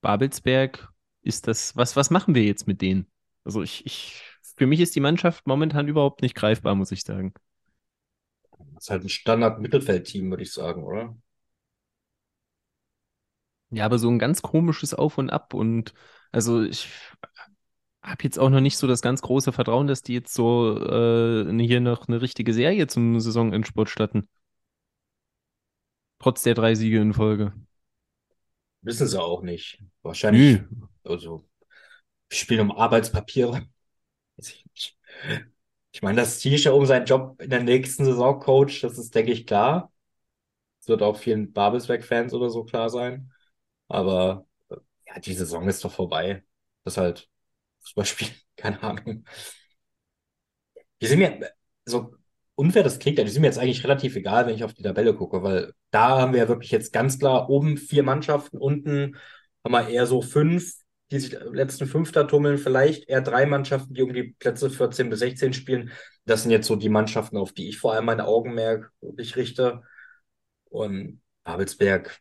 [0.00, 0.88] Babelsberg,
[1.22, 3.06] ist das, was, was machen wir jetzt mit denen?
[3.44, 4.22] Also ich, ich,
[4.56, 7.34] für mich ist die Mannschaft momentan überhaupt nicht greifbar, muss ich sagen.
[8.74, 11.16] Das ist halt ein Standard-Mittelfeldteam, würde ich sagen, oder?
[13.70, 15.92] Ja, aber so ein ganz komisches Auf und Ab und
[16.32, 16.88] also ich
[18.06, 21.66] habe jetzt auch noch nicht so das ganz große Vertrauen, dass die jetzt so äh,
[21.66, 24.28] hier noch eine richtige Serie zum Saisonendspurt statten.
[26.18, 27.52] Trotz der drei Siege in Folge.
[28.82, 29.82] Wissen sie auch nicht.
[30.02, 30.86] Wahrscheinlich, Nö.
[31.04, 31.48] also,
[32.30, 33.66] spielen um Arbeitspapiere.
[34.36, 39.32] Ich meine, dass Tisha um seinen Job in der nächsten Saison coacht, das ist, denke
[39.32, 39.92] ich, klar.
[40.78, 43.32] Das wird auch vielen Babelsberg-Fans oder so klar sein.
[43.88, 44.46] Aber
[45.06, 46.44] ja, die Saison ist doch vorbei.
[46.84, 47.30] Das ist halt
[47.86, 49.24] Fußballspiel, keine Ahnung.
[51.00, 51.50] Die sind mir
[51.84, 52.14] so
[52.54, 55.14] unfair das klingt, die sind mir jetzt eigentlich relativ egal, wenn ich auf die Tabelle
[55.14, 59.16] gucke, weil da haben wir ja wirklich jetzt ganz klar oben vier Mannschaften, unten
[59.64, 60.74] haben wir eher so fünf,
[61.10, 65.20] die sich letzten Fünfter tummeln, vielleicht eher drei Mannschaften, die um die Plätze 14 bis
[65.20, 65.92] 16 spielen.
[66.24, 69.82] Das sind jetzt so die Mannschaften, auf die ich vor allem mein Augenmerk wirklich richte.
[70.70, 72.18] Und Babelsberg,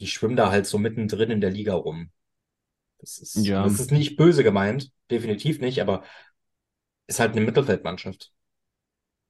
[0.00, 2.10] die schwimmen da halt so mittendrin in der Liga rum.
[2.98, 6.02] Das ist, Ja, das ist nicht böse gemeint, definitiv nicht, aber
[7.08, 8.32] ist halt eine Mittelfeldmannschaft.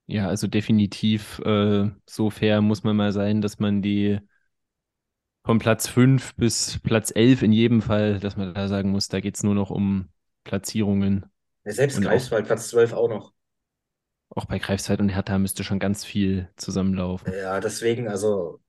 [0.06, 4.20] ja, also definitiv äh, so fair muss man mal sein, dass man die
[5.44, 9.20] von Platz 5 bis Platz 11 in jedem Fall, dass man da sagen muss, da
[9.20, 10.08] geht es nur noch um
[10.44, 11.26] Platzierungen.
[11.64, 13.34] Ja, selbst Und auch, Greifswald, Platz 12 auch noch.
[14.30, 17.34] auch bei Greifswald und Hertha müsste schon ganz viel zusammenlaufen.
[17.34, 18.60] Ja, deswegen, also,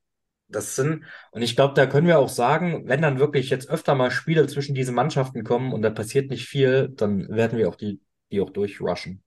[0.50, 3.96] das sind, und ich glaube, da können wir auch sagen, wenn dann wirklich jetzt öfter
[3.96, 7.76] mal Spiele zwischen diesen Mannschaften kommen und da passiert nicht viel, dann werden wir auch
[7.76, 9.24] die, die auch durchrushen.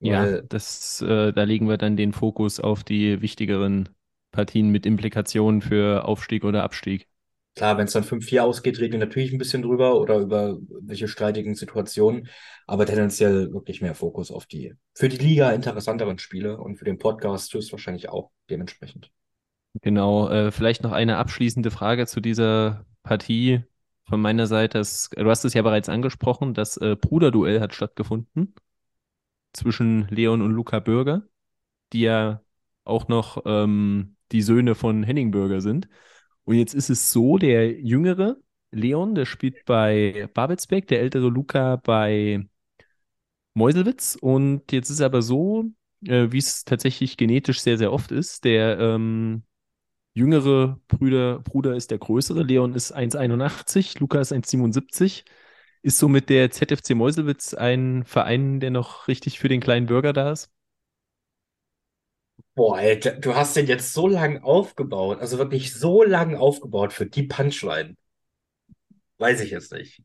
[0.00, 3.88] Ja, Weil, das, äh, da legen wir dann den Fokus auf die wichtigeren
[4.30, 7.06] Partien mit Implikationen für Aufstieg oder Abstieg.
[7.56, 11.08] klar, wenn es dann 5-4 ausgeht, reden wir natürlich ein bisschen drüber oder über welche
[11.08, 12.28] streitigen Situationen,
[12.66, 16.98] aber tendenziell wirklich mehr Fokus auf die für die Liga interessanteren Spiele und für den
[16.98, 19.10] Podcast höchstwahrscheinlich auch dementsprechend.
[19.82, 23.62] Genau, äh, vielleicht noch eine abschließende Frage zu dieser Partie
[24.04, 24.78] von meiner Seite.
[24.78, 28.54] Das, du hast es ja bereits angesprochen, das äh, Bruderduell hat stattgefunden
[29.52, 31.22] zwischen Leon und Luca Bürger,
[31.92, 32.42] die ja
[32.84, 35.88] auch noch ähm, die Söhne von Henning Bürger sind.
[36.44, 38.36] Und jetzt ist es so, der jüngere
[38.72, 42.46] Leon, der spielt bei Babelsberg, der ältere Luca bei
[43.54, 44.16] Meuselwitz.
[44.20, 45.64] Und jetzt ist es aber so,
[46.06, 49.42] äh, wie es tatsächlich genetisch sehr, sehr oft ist, der ähm,
[50.14, 52.42] jüngere Bruder, Bruder ist der größere.
[52.42, 55.24] Leon ist 1,81, Luca ist 1,77.
[55.82, 60.32] Ist somit der ZFC Meuselwitz ein Verein, der noch richtig für den kleinen Bürger da
[60.32, 60.50] ist?
[62.54, 67.06] Boah, Alter, du hast den jetzt so lang aufgebaut, also wirklich so lang aufgebaut für
[67.06, 67.96] die Punchline.
[69.18, 70.02] Weiß ich jetzt nicht.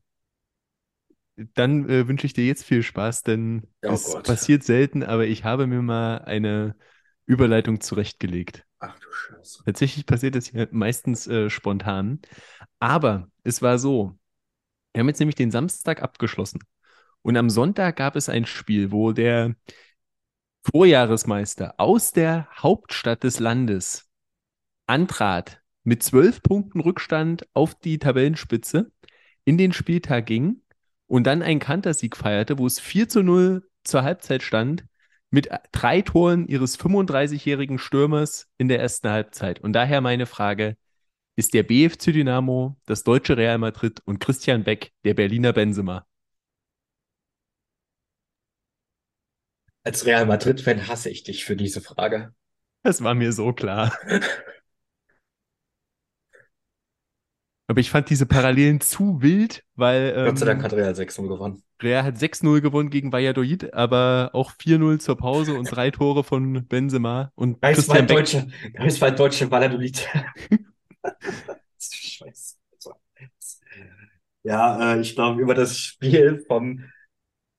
[1.54, 4.26] Dann äh, wünsche ich dir jetzt viel Spaß, denn Oh es Gott.
[4.26, 6.76] passiert selten, aber ich habe mir mal eine
[7.26, 8.65] Überleitung zurechtgelegt.
[8.78, 9.64] Ach du Scheiße.
[9.64, 12.20] Tatsächlich passiert das hier meistens äh, spontan.
[12.78, 14.18] Aber es war so,
[14.92, 16.60] wir haben jetzt nämlich den Samstag abgeschlossen.
[17.22, 19.54] Und am Sonntag gab es ein Spiel, wo der
[20.70, 24.08] Vorjahresmeister aus der Hauptstadt des Landes
[24.86, 28.90] antrat, mit zwölf Punkten Rückstand auf die Tabellenspitze
[29.44, 30.62] in den Spieltag ging
[31.06, 34.84] und dann einen Kantersieg feierte, wo es 4 zu 0 zur Halbzeit stand,
[35.30, 39.60] mit drei Toren ihres 35-jährigen Stürmers in der ersten Halbzeit.
[39.60, 40.76] Und daher meine Frage,
[41.36, 46.06] ist der BFC Dynamo das deutsche Real Madrid und Christian Beck der Berliner Benzema?
[49.84, 52.34] Als Real Madrid-Fan hasse ich dich für diese Frage.
[52.82, 53.96] Das war mir so klar.
[57.68, 60.14] Aber ich fand diese Parallelen zu wild, weil.
[60.16, 61.62] Ähm, Gott sei Dank hat Real 6-0 gewonnen.
[61.82, 66.66] Real hat 6-0 gewonnen gegen Valladolid, aber auch 4-0 zur Pause und drei Tore von
[66.66, 68.16] Benzema und Christian Beck.
[68.16, 70.08] Deutsche, Greifswald Deutsche Valladolid.
[71.78, 72.56] Scheiße.
[74.42, 76.84] Ja, äh, ich glaube, über das Spiel vom,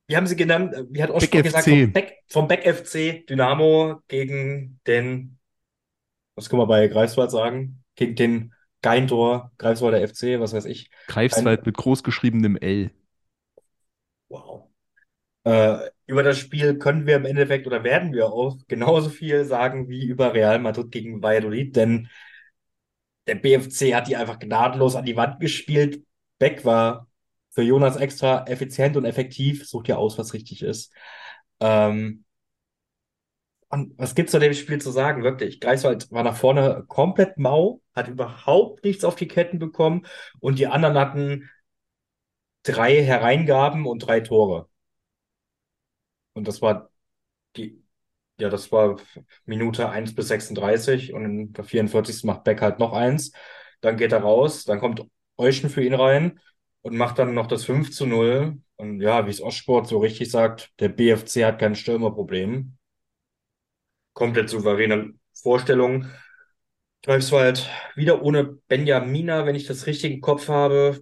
[0.08, 4.80] wie haben sie genannt, wie hat Ospor gesagt, vom Beck, vom Beck FC Dynamo gegen
[4.88, 5.38] den,
[6.36, 7.84] was können wir bei Greifswald sagen?
[7.96, 10.90] Gegen den Geintor, Greifswalder FC, was weiß ich.
[11.08, 12.92] Greifswald Ein, mit großgeschriebenem L.
[14.30, 14.70] Wow.
[15.44, 19.88] Äh, über das Spiel können wir im Endeffekt oder werden wir auch genauso viel sagen
[19.90, 22.10] wie über Real Madrid gegen Valladolid, denn
[23.28, 26.04] der BFC hat die einfach gnadenlos an die Wand gespielt.
[26.40, 27.08] Beck war
[27.52, 29.68] für Jonas extra effizient und effektiv.
[29.68, 30.94] Sucht ja aus, was richtig ist.
[31.60, 32.24] Ähm,
[33.70, 35.24] und was gibt's zu dem Spiel zu sagen?
[35.24, 35.60] Wirklich.
[35.60, 40.06] Greifswald war nach vorne komplett mau, hat überhaupt nichts auf die Ketten bekommen
[40.40, 41.50] und die anderen hatten
[42.68, 44.70] drei Hereingaben und drei Tore.
[46.34, 46.92] Und das war
[47.58, 47.84] die,
[48.40, 48.98] ja, das war
[49.46, 52.28] Minute 1 bis 36 und in der 44.
[52.28, 53.32] macht Beck halt noch eins.
[53.82, 55.06] Dann geht er raus, dann kommt
[55.38, 56.40] Euschen für ihn rein
[56.82, 58.62] und macht dann noch das 5 zu 0.
[58.78, 62.78] Und ja, wie es Ostsport so richtig sagt, der BFC hat kein Stürmerproblem
[64.14, 66.08] komplett souveräne Vorstellung.
[67.04, 71.02] Greifswald wieder ohne Benjamina, wenn ich das richtig im Kopf habe.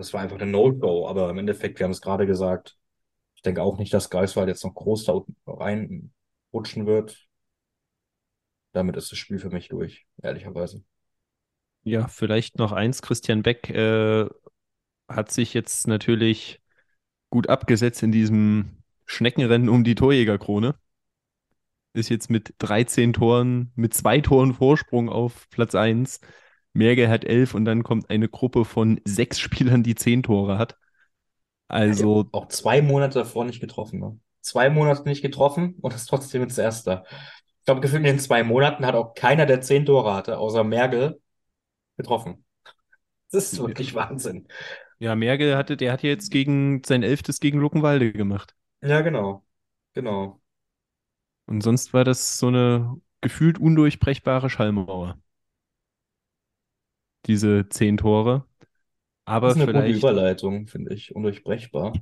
[0.00, 2.78] Das war einfach eine No-Go, aber im Endeffekt, wir haben es gerade gesagt,
[3.34, 7.28] ich denke auch nicht, dass Greifswald jetzt noch groß da reinrutschen wird.
[8.72, 10.82] Damit ist das Spiel für mich durch, ehrlicherweise.
[11.82, 13.02] Ja, vielleicht noch eins.
[13.02, 14.26] Christian Beck äh,
[15.06, 16.62] hat sich jetzt natürlich
[17.28, 20.74] gut abgesetzt in diesem Schneckenrennen um die Torjägerkrone
[21.92, 26.20] ist jetzt mit 13 Toren, mit zwei Toren Vorsprung auf Platz 1.
[26.72, 30.76] Merge hat 11 und dann kommt eine Gruppe von sechs Spielern, die zehn Tore hat.
[31.68, 32.28] Also.
[32.32, 34.00] auch zwei Monate davor nicht getroffen.
[34.00, 34.18] Ne?
[34.40, 37.04] Zwei Monate nicht getroffen und ist trotzdem jetzt Erster.
[37.60, 40.64] Ich glaube, gefühlt in den zwei Monaten hat auch keiner, der zehn Tore hatte, außer
[40.64, 41.20] Mergel,
[41.96, 42.44] getroffen.
[43.30, 44.48] Das ist wirklich Wahnsinn.
[44.98, 48.54] Ja, Mergel hatte, der hat jetzt gegen sein elftes gegen Luckenwalde gemacht.
[48.82, 49.44] Ja, genau.
[49.94, 50.40] Genau.
[51.46, 55.18] Und sonst war das so eine gefühlt undurchbrechbare Schallmauer.
[57.26, 58.46] Diese zehn Tore.
[59.24, 59.94] Aber das ist eine vielleicht...
[59.94, 61.14] gute Überleitung, finde ich.
[61.14, 61.92] Undurchbrechbar.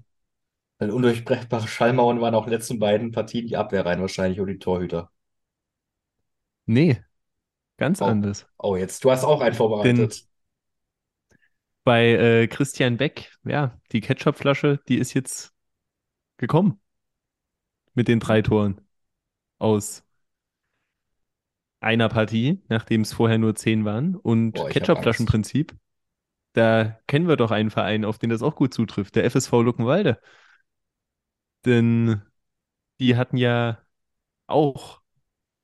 [0.79, 4.59] Weil undurchbrechbare Schallmauern waren auch in den letzten beiden Partien die Abwehrreihen wahrscheinlich und die
[4.59, 5.11] Torhüter.
[6.66, 7.03] Nee,
[7.77, 8.05] ganz oh.
[8.05, 8.47] anders.
[8.59, 9.99] Oh, jetzt, du hast auch einen vorbereitet.
[9.99, 10.29] Denn
[11.83, 15.55] bei äh, Christian Beck, ja, die Ketchupflasche, die ist jetzt
[16.37, 16.81] gekommen.
[17.95, 18.81] Mit den drei Toren
[19.59, 20.05] aus
[21.81, 24.16] einer Partie, nachdem es vorher nur zehn waren.
[24.16, 25.74] Und Ketchupflaschenprinzip,
[26.53, 30.18] da kennen wir doch einen Verein, auf den das auch gut zutrifft, der FSV Luckenwalde.
[31.64, 32.22] Denn
[33.01, 33.79] die hatten ja
[34.47, 35.01] auch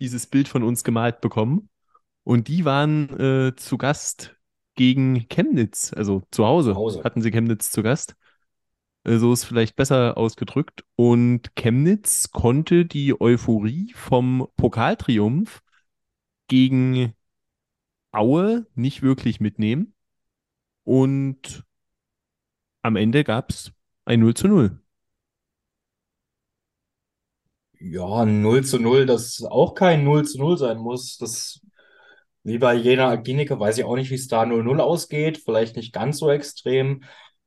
[0.01, 1.69] dieses Bild von uns gemalt bekommen.
[2.23, 4.37] Und die waren äh, zu Gast
[4.77, 8.17] gegen Chemnitz, also zu Hause, zu Hause hatten sie Chemnitz zu Gast.
[9.05, 10.85] Äh, so ist vielleicht besser ausgedrückt.
[10.97, 15.64] Und Chemnitz konnte die Euphorie vom Pokaltriumph
[16.49, 17.15] gegen
[18.13, 19.95] Aue nicht wirklich mitnehmen.
[20.85, 21.65] Und
[22.83, 23.73] am Ende gab es
[24.05, 24.81] ein 0 zu 0.
[27.81, 31.19] Ja, 0 zu 0, das auch kein 0 zu 0 sein muss.
[31.19, 31.61] Das,
[32.43, 35.39] wie bei Jena Aginica, weiß ich auch nicht, wie es da 0-0 ausgeht.
[35.45, 37.05] Vielleicht nicht ganz so extrem.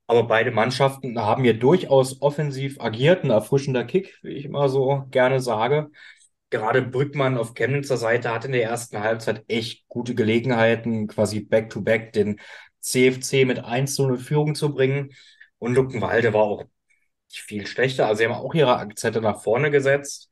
[0.07, 5.05] Aber beide Mannschaften haben ja durchaus offensiv agiert, ein erfrischender Kick, wie ich immer so
[5.11, 5.91] gerne sage.
[6.49, 12.09] Gerade Brückmann auf Chemnitzer Seite hat in der ersten Halbzeit echt gute Gelegenheiten, quasi back-to-back
[12.09, 12.39] -back den
[12.79, 15.13] CFC mit 1 zu 0 Führung zu bringen.
[15.59, 16.63] Und Luckenwalde war auch
[17.29, 18.07] viel schlechter.
[18.07, 20.29] Also sie haben auch ihre Akzente nach vorne gesetzt.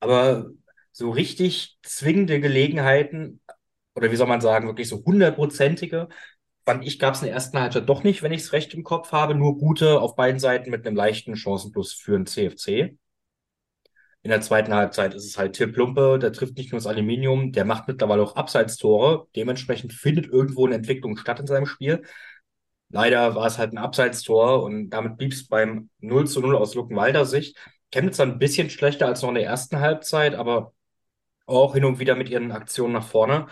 [0.00, 0.50] Aber
[0.92, 3.40] so richtig zwingende Gelegenheiten,
[3.94, 6.08] oder wie soll man sagen, wirklich so hundertprozentige,
[6.64, 8.84] fand ich, gab es in der ersten Halbzeit doch nicht, wenn ich es recht im
[8.84, 9.34] Kopf habe.
[9.34, 12.96] Nur gute auf beiden Seiten mit einem leichten Chancenplus für den CFC.
[14.26, 17.52] In der zweiten Halbzeit ist es halt Till Plumpe, der trifft nicht nur das Aluminium,
[17.52, 19.28] der macht mittlerweile auch Abseitstore.
[19.36, 22.02] Dementsprechend findet irgendwo eine Entwicklung statt in seinem Spiel.
[22.88, 26.74] Leider war es halt ein Abseitstor und damit blieb es beim 0 zu 0 aus
[26.74, 27.56] Luckenwalder Sicht.
[27.92, 30.72] Chemnitz ein bisschen schlechter als noch in der ersten Halbzeit, aber
[31.46, 33.46] auch hin und wieder mit ihren Aktionen nach vorne.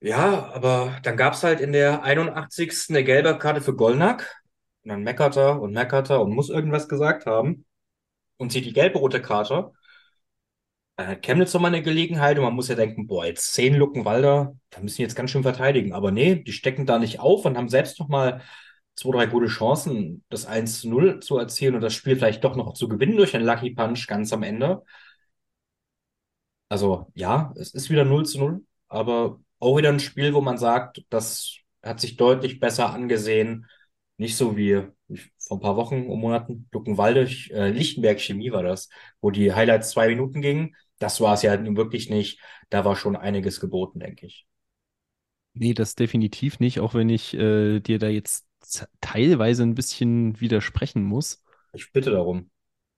[0.00, 2.86] Ja, aber dann gab es halt in der 81.
[2.88, 4.40] eine gelbe Karte für Gollnack.
[4.84, 7.66] Und dann meckert er und meckert er und muss irgendwas gesagt haben
[8.38, 9.72] und zieht die gelbe-rote Karte.
[10.96, 14.56] Dann hat Chemnitz nochmal eine Gelegenheit und man muss ja denken, boah, jetzt zehn Luckenwalder,
[14.70, 15.92] da müssen die jetzt ganz schön verteidigen.
[15.92, 18.40] Aber nee, die stecken da nicht auf und haben selbst nochmal
[18.94, 22.56] zwei, drei gute Chancen, das 1 zu 0 zu erzielen und das Spiel vielleicht doch
[22.56, 24.82] noch zu gewinnen durch einen Lucky Punch ganz am Ende.
[26.68, 30.58] Also ja, es ist wieder 0 zu 0, aber auch wieder ein Spiel, wo man
[30.58, 33.66] sagt, das hat sich deutlich besser angesehen.
[34.18, 34.86] Nicht so wie
[35.38, 38.88] vor ein paar Wochen und Monaten, Luckenwalde, äh, Lichtenberg Chemie war das,
[39.20, 40.74] wo die Highlights zwei Minuten gingen.
[40.98, 42.40] Das war es ja nun wirklich nicht.
[42.70, 44.46] Da war schon einiges geboten, denke ich.
[45.52, 48.46] Nee, das definitiv nicht, auch wenn ich äh, dir da jetzt
[49.00, 51.42] teilweise ein bisschen widersprechen muss.
[51.72, 52.50] Ich bitte darum.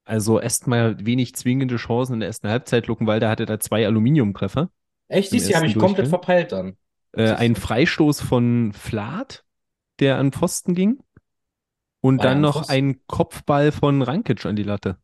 [0.04, 2.86] Also erstmal wenig zwingende Chancen in der ersten Halbzeit.
[2.86, 4.70] Luckenwalder hatte da zwei Aluminiumtreffer.
[5.09, 5.30] Echt?
[5.30, 6.76] Siehst du, habe ich komplett verpeilt dann.
[7.12, 9.44] Äh, ein Freistoß von Flath,
[10.00, 11.00] der an Pfosten ging.
[12.01, 12.68] Und war dann noch Pfosten?
[12.68, 14.99] ein Kopfball von Rankic an die Latte.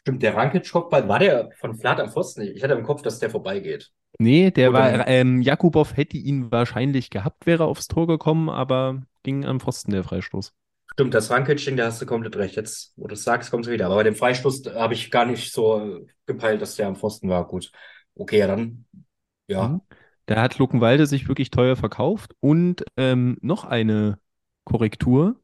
[0.00, 2.42] Stimmt, der Rankic-Kopfball, war der von Flath am Pfosten?
[2.42, 3.92] Ich hatte im Kopf, dass der vorbeigeht.
[4.18, 9.02] Nee, der Oder war, ähm, Jakubow hätte ihn wahrscheinlich gehabt, wäre aufs Tor gekommen, aber
[9.22, 10.52] ging am Pfosten der Freistoß.
[10.92, 12.56] Stimmt, das Rankic-Ding, da hast du komplett recht.
[12.56, 13.86] Jetzt, wo du es sagst, kommt es wieder.
[13.86, 17.46] Aber bei dem Freistoß habe ich gar nicht so gepeilt, dass der am Pfosten war.
[17.46, 17.70] Gut.
[18.14, 18.86] Okay, ja, dann,
[19.48, 19.74] ja.
[19.74, 19.82] Mhm.
[20.26, 22.34] Da hat Luckenwalde sich wirklich teuer verkauft.
[22.40, 24.18] Und ähm, noch eine
[24.64, 25.40] Korrektur.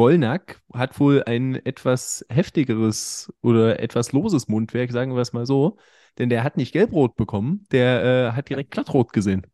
[0.00, 5.76] Gollnack hat wohl ein etwas heftigeres oder etwas loses Mundwerk, sagen wir es mal so.
[6.16, 9.46] Denn der hat nicht gelbrot bekommen, der äh, hat direkt glattrot gesehen.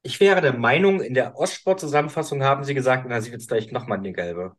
[0.00, 3.70] Ich wäre der Meinung, in der Ostsport-Zusammenfassung haben sie gesagt, na, sie wird es gleich
[3.70, 4.56] nochmal in die gelbe.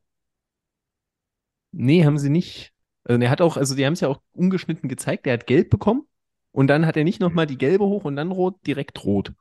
[1.72, 2.74] Nee, haben sie nicht.
[3.06, 5.72] Also, er hat auch, also die haben es ja auch ungeschnitten gezeigt, er hat gelb
[5.72, 6.04] bekommen
[6.52, 9.34] und dann hat er nicht nochmal die gelbe hoch und dann rot, direkt rot.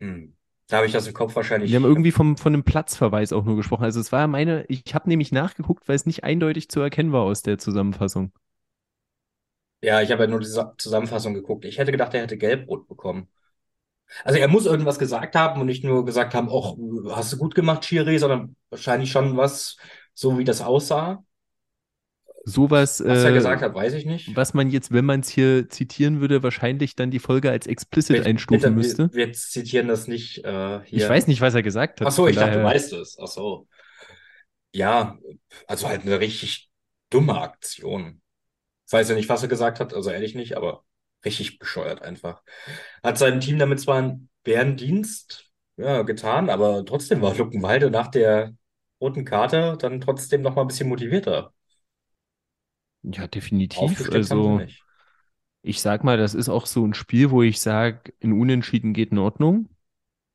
[0.00, 0.37] Hm.
[0.68, 1.70] Da habe ich das im Kopf wahrscheinlich.
[1.70, 3.84] Wir haben irgendwie vom, von einem Platzverweis auch nur gesprochen.
[3.84, 7.22] Also es war meine, ich habe nämlich nachgeguckt, weil es nicht eindeutig zu erkennen war
[7.22, 8.32] aus der Zusammenfassung.
[9.80, 10.46] Ja, ich habe ja nur die
[10.76, 11.64] Zusammenfassung geguckt.
[11.64, 13.28] Ich hätte gedacht, er hätte gelb-rot bekommen.
[14.24, 16.74] Also er muss irgendwas gesagt haben und nicht nur gesagt haben, ach,
[17.16, 19.76] hast du gut gemacht, Chiri, sondern wahrscheinlich schon was,
[20.14, 21.24] so wie das aussah.
[22.44, 24.34] Sowas, was er äh, gesagt hat, weiß ich nicht.
[24.34, 28.16] Was man jetzt, wenn man es hier zitieren würde, wahrscheinlich dann die Folge als explicit
[28.16, 29.10] bitte, einstufen bitte, müsste.
[29.12, 31.02] Wir, wir, zitieren das nicht äh, hier.
[31.04, 32.08] Ich weiß nicht, was er gesagt hat.
[32.08, 33.18] Ach so, ich dachte, du weißt es.
[33.20, 33.66] Ach so.
[34.72, 35.18] Ja,
[35.66, 36.70] also halt eine richtig
[37.10, 38.20] dumme Aktion.
[38.86, 40.84] Ich weiß ja nicht, was er gesagt hat, also ehrlich nicht, aber
[41.24, 42.42] richtig bescheuert einfach.
[43.02, 48.54] Hat seinem Team damit zwar einen Bärendienst ja, getan, aber trotzdem war Luckenwalde nach der
[49.00, 51.52] roten Karte dann trotzdem noch mal ein bisschen motivierter.
[53.02, 54.10] Ja, definitiv.
[54.10, 54.60] Also,
[55.62, 59.12] ich sag mal, das ist auch so ein Spiel, wo ich sage, ein Unentschieden geht
[59.12, 59.68] in Ordnung.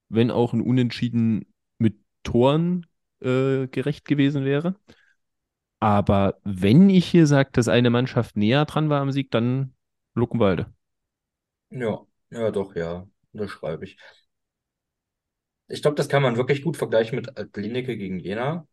[0.10, 1.46] Wenn auch ein Unentschieden
[1.78, 2.86] mit Toren
[3.22, 4.76] äh, gerecht gewesen wäre.
[5.80, 9.74] Aber wenn ich hier sage, dass eine Mannschaft näher dran war am Sieg, dann
[10.14, 10.74] Luckenwalde.
[11.70, 13.08] Ja, ja, doch, ja.
[13.34, 13.98] Das schreibe ich.
[15.68, 18.68] Ich glaube, das kann man wirklich gut vergleichen mit Klinike gegen Jena.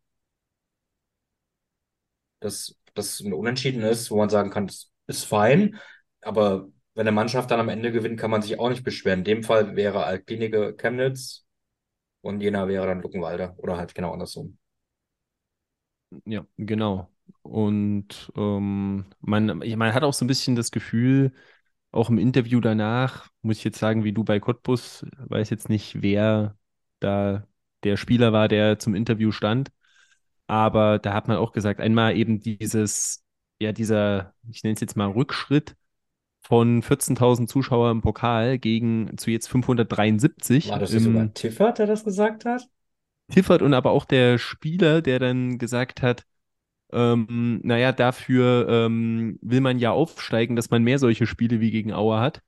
[2.39, 5.79] Dass das ein Unentschieden ist, wo man sagen kann, das ist fein,
[6.21, 9.19] aber wenn eine Mannschaft dann am Ende gewinnt, kann man sich auch nicht beschweren.
[9.19, 11.45] In dem Fall wäre Altklinike Chemnitz
[12.21, 14.57] und Jena wäre dann Luckenwalde oder halt genau andersrum.
[16.25, 17.09] Ja, genau.
[17.41, 21.33] Und ähm, man, man hat auch so ein bisschen das Gefühl,
[21.91, 26.01] auch im Interview danach, muss ich jetzt sagen, wie du bei Cottbus, weiß jetzt nicht,
[26.01, 26.57] wer
[26.99, 27.47] da
[27.83, 29.71] der Spieler war, der zum Interview stand.
[30.51, 33.23] Aber da hat man auch gesagt, einmal eben dieses,
[33.61, 35.77] ja, dieser, ich nenne es jetzt mal Rückschritt
[36.41, 40.67] von 14.000 Zuschauer im Pokal gegen zu jetzt 573.
[40.67, 42.67] War das sogar Tiffert, der das gesagt hat?
[43.31, 46.25] Tiffert und aber auch der Spieler, der dann gesagt hat,
[46.91, 51.93] ähm, naja, dafür ähm, will man ja aufsteigen, dass man mehr solche Spiele wie gegen
[51.93, 52.41] Auer hat.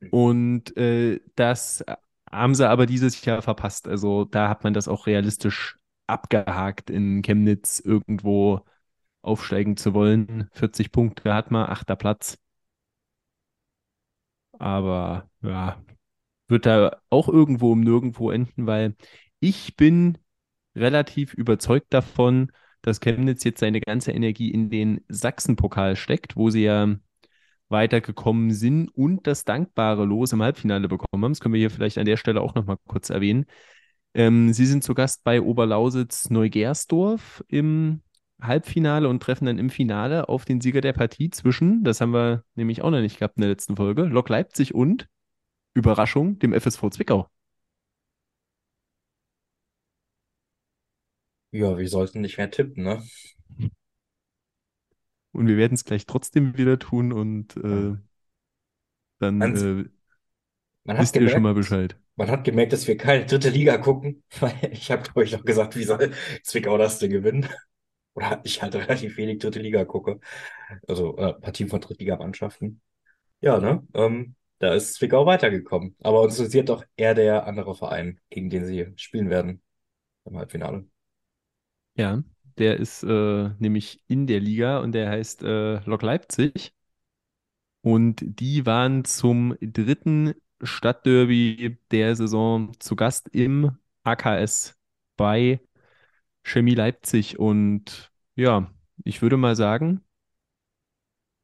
[0.00, 0.08] Mhm.
[0.10, 1.82] Und äh, das
[2.30, 3.88] haben sie aber dieses Jahr verpasst.
[3.88, 8.60] Also da hat man das auch realistisch abgehakt, in Chemnitz irgendwo
[9.22, 10.48] aufsteigen zu wollen.
[10.52, 12.38] 40 Punkte hat man, achter Platz.
[14.58, 15.82] Aber ja,
[16.48, 18.96] wird da auch irgendwo um nirgendwo enden, weil
[19.40, 20.18] ich bin
[20.76, 22.52] relativ überzeugt davon,
[22.82, 26.96] dass Chemnitz jetzt seine ganze Energie in den Sachsenpokal steckt, wo sie ja
[27.68, 31.32] weitergekommen sind und das dankbare Los im Halbfinale bekommen haben.
[31.32, 33.46] Das können wir hier vielleicht an der Stelle auch nochmal kurz erwähnen.
[34.14, 38.02] Ähm, sie sind zu Gast bei Oberlausitz Neugersdorf im
[38.40, 42.44] Halbfinale und treffen dann im Finale auf den Sieger der Partie zwischen, das haben wir
[42.54, 45.08] nämlich auch noch nicht gehabt in der letzten Folge, Lok Leipzig und
[45.74, 47.28] Überraschung, dem FSV Zwickau.
[51.50, 53.02] Ja, wir sollten nicht mehr tippen, ne?
[55.32, 57.96] Und wir werden es gleich trotzdem wieder tun und äh,
[59.18, 59.84] dann äh,
[60.84, 61.96] man hat wisst ihr schon mal gemerkt, Bescheid.
[62.16, 65.76] man hat gemerkt, dass wir keine dritte Liga gucken, weil ich habe euch noch gesagt,
[65.76, 66.12] wie soll
[66.42, 67.48] Zwickau das denn gewinnen?
[68.14, 70.20] Oder ich halt relativ wenig dritte Liga gucke.
[70.86, 72.80] Also äh, Partien von Drittligamannschaften.
[73.40, 73.86] Ja, ne?
[73.92, 75.96] Ähm, da ist Zwickau weitergekommen.
[76.00, 79.62] Aber uns interessiert doch eher der andere Verein, gegen den sie spielen werden
[80.24, 80.86] im Halbfinale.
[81.96, 82.22] Ja,
[82.58, 86.72] der ist äh, nämlich in der Liga und der heißt äh, Lok Leipzig.
[87.82, 94.76] Und die waren zum dritten Stadtderby der Saison zu Gast im AKS
[95.16, 95.60] bei
[96.44, 97.38] Chemie Leipzig.
[97.38, 98.70] Und ja,
[99.04, 100.02] ich würde mal sagen,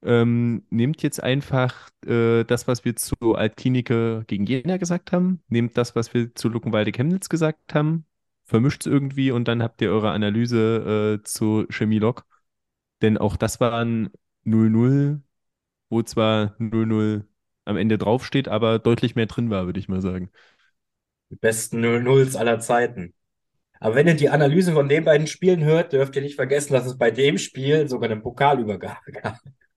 [0.02, 5.76] ähm, nehmt jetzt einfach äh, das, was wir zu Altklinike gegen Jena gesagt haben, nehmt
[5.76, 8.06] das, was wir zu Luckenwalde Chemnitz gesagt haben,
[8.46, 12.24] vermischt es irgendwie und dann habt ihr eure Analyse äh, zu Chemie Lok.
[13.02, 14.10] Denn auch das war ein
[14.44, 15.22] 0-0,
[15.90, 17.26] wo zwar 0-0
[17.70, 20.30] am Ende draufsteht, aber deutlich mehr drin war, würde ich mal sagen.
[21.30, 23.14] Die besten 0-0s aller Zeiten.
[23.80, 26.86] Aber wenn ihr die Analyse von den beiden Spielen hört, dürft ihr nicht vergessen, dass
[26.86, 29.38] es bei dem Spiel sogar eine Pokalübergabe gab.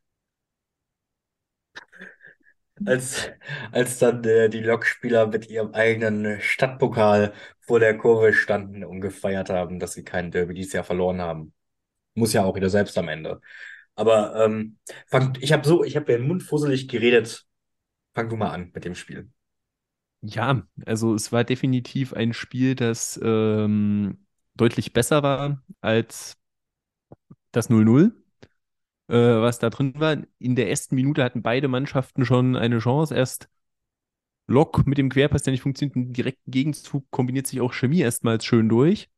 [2.86, 3.30] Als,
[3.72, 9.50] als dann äh, die Lokspieler mit ihrem eigenen Stadtpokal vor der Kurve standen und gefeiert
[9.50, 11.54] haben, dass sie kein Derby dieses Jahr verloren haben.
[12.16, 13.42] Muss ja auch wieder selbst am Ende.
[13.96, 14.78] Aber ähm,
[15.08, 17.46] fang, ich habe so, ich habe mir den Mund fusselig geredet.
[18.16, 19.32] Fang du mal an mit dem Spiel.
[20.22, 26.38] Ja, also es war definitiv ein Spiel, das ähm, deutlich besser war als
[27.52, 28.12] das 0-0,
[29.10, 30.18] äh, was da drin war.
[30.40, 33.16] In der ersten Minute hatten beide Mannschaften schon eine Chance.
[33.16, 33.50] Erst
[34.48, 38.46] Lok mit dem Querpass, der nicht funktioniert, im direkten Gegenzug kombiniert sich auch Chemie erstmals
[38.46, 39.10] schön durch,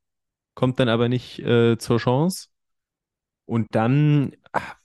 [0.56, 2.50] kommt dann aber nicht äh, zur Chance.
[3.46, 4.78] Und dann ach,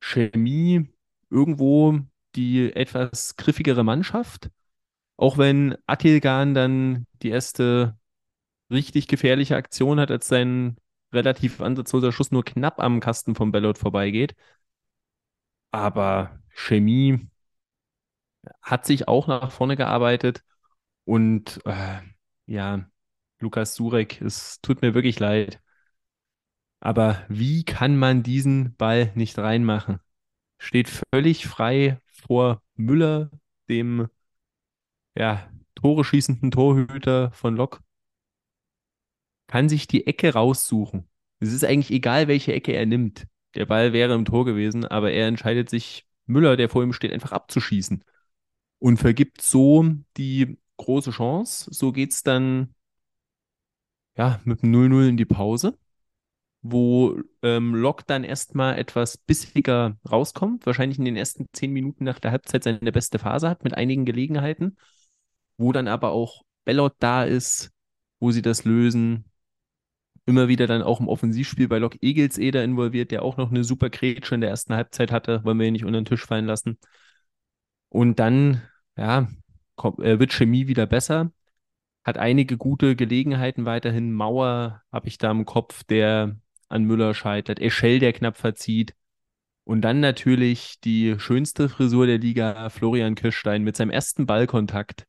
[0.00, 0.88] Chemie
[1.30, 2.00] irgendwo
[2.36, 4.50] die etwas griffigere Mannschaft.
[5.16, 7.96] Auch wenn Attilgan dann die erste
[8.70, 10.76] richtig gefährliche Aktion hat, als sein
[11.12, 14.34] relativ ansatzloser Schuss nur knapp am Kasten von Bellot vorbeigeht.
[15.70, 17.28] Aber Chemie
[18.62, 20.44] hat sich auch nach vorne gearbeitet
[21.04, 22.00] und äh,
[22.46, 22.88] ja,
[23.40, 25.60] Lukas Surek, es tut mir wirklich leid.
[26.80, 30.00] Aber wie kann man diesen Ball nicht reinmachen?
[30.58, 33.30] Steht völlig frei vor Müller,
[33.68, 34.08] dem
[35.16, 37.80] ja, Tore schießenden Torhüter von Lok,
[39.46, 41.08] kann sich die Ecke raussuchen.
[41.40, 43.26] Es ist eigentlich egal, welche Ecke er nimmt.
[43.54, 47.12] Der Ball wäre im Tor gewesen, aber er entscheidet sich, Müller, der vor ihm steht,
[47.12, 48.04] einfach abzuschießen
[48.78, 51.72] und vergibt so die große Chance.
[51.72, 52.74] So geht es dann
[54.16, 55.78] ja, mit dem 0-0 in die Pause,
[56.62, 62.18] wo ähm, Lok dann erstmal etwas bissiger rauskommt, wahrscheinlich in den ersten zehn Minuten nach
[62.18, 64.76] der Halbzeit seine beste Phase hat mit einigen Gelegenheiten,
[65.56, 67.70] wo dann aber auch Bellot da ist,
[68.20, 69.24] wo sie das lösen.
[70.26, 73.88] Immer wieder dann auch im Offensivspiel bei Lok Egelseder involviert, der auch noch eine super
[73.88, 76.78] Grätsche in der ersten Halbzeit hatte, wollen wir ihn nicht unter den Tisch fallen lassen.
[77.88, 78.62] Und dann,
[78.96, 79.28] ja,
[79.76, 81.32] kommt, äh, wird Chemie wieder besser,
[82.04, 84.12] hat einige gute Gelegenheiten weiterhin.
[84.12, 86.36] Mauer habe ich da im Kopf, der
[86.68, 87.60] an Müller scheitert.
[87.60, 88.94] Eschel, der knapp verzieht.
[89.64, 95.04] Und dann natürlich die schönste Frisur der Liga, Florian Kirstein mit seinem ersten Ballkontakt.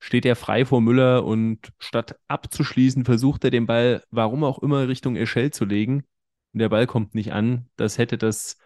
[0.00, 4.88] Steht er frei vor Müller und statt abzuschließen, versucht er den Ball, warum auch immer,
[4.88, 6.04] Richtung Eschel zu legen.
[6.52, 7.68] Und der Ball kommt nicht an.
[7.76, 8.58] Das hätte das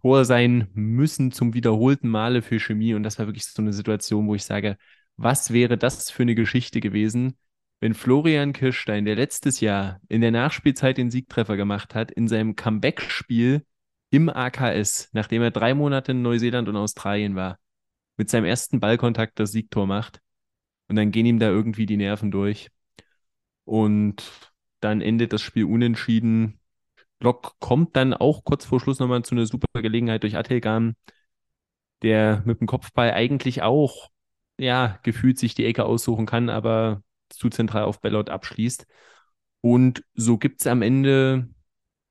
[0.00, 2.94] Tor sein müssen zum wiederholten Male für Chemie.
[2.94, 4.76] Und das war wirklich so eine Situation, wo ich sage,
[5.16, 7.36] was wäre das für eine Geschichte gewesen,
[7.80, 12.56] wenn Florian Kirstein, der letztes Jahr in der Nachspielzeit den Siegtreffer gemacht hat, in seinem
[12.56, 13.64] Comeback-Spiel
[14.10, 17.58] im AKS, nachdem er drei Monate in Neuseeland und Australien war,
[18.16, 20.20] mit seinem ersten Ballkontakt das Siegtor macht.
[20.88, 22.70] Und dann gehen ihm da irgendwie die Nerven durch.
[23.64, 24.24] Und
[24.80, 26.58] dann endet das Spiel unentschieden.
[27.20, 30.96] Lok kommt dann auch kurz vor Schluss nochmal zu einer super Gelegenheit durch Atelgan,
[32.02, 34.08] der mit dem Kopfball eigentlich auch,
[34.58, 38.86] ja, gefühlt sich die Ecke aussuchen kann, aber zu zentral auf Bellot abschließt.
[39.60, 41.48] Und so gibt es am Ende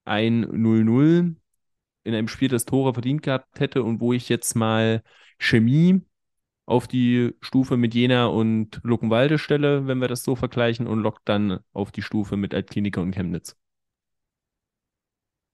[0.05, 1.37] ein 0-0.
[2.03, 5.03] in einem Spiel das Tore verdient gehabt hätte und wo ich jetzt mal
[5.39, 6.01] Chemie
[6.65, 11.21] auf die Stufe mit Jena und Luckenwalde stelle, wenn wir das so vergleichen, und Lok
[11.25, 13.57] dann auf die Stufe mit Altkliniker und Chemnitz.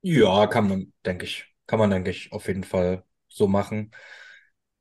[0.02, 3.92] Ja, kann man, denke ich, kann man, denke ich, auf jeden Fall so machen.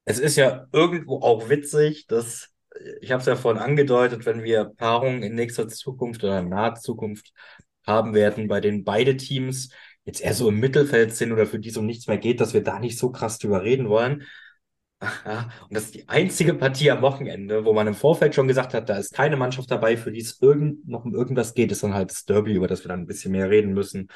[0.04, 2.51] Es ist ja irgendwo auch witzig, dass,
[3.00, 6.74] ich habe es ja vorhin angedeutet, wenn wir Paarungen in nächster Zukunft oder in naher
[6.74, 7.32] Zukunft
[7.86, 9.70] haben werden, bei denen beide Teams
[10.04, 12.62] jetzt eher so im Mittelfeld sind oder für die so nichts mehr geht, dass wir
[12.62, 14.24] da nicht so krass drüber reden wollen.
[15.00, 18.88] Und das ist die einzige Partie am Wochenende, wo man im Vorfeld schon gesagt hat,
[18.88, 21.94] da ist keine Mannschaft dabei, für die es irgend, noch um irgendwas geht, ist dann
[21.94, 24.08] halt das Derby, über das wir dann ein bisschen mehr reden müssen.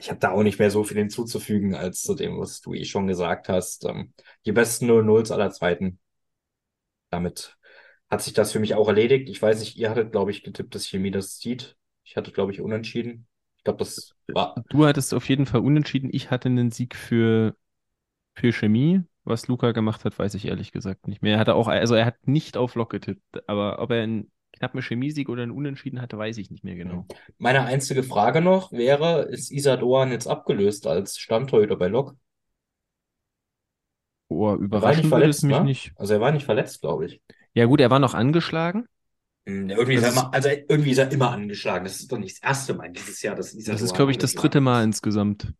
[0.00, 2.84] Ich habe da auch nicht mehr so viel hinzuzufügen, als zu dem, was du eh
[2.84, 3.84] schon gesagt hast.
[3.84, 4.12] Ähm,
[4.46, 5.98] die besten 0-0s aller Zweiten.
[7.10, 7.56] Damit
[8.10, 9.28] hat sich das für mich auch erledigt.
[9.28, 11.76] Ich weiß nicht, ihr hattet, glaube ich, getippt, dass Chemie das zieht.
[12.04, 13.26] Ich hatte, glaube ich, unentschieden.
[13.58, 14.54] Ich glaube, das war.
[14.68, 16.10] Du hattest auf jeden Fall unentschieden.
[16.12, 17.56] Ich hatte einen Sieg für,
[18.34, 19.02] für Chemie.
[19.24, 21.34] Was Luca gemacht hat, weiß ich ehrlich gesagt nicht mehr.
[21.34, 24.82] Er hatte auch, also er hat nicht auf Lock getippt, aber ob er einen knappen
[24.82, 27.06] Chemiesieg oder einen Unentschieden hatte, weiß ich nicht mehr genau.
[27.38, 32.14] Meine einzige Frage noch wäre, ist Isador jetzt abgelöst als Stammtorhüter bei Lok?
[34.28, 35.62] Oh, Er war nicht überraschen würde es verletzt, mich ne?
[35.62, 35.92] nicht.
[35.96, 37.22] Also er war nicht verletzt, glaube ich.
[37.54, 38.86] Ja gut, er war noch angeschlagen.
[39.46, 41.84] Hm, ja, irgendwie ist Das er immer, also irgendwie ist er immer angeschlagen.
[41.84, 44.34] Das ist doch nicht das erste Mal dieses Jahr, Isador Das ist, glaube ich, das
[44.34, 45.52] dritte Mal insgesamt.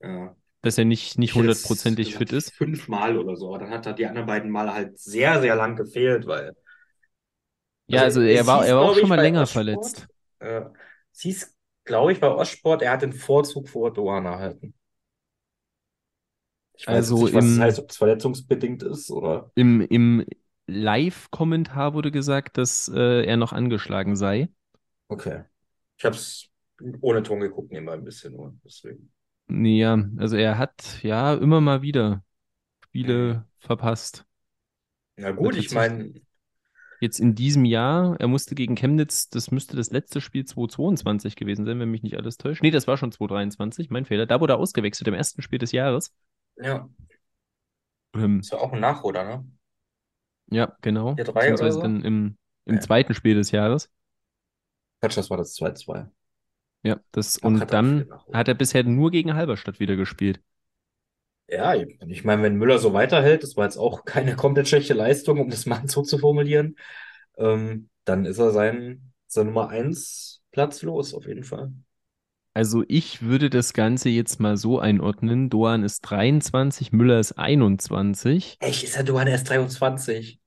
[0.00, 0.36] Ja.
[0.62, 2.52] dass er nicht, nicht hundertprozentig fit ist.
[2.54, 5.76] Fünfmal oder so, aber dann hat er die anderen beiden Male halt sehr, sehr lang
[5.76, 6.54] gefehlt, weil.
[7.88, 10.08] Ja, also er es war, hieß, er war auch schon mal länger Ostsport, verletzt.
[10.38, 10.62] Äh,
[11.12, 14.74] es hieß, glaube ich, bei Ostsport, er hat den Vorzug vor Doan erhalten.
[16.74, 19.50] Ich weiß Also nicht, was das im- heißt, ob es verletzungsbedingt ist oder.
[19.54, 20.24] Im, im
[20.66, 24.48] Live-Kommentar wurde gesagt, dass äh, er noch angeschlagen sei.
[25.08, 25.44] Okay.
[25.98, 26.48] Ich habe es
[27.00, 28.54] ohne Ton geguckt, nebenbei ein bisschen nur.
[28.64, 29.12] Deswegen.
[29.48, 32.24] Ja, also er hat ja immer mal wieder
[32.84, 34.26] Spiele verpasst.
[35.16, 36.12] Na gut, ich meine,
[36.98, 41.66] Jetzt in diesem Jahr, er musste gegen Chemnitz, das müsste das letzte Spiel 2022 gewesen
[41.66, 42.62] sein, wenn mich nicht alles täuscht.
[42.62, 44.24] Nee, das war schon 2023, mein Fehler.
[44.26, 46.14] Da wurde er ausgewechselt im ersten Spiel des Jahres.
[46.56, 46.88] ja,
[48.14, 49.44] Ähm, ist ja auch ein Nachholer, ne?
[50.50, 51.16] Ja, genau.
[51.16, 51.80] Vier, drei oder Beziehungsweise so?
[51.80, 52.36] dann im,
[52.66, 52.80] im Ja.
[52.80, 53.90] zweiten Spiel des Jahres.
[55.00, 56.10] Quatsch, das war das 2-2.
[56.82, 60.40] Ja, das, Ach, und hat dann hat er bisher nur gegen Halberstadt wieder gespielt.
[61.48, 65.38] Ja, ich meine, wenn Müller so weiterhält, das war jetzt auch keine komplett schlechte Leistung,
[65.40, 66.76] um das mal so zu formulieren,
[67.38, 71.72] ähm, dann ist er sein, sein Nummer 1 Platz los, auf jeden Fall.
[72.56, 75.50] Also ich würde das Ganze jetzt mal so einordnen.
[75.50, 78.56] Doan ist 23, Müller ist 21.
[78.60, 80.40] Echt, ist der Duan erst 23?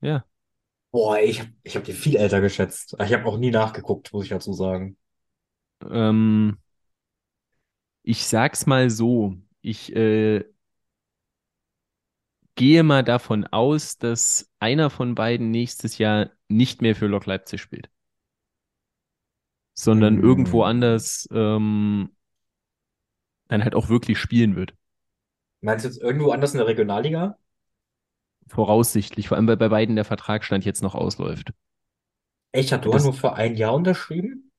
[0.00, 0.24] Ja,
[0.92, 2.96] Boah, ich habe ich hab den viel älter geschätzt.
[3.04, 4.96] Ich habe auch nie nachgeguckt, muss ich dazu sagen.
[5.90, 6.58] ähm,
[8.04, 9.34] ich sag's mal so.
[9.60, 10.44] Ich äh,
[12.54, 17.60] gehe mal davon aus, dass einer von beiden nächstes Jahr nicht mehr für Lok Leipzig
[17.60, 17.90] spielt,
[19.78, 20.22] sondern Hm.
[20.22, 22.10] irgendwo anders ähm,
[23.48, 24.74] dann halt auch wirklich spielen wird.
[25.60, 27.38] Meinst du jetzt irgendwo anders in der Regionalliga?
[28.48, 31.52] Voraussichtlich, vor allem weil bei beiden der Vertragsstand jetzt noch ausläuft.
[32.52, 34.50] Echt, hat Das- nur für ein Jahr unterschrieben?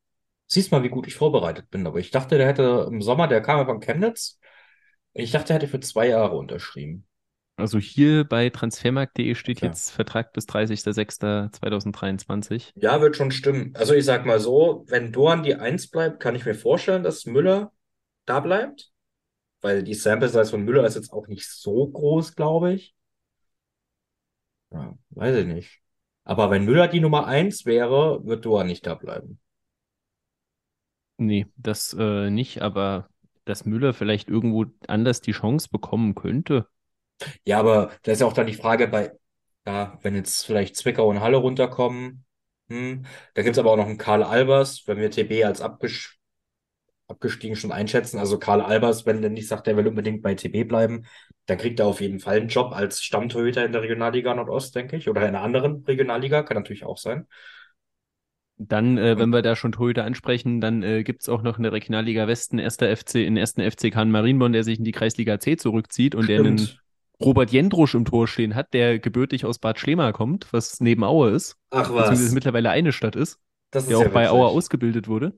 [0.48, 3.42] Siehst mal, wie gut ich vorbereitet bin, aber ich dachte, der hätte im Sommer, der
[3.42, 4.40] kam ja von Chemnitz.
[5.14, 7.08] Ich dachte, er hätte für zwei Jahre unterschrieben.
[7.60, 9.62] Also hier bei transfermarkt.de steht Okay.
[9.62, 12.74] jetzt Vertrag bis 30.06.2023.
[12.76, 13.74] Ja, wird schon stimmen.
[13.76, 17.26] Also ich sag mal so, wenn Doan die Eins bleibt, kann ich mir vorstellen, dass
[17.26, 17.72] Müller
[18.26, 18.92] da bleibt.
[19.62, 22.96] Weil die Sample Size von Müller ist jetzt auch nicht so groß, glaube ich.
[24.72, 25.82] Ja, weiß ich nicht.
[26.24, 29.40] Aber wenn Müller die Nummer eins wäre, wird Doan nicht da bleiben.
[31.18, 33.10] Nee, das äh, nicht, aber
[33.46, 36.68] dass Müller vielleicht irgendwo anders die Chance bekommen könnte.
[37.46, 39.12] Ja, aber da ist ja auch dann die Frage bei,
[39.66, 42.26] ja, wenn jetzt vielleicht Zwickau und Halle runterkommen,
[42.70, 46.20] hm, da gibt's aber auch noch einen Karl Albers, wenn wir TB als abgesch
[47.10, 48.20] abgestiegen schon einschätzen.
[48.20, 51.06] Also Karl Albers, wenn der nicht sagt, der will unbedingt bei TB bleiben,
[51.48, 54.96] dann kriegt er auf jeden Fall einen Job als Stammtorhüter in der Regionalliga Nordost, denke
[54.96, 55.10] ich.
[55.10, 57.26] Oder in einer anderen Regionalliga, kann natürlich auch sein.
[58.58, 61.72] Dann, äh, wenn wir da schon Torhüter ansprechen, dann äh, gibt es auch noch eine
[61.72, 65.56] Regionalliga Westen, erster FC, in ersten FC Kahn Marienborn, der sich in die Kreisliga C
[65.56, 66.82] zurückzieht und der einen Stimmt.
[67.22, 71.32] Robert Jendrusch im Tor stehen hat, der gebürtig aus Bad Schlema kommt, was neben Aue
[71.32, 73.40] ist, Ach beziehungsweise was, mittlerweile eine Stadt ist,
[73.72, 74.58] das ist der auch ja bei Aue witzig.
[74.58, 75.38] ausgebildet wurde.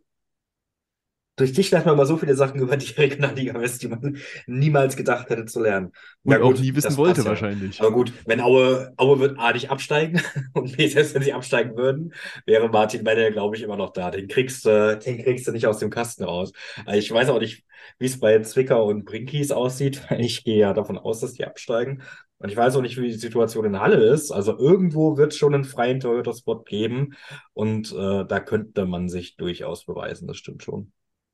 [1.42, 4.96] Durch dich lernt man mal so viele Sachen über die Regionalliga West, die man niemals
[4.96, 5.92] gedacht hätte zu lernen.
[6.24, 7.26] Ja Und auch gut, nie wissen wollte ja.
[7.26, 7.82] wahrscheinlich.
[7.82, 10.22] Aber gut, wenn Aue, Aue wird A nicht absteigen
[10.54, 12.14] und B, selbst wenn sie absteigen würden,
[12.46, 14.12] wäre Martin Menne, glaube ich, immer noch da.
[14.12, 16.52] Den kriegst du, den kriegst du nicht aus dem Kasten raus.
[16.86, 17.64] Also ich weiß auch nicht,
[17.98, 20.04] wie es bei Zwickau und Brinkies aussieht.
[20.22, 22.04] Ich gehe ja davon aus, dass die absteigen.
[22.38, 24.32] Und ich weiß auch nicht, wie die Situation in Halle ist.
[24.32, 27.16] Also irgendwo wird es schon einen freien Torhüter-Spot geben.
[27.54, 30.28] Und äh, da könnte man sich durchaus beweisen.
[30.28, 30.92] Das stimmt schon.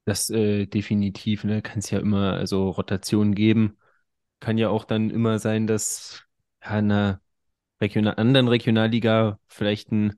[0.08, 1.62] Das äh, definitiv, ne?
[1.62, 3.78] Kann es ja immer, also Rotation geben.
[4.40, 6.24] Kann ja auch dann immer sein, dass
[6.64, 7.22] ja, in einer
[7.82, 10.14] Regional anderen Regionalliga vielleicht ein,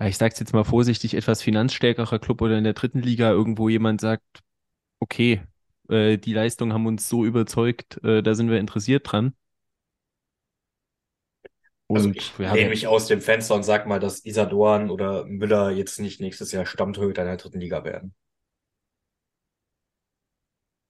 [0.00, 3.68] ja, ich sag's jetzt mal vorsichtig, etwas finanzstärkerer Club oder in der dritten Liga irgendwo
[3.70, 4.24] jemand sagt,
[5.00, 5.42] okay,
[5.90, 9.34] äh, die Leistungen haben uns so überzeugt, äh, da sind wir interessiert dran.
[11.92, 15.24] Also Und ich ja, lehne mich aus dem Fenster und sag mal, dass Isadorn oder
[15.24, 18.14] Müller jetzt nicht nächstes Jahr Stammtorhüter in der dritten Liga werden.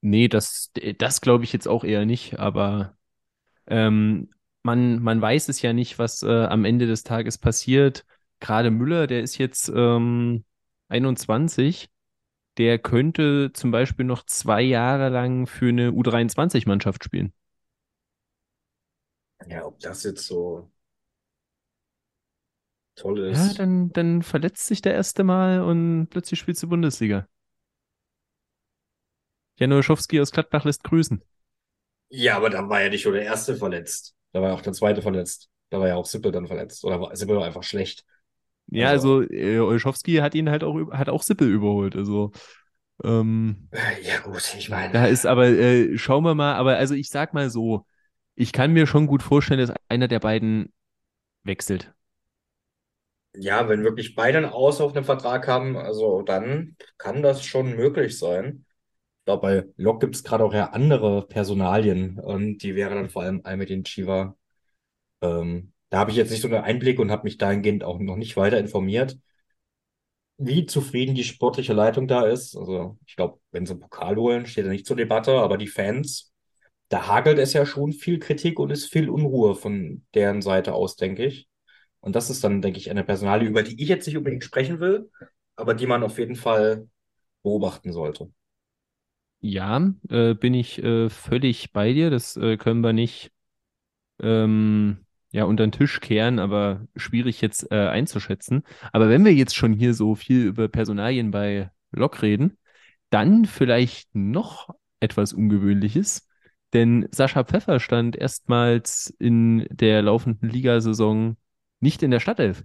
[0.02, 2.98] Nee, das, das glaube ich jetzt auch eher nicht, aber
[3.66, 4.30] ähm,
[4.64, 8.06] man, man weiß es ja nicht, was äh, am Ende des Tages passiert.
[8.40, 10.44] Gerade Müller, der ist jetzt ähm,
[10.88, 11.90] 21,
[12.58, 17.32] der könnte zum Beispiel noch zwei Jahre lang für eine U23-Mannschaft spielen.
[19.48, 20.70] Ja, ob das jetzt so
[22.94, 23.54] toll Ja, ist.
[23.54, 27.26] dann, dann verletzt sich der erste Mal und plötzlich spielst du Bundesliga.
[29.56, 31.22] Jan Olszewski aus Gladbach lässt grüßen.
[32.08, 34.14] Ja, aber da war ja nicht nur der erste verletzt.
[34.32, 35.50] Da war ja auch der zweite verletzt.
[35.70, 36.84] Da war ja auch Sippel dann verletzt.
[36.84, 38.04] Oder war Sippel war einfach schlecht.
[38.68, 41.94] Ja, Also, also äh, Olszewski hat ihn halt auch, hat auch Sippel überholt.
[41.96, 42.32] Also
[43.04, 46.94] ähm, äh, ja gut, ich meine, da ist aber, äh, schauen wir mal, aber also
[46.94, 47.86] ich sag mal so,
[48.34, 50.72] ich kann mir schon gut vorstellen, dass einer der beiden
[51.44, 51.94] wechselt.
[53.34, 57.74] ja, wenn wirklich beide einen Aus auf einem Vertrag haben, also dann kann das schon
[57.76, 58.66] möglich sein.
[59.24, 63.22] Glaube, bei Lok gibt es gerade auch ja andere Personalien und die wäre dann vor
[63.22, 64.36] allem Almedin Chiva.
[65.22, 68.16] Ähm, da habe ich jetzt nicht so einen Einblick und habe mich dahingehend auch noch
[68.16, 69.18] nicht weiter informiert,
[70.38, 72.56] wie zufrieden die sportliche Leitung da ist.
[72.56, 75.68] Also ich glaube, wenn sie einen Pokal holen, steht er nicht zur Debatte, aber die
[75.68, 76.32] Fans,
[76.88, 80.96] da hagelt es ja schon viel Kritik und ist viel Unruhe von deren Seite aus,
[80.96, 81.48] denke ich.
[82.00, 84.80] Und das ist dann, denke ich, eine Personalie, über die ich jetzt nicht unbedingt sprechen
[84.80, 85.10] will,
[85.56, 86.88] aber die man auf jeden Fall
[87.42, 88.30] beobachten sollte.
[89.42, 92.10] Ja, äh, bin ich äh, völlig bei dir.
[92.10, 93.32] Das äh, können wir nicht
[94.20, 98.62] ähm, ja, unter den Tisch kehren, aber schwierig jetzt äh, einzuschätzen.
[98.92, 102.56] Aber wenn wir jetzt schon hier so viel über Personalien bei Lok reden,
[103.10, 104.70] dann vielleicht noch
[105.00, 106.28] etwas Ungewöhnliches,
[106.72, 111.36] denn Sascha Pfeffer stand erstmals in der laufenden Ligasaison
[111.80, 112.62] nicht in der Startelf.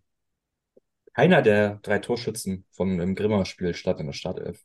[1.16, 4.64] Keiner der drei Torschützen von im Grimmer-Spiel stand in der Startelf.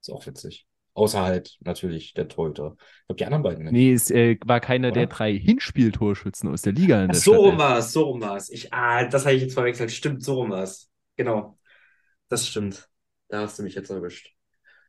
[0.00, 0.66] Ist auch witzig.
[0.94, 2.76] Außer halt natürlich der Torhüter.
[2.78, 5.14] Ich glaube, die anderen beiden nicht, Nee, es äh, war keiner der oder?
[5.16, 8.36] drei Hinspieltorschützen aus der Liga in Ach, der so rum war es, so rum war
[8.36, 8.50] es.
[8.50, 9.90] Ich, ah, das habe ich jetzt verwechselt.
[9.92, 10.90] Stimmt, so rum war es.
[11.16, 11.58] Genau,
[12.28, 12.88] das stimmt.
[13.28, 14.34] Da hast du mich jetzt erwischt.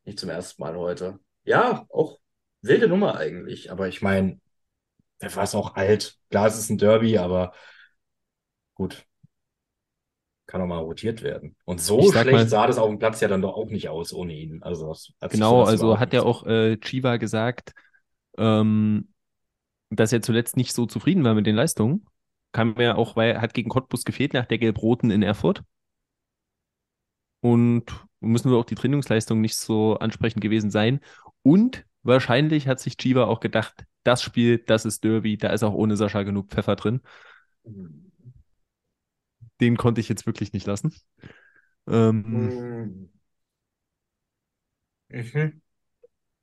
[0.05, 1.19] Nicht zum ersten Mal heute.
[1.45, 2.19] Ja, auch
[2.61, 3.71] wilde Nummer eigentlich.
[3.71, 4.39] Aber ich meine,
[5.21, 6.17] der war es auch alt.
[6.29, 7.53] Klar, es ist ein Derby, aber
[8.75, 9.05] gut,
[10.47, 11.55] kann auch mal rotiert werden.
[11.65, 14.13] Und so schlecht mal, sah das auf dem Platz ja dann doch auch nicht aus
[14.13, 14.61] ohne ihn.
[14.61, 14.95] Also,
[15.29, 17.73] genau, also hat ja auch äh, Chiva gesagt,
[18.37, 19.09] ähm,
[19.89, 22.05] dass er zuletzt nicht so zufrieden war mit den Leistungen.
[22.51, 25.63] Kam ja auch, weil er hat gegen Cottbus gefehlt nach der Gelb-Roten in Erfurt.
[27.41, 27.85] Und
[28.19, 30.99] müssen wir auch die Trainingsleistung nicht so ansprechend gewesen sein.
[31.43, 35.73] Und wahrscheinlich hat sich Chiva auch gedacht, das Spiel, das ist Derby, da ist auch
[35.73, 37.01] ohne Sascha genug Pfeffer drin.
[39.61, 40.93] Den konnte ich jetzt wirklich nicht lassen.
[41.87, 42.53] Ähm,
[45.09, 45.61] Mhm.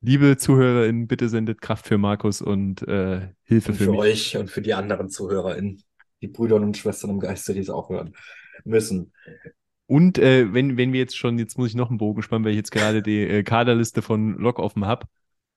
[0.01, 4.11] Liebe ZuhörerInnen, bitte sendet Kraft für Markus und äh, Hilfe Und für für mich.
[4.13, 5.81] euch und für die anderen ZuhörerInnen,
[6.21, 8.13] die Brüder und Schwestern im Geiste, die es auch hören
[8.65, 9.13] müssen.
[9.85, 12.51] Und äh, wenn, wenn wir jetzt schon, jetzt muss ich noch einen Bogen spannen, weil
[12.51, 15.07] ich jetzt gerade die äh, Kaderliste von Lok offen habe.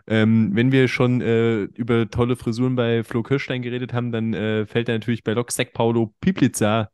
[0.08, 4.66] Ähm, wenn wir schon äh, über tolle Frisuren bei Flo Kirstein geredet haben, dann äh,
[4.66, 6.90] fällt da natürlich bei Lok Sek Paulo Piplica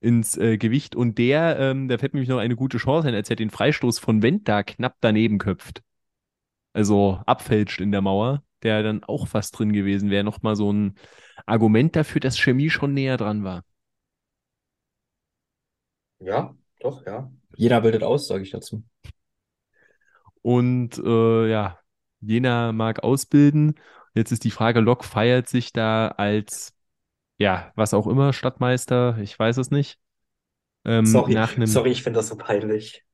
[0.00, 0.94] ins äh, Gewicht.
[0.94, 3.50] Und der, ähm, da fällt mir nämlich noch eine gute Chance ein, als er den
[3.50, 5.82] Freistoß von Wendt da knapp daneben köpft.
[6.72, 10.24] Also abfälscht in der Mauer, der dann auch fast drin gewesen wäre.
[10.24, 10.94] Nochmal so ein
[11.46, 13.64] Argument dafür, dass Chemie schon näher dran war.
[16.20, 17.30] Ja, doch, ja.
[17.56, 18.84] Jeder bildet aus, sage ich dazu.
[20.42, 21.78] Und äh, ja,
[22.20, 23.74] Jena mag ausbilden.
[24.14, 26.74] Jetzt ist die Frage, Lok feiert sich da als,
[27.38, 29.98] ja, was auch immer, Stadtmeister, ich weiß es nicht,
[30.84, 33.04] ähm, Sorry, einem, sorry, ich finde das so peinlich.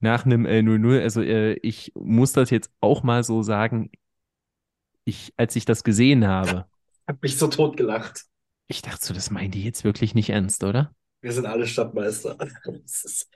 [0.00, 1.00] nach einem äh, 0-0.
[1.02, 3.90] Also äh, ich muss das jetzt auch mal so sagen,
[5.04, 6.66] ich, als ich das gesehen habe,
[7.06, 8.26] Hab mich so tot gelacht.
[8.68, 10.94] ich dachte so, das meinen die jetzt wirklich nicht ernst, oder?
[11.20, 12.36] Wir sind alle Stadtmeister.
[12.84, 13.28] Ist,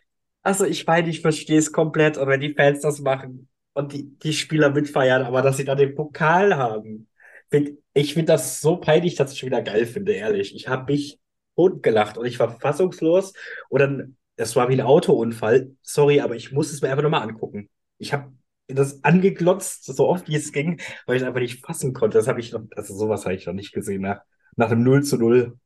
[0.43, 2.19] also ich meine, ich verstehe es komplett.
[2.19, 5.78] Und wenn die Fans das machen und die, die Spieler mitfeiern, aber dass sie dann
[5.78, 7.09] den Pokal haben.
[7.51, 10.55] Find, ich finde das so peinlich, dass ich schon wieder geil finde, ehrlich.
[10.55, 11.20] Ich habe mich
[11.56, 13.32] totgelacht und ich war fassungslos.
[13.69, 15.73] Und dann, das war wie ein Autounfall.
[15.82, 17.69] Sorry, aber ich muss es mir einfach nochmal angucken.
[17.98, 18.32] Ich habe
[18.69, 22.19] das angeglotzt, so oft wie es ging, weil ich es einfach nicht fassen konnte.
[22.19, 24.23] Das habe ich noch, also sowas habe ich noch nicht gesehen nach,
[24.56, 25.59] nach einem 0 zu 0.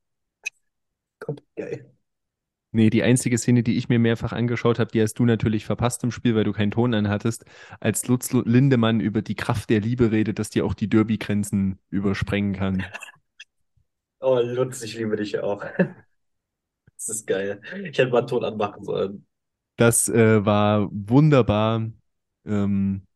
[1.20, 1.95] Gott, geil.
[2.72, 6.04] Nee, die einzige Szene, die ich mir mehrfach angeschaut habe, die hast du natürlich verpasst
[6.04, 7.44] im Spiel, weil du keinen Ton anhattest,
[7.80, 12.52] als Lutz Lindemann über die Kraft der Liebe redet, dass die auch die Derby-Grenzen übersprengen
[12.52, 12.84] kann.
[14.20, 15.64] Oh, Lutz, ich liebe dich auch.
[16.98, 17.60] Das ist geil.
[17.84, 19.26] Ich hätte mal einen Ton anmachen sollen.
[19.76, 21.90] Das äh, war wunderbar.
[22.46, 23.06] Ähm,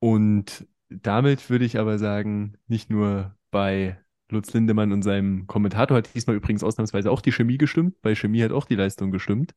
[0.00, 3.98] und damit würde ich aber sagen, nicht nur bei
[4.30, 8.00] Lutz Lindemann und seinem Kommentator hat diesmal übrigens ausnahmsweise auch die Chemie gestimmt.
[8.02, 9.54] Bei Chemie hat auch die Leistung gestimmt.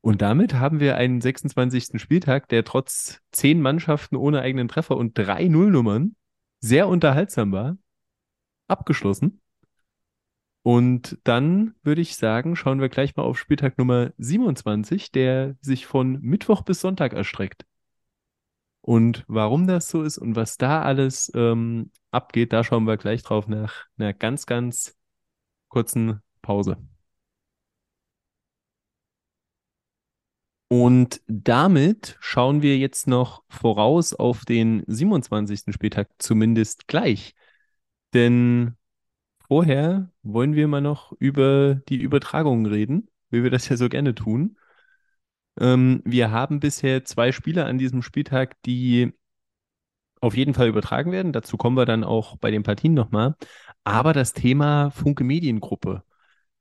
[0.00, 2.00] Und damit haben wir einen 26.
[2.00, 6.14] Spieltag, der trotz zehn Mannschaften ohne eigenen Treffer und drei Nullnummern
[6.60, 7.78] sehr unterhaltsam war,
[8.68, 9.40] abgeschlossen.
[10.62, 15.86] Und dann würde ich sagen, schauen wir gleich mal auf Spieltag Nummer 27, der sich
[15.86, 17.64] von Mittwoch bis Sonntag erstreckt.
[18.88, 23.22] Und warum das so ist und was da alles ähm, abgeht, da schauen wir gleich
[23.22, 24.96] drauf nach einer ganz, ganz
[25.68, 26.78] kurzen Pause.
[30.68, 35.74] Und damit schauen wir jetzt noch voraus auf den 27.
[35.74, 37.34] Spieltag, zumindest gleich.
[38.14, 38.74] Denn
[39.48, 44.14] vorher wollen wir mal noch über die Übertragungen reden, wie wir das ja so gerne
[44.14, 44.56] tun.
[45.60, 49.12] Ähm, wir haben bisher zwei Spiele an diesem Spieltag, die
[50.20, 51.32] auf jeden Fall übertragen werden.
[51.32, 53.36] Dazu kommen wir dann auch bei den Partien nochmal.
[53.84, 56.02] Aber das Thema Funke Mediengruppe,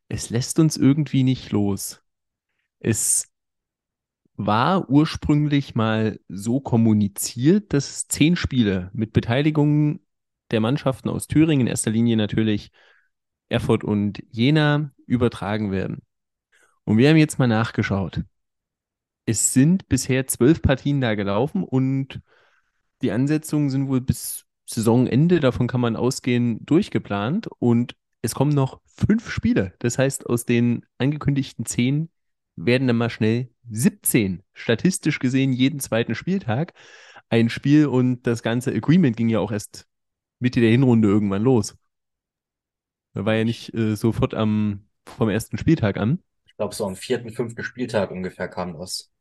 [0.09, 2.01] es lässt uns irgendwie nicht los.
[2.79, 3.29] Es
[4.35, 9.99] war ursprünglich mal so kommuniziert, dass zehn Spiele mit Beteiligung
[10.51, 12.71] der Mannschaften aus Thüringen, in erster Linie natürlich
[13.49, 16.03] Erfurt und Jena, übertragen werden.
[16.83, 18.23] Und wir haben jetzt mal nachgeschaut.
[19.27, 22.21] Es sind bisher zwölf Partien da gelaufen und
[23.01, 27.47] die Ansetzungen sind wohl bis Saisonende, davon kann man ausgehen, durchgeplant.
[27.59, 29.73] Und es kommen noch fünf Spiele.
[29.79, 32.09] Das heißt, aus den angekündigten zehn
[32.55, 36.73] werden dann mal schnell 17, statistisch gesehen jeden zweiten Spieltag
[37.29, 39.85] ein Spiel und das ganze Agreement ging ja auch erst
[40.39, 41.77] Mitte der Hinrunde irgendwann los.
[43.13, 46.23] Da war ja nicht äh, sofort am, vom ersten Spieltag an.
[46.45, 49.11] Ich glaube, so am vierten, fünften Spieltag ungefähr kam das.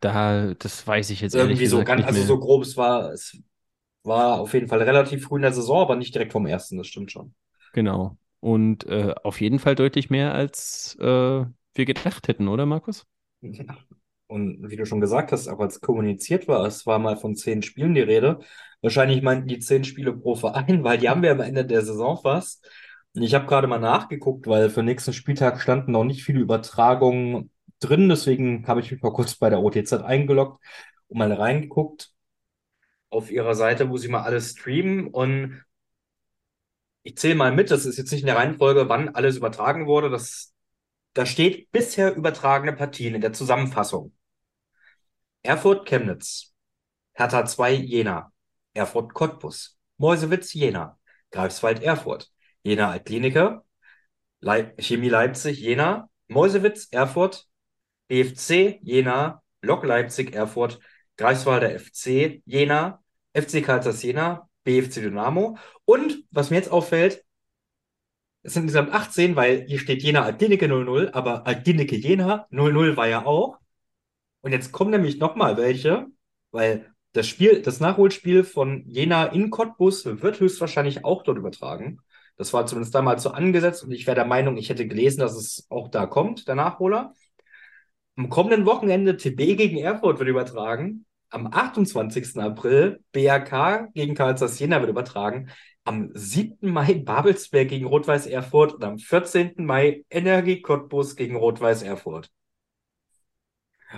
[0.00, 3.38] Da, das weiß ich jetzt Irgendwie so ganz, nicht also so grob, es war, es
[4.02, 6.88] war auf jeden Fall relativ früh in der Saison, aber nicht direkt vom ersten, das
[6.88, 7.34] stimmt schon.
[7.72, 8.16] Genau.
[8.40, 13.06] Und äh, auf jeden Fall deutlich mehr, als äh, wir gedacht hätten, oder Markus?
[14.26, 17.62] Und wie du schon gesagt hast, auch als kommuniziert war, es war mal von zehn
[17.62, 18.40] Spielen die Rede.
[18.80, 22.16] Wahrscheinlich meinten die zehn Spiele pro Verein, weil die haben wir am Ende der Saison
[22.16, 22.66] fast.
[23.14, 26.40] Und ich habe gerade mal nachgeguckt, weil für den nächsten Spieltag standen noch nicht viele
[26.40, 28.08] Übertragungen drin.
[28.08, 30.62] Deswegen habe ich mich mal kurz bei der OTZ eingeloggt
[31.08, 32.12] und mal reingeguckt
[33.10, 35.08] auf ihrer Seite, wo sie mal alles streamen.
[35.08, 35.64] Und
[37.02, 40.10] ich zähle mal mit, das ist jetzt nicht in der Reihenfolge, wann alles übertragen wurde.
[40.10, 40.54] Das,
[41.14, 44.12] da steht bisher übertragene Partien in der Zusammenfassung.
[45.42, 46.54] Erfurt Chemnitz,
[47.14, 48.32] Hertha 2 Jena,
[48.74, 50.98] Erfurt Cottbus, Meuselwitz Jena,
[51.30, 52.30] Greifswald Erfurt,
[52.62, 53.64] Jena Altkliniker,
[54.40, 57.48] Leip Chemie Leipzig Jena, Meuselwitz Erfurt,
[58.10, 60.80] BFC Jena, Lok Leipzig Erfurt,
[61.16, 63.02] Greifswalder FC Jena,
[63.34, 67.24] FC Karlsruhe Jena, BFC Dynamo und was mir jetzt auffällt,
[68.42, 73.06] es sind insgesamt 18, weil hier steht Jena Altlinike 00, aber Altlinike Jena 00 war
[73.06, 73.58] ja auch.
[74.40, 76.06] Und jetzt kommen nämlich nochmal welche,
[76.50, 82.00] weil das Spiel, das Nachholspiel von Jena in Cottbus wird höchstwahrscheinlich auch dort übertragen.
[82.36, 85.36] Das war zumindest damals so angesetzt und ich wäre der Meinung, ich hätte gelesen, dass
[85.36, 87.12] es auch da kommt, der Nachholer.
[88.20, 91.06] Am kommenden Wochenende TB gegen Erfurt wird übertragen.
[91.30, 92.36] Am 28.
[92.36, 95.48] April BRK gegen Karlsruhe Jena wird übertragen.
[95.84, 96.70] Am 7.
[96.70, 99.64] Mai Babelsberg gegen Rot-Weiß Erfurt und am 14.
[99.64, 102.30] Mai Energie Cottbus gegen Rot-Weiß Erfurt.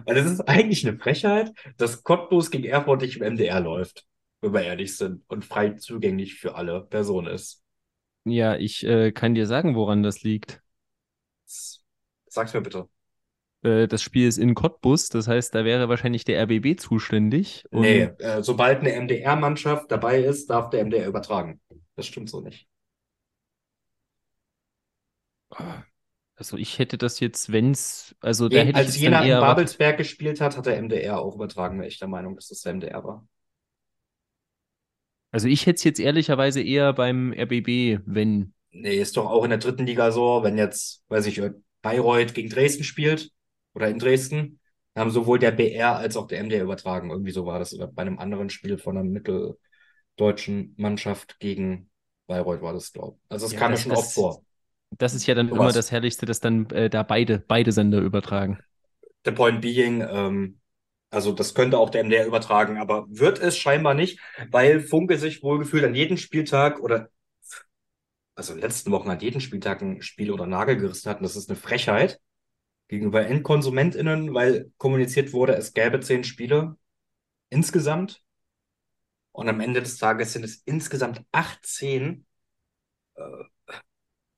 [0.06, 4.06] Weil es ist eigentlich eine Frechheit, dass Cottbus gegen Erfurt nicht im MDR läuft,
[4.40, 7.60] wenn wir ehrlich sind, und frei zugänglich für alle Personen ist.
[8.22, 10.62] Ja, ich äh, kann dir sagen, woran das liegt.
[11.44, 12.88] Sag's mir bitte.
[13.62, 17.64] Äh, das Spiel ist in Cottbus, das heißt, da wäre wahrscheinlich der RBB zuständig.
[17.70, 21.60] Nee, Und äh, sobald eine MDR-Mannschaft dabei ist, darf der MDR übertragen.
[21.96, 22.66] Das stimmt so nicht.
[26.36, 29.30] also ich hätte das jetzt, wenn's, also da Je, hätte als Jena in.
[29.40, 32.74] Babelsberg gespielt hat, hat der MDR auch übertragen, bin ich der Meinung, dass das der
[32.74, 33.26] MDR war.
[35.30, 38.52] Also ich hätte es jetzt ehrlicherweise eher beim RBB, wenn.
[38.70, 41.40] Nee, ist doch auch in der dritten Liga so, wenn jetzt, weiß ich,
[41.82, 43.30] Bayreuth gegen Dresden spielt
[43.74, 44.60] oder in Dresden,
[44.96, 47.10] haben sowohl der BR als auch der MDR übertragen.
[47.10, 47.74] Irgendwie so war das.
[47.74, 51.90] Oder bei einem anderen Spiel von einer mitteldeutschen Mannschaft gegen
[52.26, 53.30] Bayreuth war das, glaube ich.
[53.32, 54.44] Also es Ja, kam mir das, schon oft vor.
[54.98, 55.74] das ist ja dann immer Sowas.
[55.74, 58.58] das Herrlichste, dass dann äh, da beide, beide Sender übertragen.
[59.24, 60.60] The point being, ähm,
[61.10, 64.18] also das könnte auch der MDR übertragen, aber wird es scheinbar nicht,
[64.50, 67.10] weil Funke sich wohlgefühlt an jedem Spieltag oder
[68.34, 71.18] also in den letzten Wochen an jedem Spieltag ein Spiel oder Nagel gerissen hat.
[71.18, 72.20] Und das ist eine Frechheit
[72.92, 76.76] gegenüber EndkonsumentInnen, weil kommuniziert wurde, es gäbe zehn Spiele
[77.48, 78.22] insgesamt.
[79.32, 82.26] Und am Ende des Tages sind es insgesamt 18.
[83.14, 83.22] Äh,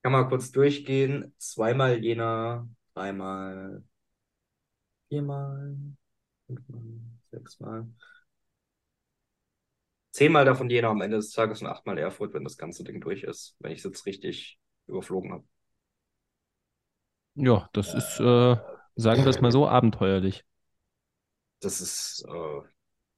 [0.03, 1.35] kann mal kurz durchgehen.
[1.39, 3.83] Zweimal Jena, dreimal,
[5.09, 5.77] viermal,
[6.47, 6.83] fünfmal,
[7.33, 7.89] sechsmal.
[10.13, 13.25] Zehnmal davon Jena am Ende des Tages und achtmal Erfurt, wenn das ganze Ding durch
[13.25, 15.45] ist, wenn ich es jetzt richtig überflogen habe.
[17.37, 18.57] Ja, das ist, äh,
[18.97, 20.45] sagen wir es mal so, abenteuerlich.
[21.61, 22.61] Das ist, äh,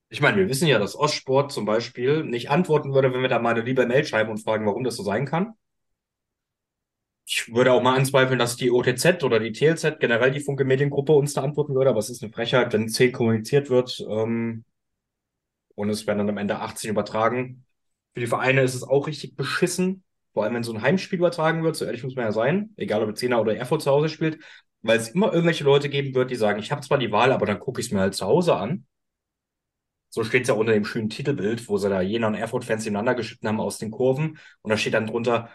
[0.09, 3.39] ich meine, wir wissen ja, dass Ostsport zum Beispiel nicht antworten würde, wenn wir da
[3.41, 5.55] mal eine liebe Mail schreiben und fragen, warum das so sein kann.
[7.29, 11.13] Ich würde auch mal anzweifeln, dass die OTZ oder die TLZ, generell die Funke Mediengruppe,
[11.13, 14.65] uns da antworten würde, aber es ist eine Frechheit, wenn 10 kommuniziert wird ähm,
[15.75, 17.65] und es werden dann am Ende 18 übertragen.
[18.15, 20.05] Für die Vereine ist es auch richtig beschissen,
[20.37, 23.03] vor allem wenn so ein Heimspiel übertragen wird, so ehrlich muss man ja sein, egal
[23.03, 24.39] ob Zehner oder Erfurt zu Hause spielt,
[24.83, 27.47] weil es immer irgendwelche Leute geben wird, die sagen, ich habe zwar die Wahl, aber
[27.47, 28.85] dann gucke ich es mir halt zu Hause an.
[30.11, 33.15] So steht es ja unter dem schönen Titelbild, wo sie da Jena und Erfurt-Fans nebeneinander
[33.15, 34.39] geschnitten haben aus den Kurven.
[34.61, 35.49] Und da steht dann drunter,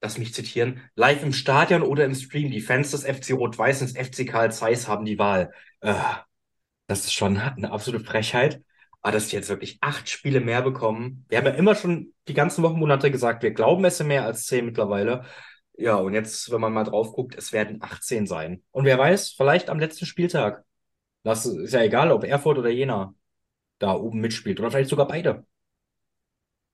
[0.00, 3.92] lass mich zitieren, live im Stadion oder im Stream, die Fans des FC Rot-Weiß des
[3.92, 5.52] FC Karl Zeiss haben die Wahl.
[5.80, 5.94] Äh,
[6.88, 8.64] das ist schon eine absolute Frechheit.
[9.02, 11.26] Aber dass die jetzt wirklich acht Spiele mehr bekommen.
[11.28, 14.24] Wir haben ja immer schon die ganzen Wochen, Monate gesagt, wir glauben es sind mehr
[14.24, 15.24] als zehn mittlerweile.
[15.76, 18.62] Ja, und jetzt, wenn man mal drauf guckt, es werden 18 sein.
[18.70, 20.64] Und wer weiß, vielleicht am letzten Spieltag.
[21.24, 23.14] Das ist ja egal, ob Erfurt oder Jena
[23.78, 24.60] da oben mitspielt.
[24.60, 25.46] Oder vielleicht sogar beide.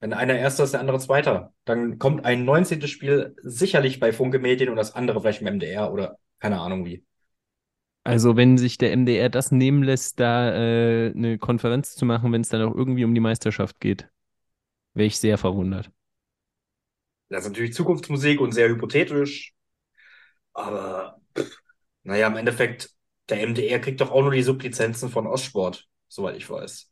[0.00, 1.52] Wenn einer Erster ist, der andere Zweiter.
[1.64, 2.86] Dann kommt ein 19.
[2.86, 7.04] Spiel sicherlich bei Funke Medien und das andere vielleicht im MDR oder keine Ahnung wie.
[8.08, 12.40] Also wenn sich der MDR das nehmen lässt, da äh, eine Konferenz zu machen, wenn
[12.40, 14.08] es dann auch irgendwie um die Meisterschaft geht,
[14.94, 15.90] wäre ich sehr verwundert.
[17.28, 19.52] Das ist natürlich Zukunftsmusik und sehr hypothetisch.
[20.54, 21.60] Aber pff,
[22.02, 22.88] naja, im Endeffekt,
[23.28, 26.90] der MDR kriegt doch auch nur die Sublizenzen von Ostsport, soweit ich weiß.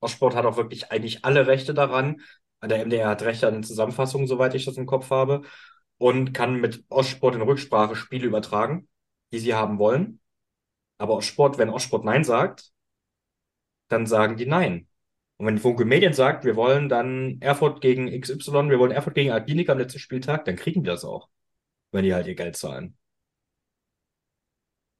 [0.00, 2.20] Ostsport hat auch wirklich eigentlich alle Rechte daran.
[2.64, 5.42] Der MDR hat Rechte an den Zusammenfassungen, soweit ich das im Kopf habe.
[5.98, 8.88] Und kann mit Ostsport in Rücksprache Spiele übertragen,
[9.32, 10.20] die sie haben wollen.
[10.98, 12.72] Aber Ostsport, wenn Ostsport Nein sagt,
[13.88, 14.88] dann sagen die Nein.
[15.38, 19.30] Und wenn Funke Medien sagt, wir wollen dann Erfurt gegen XY, wir wollen Erfurt gegen
[19.32, 21.28] Albinik am letzten Spieltag, dann kriegen die das auch.
[21.92, 22.96] Wenn die halt ihr Geld zahlen.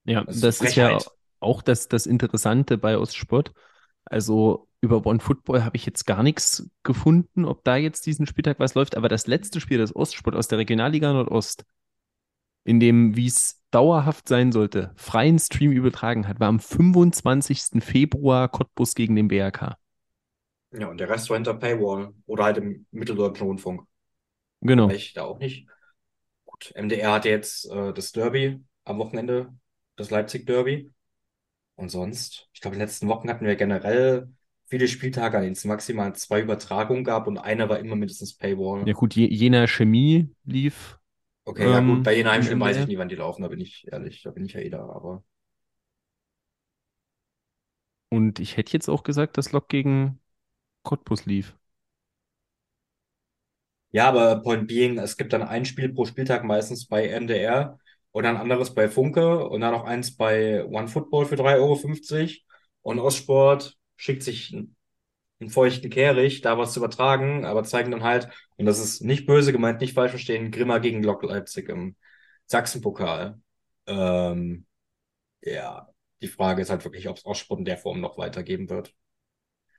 [0.04, 0.98] Ja, Das ist das ist ja
[1.40, 3.52] auch das, das Interessante bei Ostsport.
[4.04, 8.60] Also über One Football habe ich jetzt gar nichts gefunden, ob da jetzt diesen Spieltag
[8.60, 8.96] was läuft.
[8.96, 11.64] Aber das letzte Spiel des Ostsport aus der Regionalliga Nordost,
[12.64, 17.82] in dem, wie es dauerhaft sein sollte, freien Stream übertragen hat, war am 25.
[17.84, 19.76] Februar Cottbus gegen den BRK.
[20.72, 23.82] Ja, und der Rest war hinter Paywall oder halt im Mitteldeutschen Rundfunk.
[24.62, 24.88] Genau.
[24.88, 25.68] Ich da auch nicht.
[26.46, 29.52] Gut, MDR hatte jetzt äh, das Derby am Wochenende,
[29.96, 30.90] das Leipzig-Derby.
[31.74, 34.30] Und sonst, ich glaube, in den letzten Wochen hatten wir generell
[34.64, 38.88] viele Spieltage, an denen es maximal zwei Übertragungen gab und einer war immer mindestens Paywall.
[38.88, 40.95] Ja gut, Je Jena Chemie lief.
[41.46, 43.48] Okay, ja gut, ähm, bei den im Heimspielen weiß ich nie, wann die laufen, da
[43.48, 45.22] bin ich ehrlich, da bin ich ja eh da, aber
[48.08, 50.20] Und ich hätte jetzt auch gesagt, dass Lok gegen
[50.84, 51.56] Cottbus lief.
[53.90, 57.78] ja, aber Point being, es gibt dann ein Spiel pro Spieltag meistens bei MDR
[58.12, 62.44] und dann anderes bei Funke und dann noch eins bei OneFootball für 3,50
[62.82, 64.54] Euro und Ostsport schickt sich
[65.40, 69.26] einen feuchten Kehricht, da was zu übertragen, aber zeigen dann halt, und das ist nicht
[69.26, 71.96] böse gemeint, nicht falsch verstehen, Grimma gegen Lok Leipzig im
[72.46, 73.40] Sachsenpokal.
[73.86, 74.66] Ähm,
[75.42, 75.88] ja,
[76.22, 78.94] die Frage ist halt wirklich, ob es Ostsport in der Form noch weitergeben wird.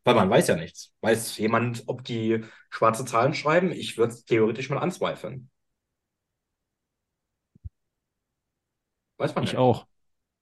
[0.04, 0.94] Weil man weiß ja nichts.
[1.02, 3.72] Weiß jemand, ob die schwarze Zahlen schreiben?
[3.72, 5.50] Ich würde es theoretisch mal anzweifeln.
[9.18, 9.58] Weiß man Ich nicht.
[9.58, 9.88] auch.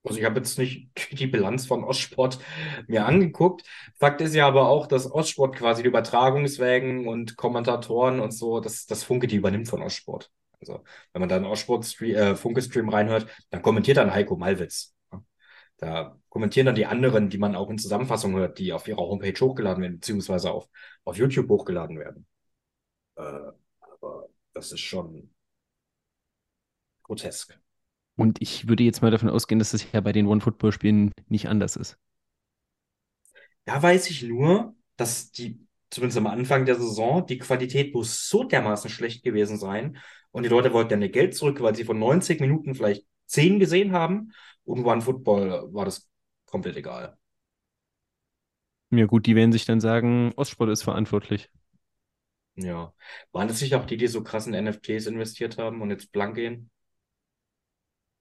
[0.05, 2.39] Also ich habe jetzt nicht die Bilanz von Ostsport
[2.87, 3.63] mir angeguckt.
[3.99, 8.85] Fakt ist ja aber auch, dass Ostsport quasi die Übertragungswägen und Kommentatoren und so, das,
[8.85, 10.31] das Funke, die übernimmt von Ostsport.
[10.59, 10.83] Also
[11.13, 14.95] wenn man da einen Ostsport-Stream, äh, reinhört, dann kommentiert dann Heiko Malwitz.
[15.77, 19.39] Da kommentieren dann die anderen, die man auch in Zusammenfassung hört, die auf ihrer Homepage
[19.39, 20.69] hochgeladen werden, beziehungsweise auf,
[21.03, 22.27] auf YouTube hochgeladen werden.
[23.17, 23.21] Äh,
[23.81, 25.31] aber das ist schon
[27.03, 27.59] grotesk.
[28.15, 31.75] Und ich würde jetzt mal davon ausgehen, dass das ja bei den One-Football-Spielen nicht anders
[31.75, 31.97] ist.
[33.65, 35.59] Da weiß ich nur, dass die,
[35.89, 39.97] zumindest am Anfang der Saison, die Qualität muss so dermaßen schlecht gewesen sein.
[40.31, 43.59] Und die Leute wollten dann ihr Geld zurück, weil sie von 90 Minuten vielleicht 10
[43.59, 44.31] gesehen haben.
[44.63, 46.09] Und One Football war das
[46.45, 47.17] komplett egal.
[48.91, 51.49] Ja gut, die werden sich dann sagen, Ostsport ist verantwortlich.
[52.55, 52.93] Ja.
[53.31, 56.69] Waren das nicht auch die, die so krassen NFTs investiert haben und jetzt blank gehen?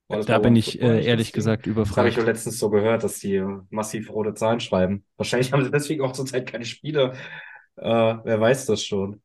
[0.08, 2.24] Da bin ich äh, ehrlich gesagt Das habe ich doch überfragt.
[2.24, 5.04] letztens so gehört, dass die massiv rote Zahlen schreiben.
[5.16, 7.12] Wahrscheinlich haben sie deswegen auch zurzeit keine Spiele.
[7.76, 7.84] Äh,
[8.24, 9.22] wer weiß das schon.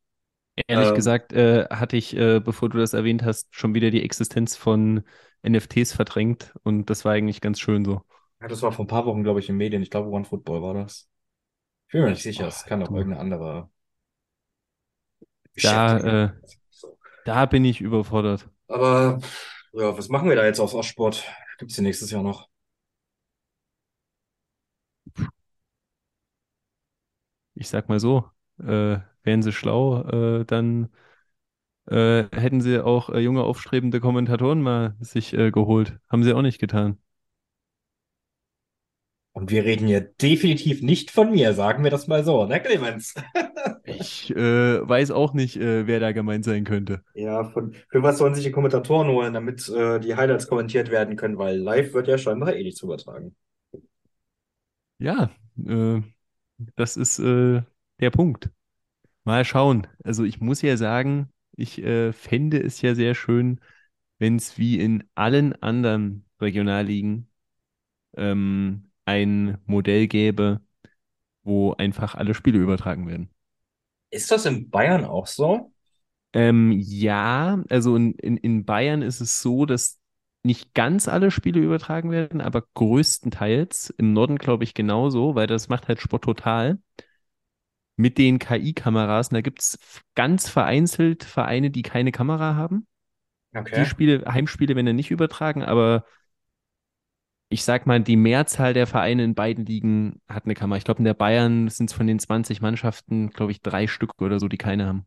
[0.68, 4.04] Ehrlich Ähm, gesagt äh, hatte ich, äh, bevor du das erwähnt hast, schon wieder die
[4.04, 5.04] Existenz von
[5.42, 8.02] NFTs verdrängt und das war eigentlich ganz schön so.
[8.42, 9.82] ja, das war vor ein paar Wochen, glaube ich, in Medien.
[9.82, 11.10] Ich glaube, One Football war das.
[11.88, 12.48] Ich bin mir nicht sicher.
[12.48, 13.70] Es kann auch du, irgendeine andere
[15.62, 16.30] da, äh,
[17.26, 18.50] da bin ich überfordert.
[18.68, 19.20] Aber
[19.74, 21.24] ja, was machen wir da jetzt aus Ostsport?
[21.60, 22.48] Gibt's die nächstes Jahr noch?
[27.56, 28.30] Ich sag mal so,
[28.60, 30.02] äh, wären sie schlau,
[30.41, 30.90] äh, dann
[31.90, 36.00] äh, hätten sie auch äh, junge, aufstrebende Kommentatoren mal sich äh, geholt.
[36.10, 37.00] Haben sie auch nicht getan.
[39.32, 43.14] Und wir reden hier definitiv nicht von mir, sagen wir das mal so, ne, Clemens?
[44.00, 47.04] Ich äh, weiß auch nicht, äh, wer da gemeint sein könnte.
[47.14, 51.16] Ja, von, für was sollen sich die Kommentatoren holen, damit äh, die Highlights kommentiert werden
[51.16, 53.36] können, weil live wird ja scheinbar eh nichts übertragen.
[55.00, 55.32] Ja,
[55.66, 56.02] äh,
[56.76, 57.62] das ist äh,
[58.00, 58.50] der Punkt.
[59.24, 59.88] Mal schauen.
[60.04, 63.60] Also ich muss ja sagen, ich äh, fände es ja sehr schön,
[64.20, 67.30] wenn es wie in allen anderen Regionalligen
[68.18, 70.62] ähm, ein Modell gäbe,
[71.44, 73.30] wo einfach alle Spiele übertragen werden.
[74.11, 75.72] Ist das in Bayern auch so?
[76.34, 79.99] Ähm, ja, also in, in, in Bayern ist es so, dass
[80.44, 83.90] nicht ganz alle Spiele übertragen werden, aber größtenteils.
[83.98, 86.80] Im Norden glaube ich genauso, weil das macht halt Sport total.
[87.98, 89.77] Mit den KI-Kameras, da gibt es
[90.15, 92.88] ganz vereinzelt Vereine, die keine Kamera haben.
[93.76, 93.88] Die Okay.
[93.88, 96.06] Spiele, Heimspiele werden dann nicht übertragen, aber
[97.50, 100.78] ich sag mal, die Mehrzahl der Vereine in beiden Ligen hat eine Kamera.
[100.78, 104.22] Ich glaube, in der Bayern sind es von den 20 Mannschaften, glaube ich, drei Stück
[104.22, 105.06] oder so, die keine haben.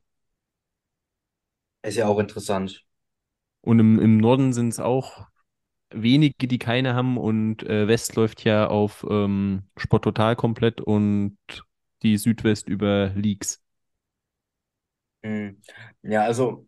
[1.83, 2.85] Ist ja auch interessant.
[3.61, 5.27] Und im, im Norden sind es auch
[5.91, 11.37] wenige, die keine haben und äh, West läuft ja auf ähm, Sport Total komplett und
[12.03, 13.63] die Südwest über Leagues.
[15.23, 15.61] Hm.
[16.03, 16.67] Ja, also,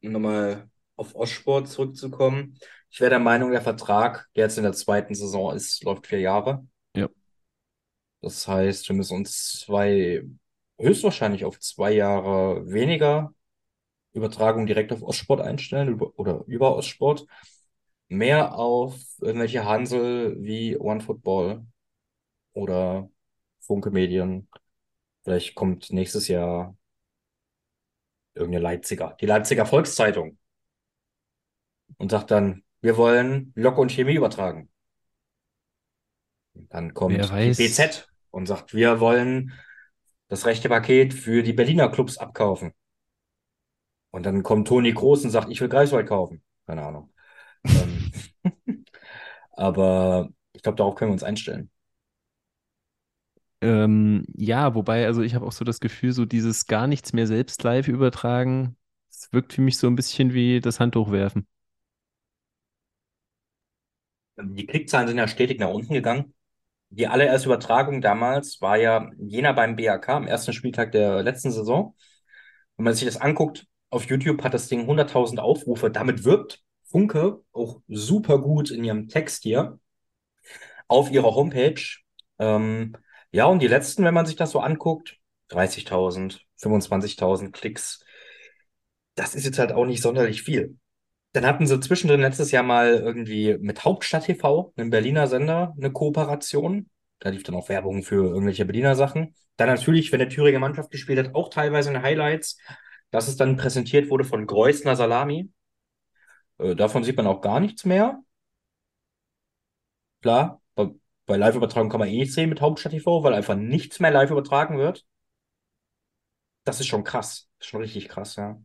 [0.00, 2.58] nochmal auf Ostsport zurückzukommen.
[2.90, 6.20] Ich wäre der Meinung, der Vertrag, der jetzt in der zweiten Saison ist, läuft vier
[6.20, 6.66] Jahre.
[6.96, 7.08] Ja.
[8.20, 10.24] Das heißt, wir müssen uns zwei,
[10.78, 13.34] höchstwahrscheinlich auf zwei Jahre weniger
[14.12, 17.26] Übertragung direkt auf Ostsport einstellen über, oder über Ostsport.
[18.08, 21.66] Mehr auf irgendwelche Hansel wie OneFootball
[22.52, 23.10] oder
[23.60, 24.48] Funke Medien.
[25.24, 26.76] Vielleicht kommt nächstes Jahr
[28.34, 30.38] irgendeine Leipziger, die Leipziger Volkszeitung
[31.98, 34.68] und sagt dann, wir wollen Lok und Chemie übertragen.
[36.54, 39.52] Dann kommt die BZ und sagt, wir wollen
[40.28, 42.72] das rechte Paket für die Berliner Clubs abkaufen.
[44.10, 46.42] Und dann kommt Toni Kroos und sagt, ich will Greifswald kaufen.
[46.66, 47.12] Keine Ahnung.
[47.64, 48.10] Ähm,
[49.52, 51.70] aber ich glaube, darauf können wir uns einstellen.
[53.60, 57.26] ähm, ja, wobei, also ich habe auch so das Gefühl, so dieses gar nichts mehr
[57.26, 58.76] selbst live übertragen,
[59.10, 61.46] es wirkt für mich so ein bisschen wie das Handtuch werfen.
[64.38, 66.34] Die Klickzahlen sind ja stetig nach unten gegangen.
[66.90, 71.96] Die allererste Übertragung damals war ja Jena beim BAK am ersten Spieltag der letzten Saison.
[72.76, 75.90] Wenn man sich das anguckt, auf YouTube hat das Ding 100.000 Aufrufe.
[75.90, 79.78] Damit wirbt Funke auch super gut in ihrem Text hier
[80.88, 81.82] auf ihrer Homepage.
[82.38, 82.96] Ähm,
[83.32, 85.18] ja, und die letzten, wenn man sich das so anguckt,
[85.50, 88.04] 30.000, 25.000 Klicks.
[89.14, 90.78] Das ist jetzt halt auch nicht sonderlich viel.
[91.36, 95.92] Dann hatten sie zwischendrin letztes Jahr mal irgendwie mit Hauptstadt TV, einem Berliner Sender, eine
[95.92, 96.88] Kooperation.
[97.18, 99.34] Da lief dann auch Werbung für irgendwelche Berliner Sachen.
[99.58, 102.58] Dann natürlich, wenn der Thüringer Mannschaft gespielt hat, auch teilweise in Highlights,
[103.10, 105.50] dass es dann präsentiert wurde von Greusner Salami.
[106.56, 108.22] Äh, davon sieht man auch gar nichts mehr.
[110.22, 110.62] klar.
[110.74, 110.88] Bei,
[111.26, 114.30] bei Live-Übertragung kann man eh nicht sehen mit Hauptstadt TV, weil einfach nichts mehr live
[114.30, 115.04] übertragen wird.
[116.64, 117.50] Das ist schon krass.
[117.58, 118.58] Das ist schon richtig krass, ja.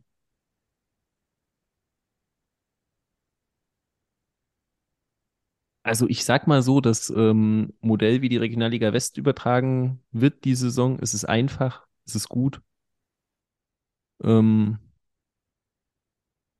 [5.84, 10.54] Also ich sag mal so, das ähm, Modell, wie die Regionalliga West übertragen wird, die
[10.54, 12.60] Saison, es ist einfach, es ist gut.
[14.24, 14.78] Ähm,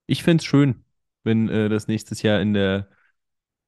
[0.06, 0.84] ich fände es schön,
[1.24, 2.88] wenn äh, das nächstes Jahr in der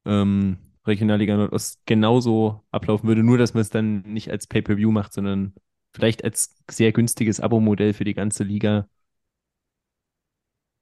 [0.05, 0.57] ähm,
[0.87, 5.55] Regionalliga Nordost genauso ablaufen würde, nur dass man es dann nicht als Pay-Per-View macht, sondern
[5.93, 8.87] vielleicht als sehr günstiges Abo-Modell für die ganze Liga.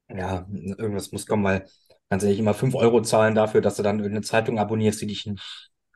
[0.08, 1.66] Ja, irgendwas muss kommen, weil
[2.10, 5.30] ganz ehrlich immer 5 Euro zahlen dafür, dass du dann irgendeine Zeitung abonnierst, die dich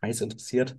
[0.00, 0.76] scheiß interessiert.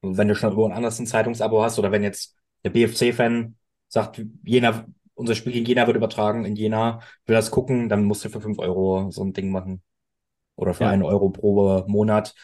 [0.00, 3.56] Und wenn du schon irgendwo ein anderes ein Zeitungsabo hast oder wenn jetzt der BFC-Fan
[3.88, 8.24] sagt, Jena, unser Spiel gegen Jena wird übertragen in Jena, will das gucken, dann musst
[8.24, 9.82] du für 5 Euro so ein Ding machen.
[10.56, 12.34] Oder für Ja, einen Euro pro Monat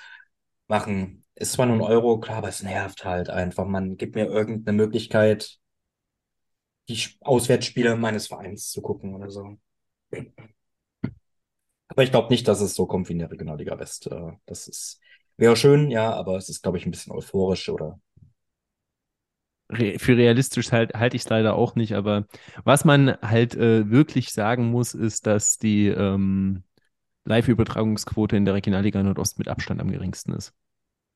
[0.68, 1.24] machen.
[1.34, 3.66] Ist zwar nur ein Euro, klar, aber es nervt halt einfach.
[3.66, 5.58] Man gibt mir irgendeine Möglichkeit,
[6.88, 9.56] die Auswärtsspiele meines Vereins zu gucken oder so.
[11.88, 14.06] Aber ich glaube nicht, dass es so kommt wie in der Regionalliga West.
[14.08, 15.00] Äh, Das ist,
[15.36, 18.00] wäre schön, ja, aber es ist, glaube ich, ein bisschen euphorisch oder.
[19.70, 22.26] re für realistisch halt, halte ich es leider auch nicht, aber
[22.64, 26.62] was man halt äh, wirklich sagen muss, ist, dass die ähm,
[27.24, 30.52] Live-Übertragungsquote in der Regionalliga Nordost mit Abstand am geringsten ist.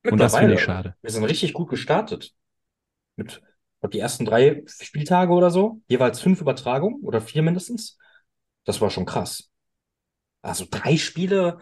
[0.09, 0.95] Und das finde ich schade.
[1.01, 2.33] wir sind richtig gut gestartet.
[3.15, 3.41] Mit,
[3.93, 7.97] die ersten drei Spieltage oder so, jeweils fünf Übertragungen oder vier mindestens.
[8.65, 9.50] Das war schon krass.
[10.41, 11.59] Also drei Spiele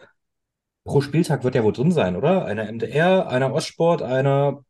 [0.83, 2.45] pro Spieltag wird ja wohl drin sein, oder?
[2.45, 4.63] Einer MDR, einer Ostsport, einer.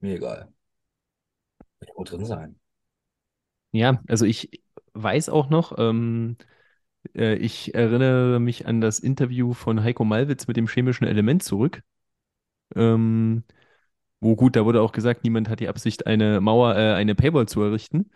[0.00, 0.52] Mir egal.
[1.80, 2.60] Wird ja wohl drin sein.
[3.72, 4.62] Ja, also ich
[4.94, 6.36] weiß auch noch, ähm,
[7.14, 11.82] äh, ich erinnere mich an das Interview von Heiko Malwitz mit dem chemischen Element zurück.
[12.76, 13.44] Ähm,
[14.20, 17.48] wo gut, da wurde auch gesagt, niemand hat die Absicht, eine Mauer, äh, eine Paywall
[17.48, 18.10] zu errichten.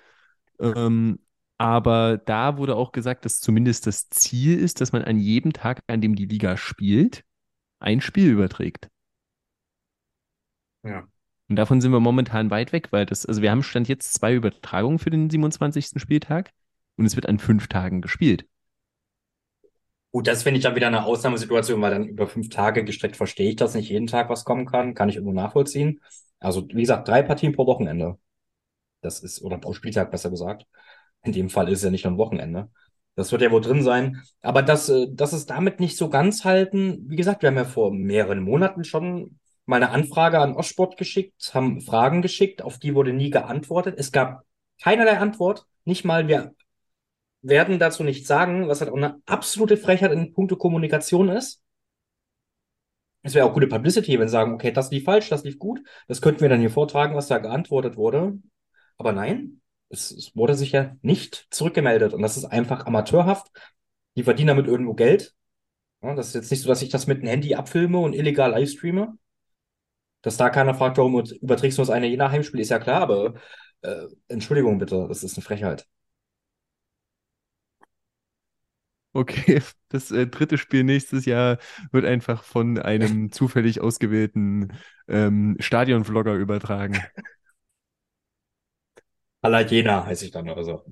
[0.61, 1.21] Ähm,
[1.59, 5.83] aber da wurde auch gesagt, dass zumindest das Ziel ist, dass man an jedem Tag,
[5.87, 7.25] an dem die Liga spielt,
[7.81, 8.89] ein Spiel überträgt.
[10.83, 11.07] Ja.
[11.49, 14.35] Und davon sind wir momentan weit weg, weil das, also wir haben Stand jetzt zwei
[14.35, 16.01] Übertragungen für den 27.
[16.01, 16.51] Spieltag
[16.97, 18.47] und es wird an fünf Tagen gespielt.
[20.13, 23.51] Gut, das finde ich dann wieder eine Ausnahmesituation, weil dann über fünf Tage gestreckt verstehe
[23.51, 24.95] ich, dass nicht jeden Tag was kommen kann.
[24.95, 26.01] Kann ich irgendwo nachvollziehen.
[26.39, 28.19] Also, wie gesagt, drei Partien pro Wochenende.
[29.03, 30.67] Das ist, oder pro Spieltag besser gesagt.
[31.27, 32.71] In dem Fall ist es ja nicht nur ein Wochenende.
[33.17, 34.23] Das wird ja wohl drin sein.
[34.43, 37.05] Aber das, äh, das ist damit nicht so ganz halten.
[37.09, 41.51] Wie gesagt, wir haben ja vor mehreren Monaten schon mal eine Anfrage an Ostsport geschickt,
[41.53, 43.97] haben Fragen geschickt, auf die wurde nie geantwortet.
[43.99, 44.45] Es gab
[44.81, 45.67] keinerlei Antwort.
[45.85, 46.55] Nicht mal, wir
[47.43, 51.63] werden dazu nichts sagen, was halt auch eine absolute Frechheit in puncto Kommunikation ist.
[53.23, 55.81] Es wäre auch gute Publicity, wenn sie sagen, okay, das lief falsch, das lief gut.
[56.07, 58.39] Das könnten wir dann hier vortragen, was da geantwortet wurde.
[58.99, 62.15] Aber nein, es, es wurde sich ja nicht zurückgemeldet.
[62.15, 63.49] Und das ist einfach amateurhaft.
[64.17, 65.35] Die verdienen damit irgendwo Geld.
[66.03, 68.51] Ja, das ist jetzt nicht so, dass ich das mit dem Handy abfilme und illegal
[68.53, 69.17] livestreame.
[70.23, 73.01] Dass da keiner fragt, warum überträgst du das eine je nach Heimspiel, ist ja klar,
[73.03, 73.35] aber
[73.83, 75.87] äh, Entschuldigung bitte, das ist eine Frechheit.
[79.13, 81.59] Okay, das äh, dritte Spiel nächstes Jahr
[81.91, 84.73] wird einfach von einem zufällig ausgewählten
[85.09, 86.99] ähm, Stadion-Vlogger übertragen.
[89.47, 90.83] Alla Jena heiße ich dann oder so.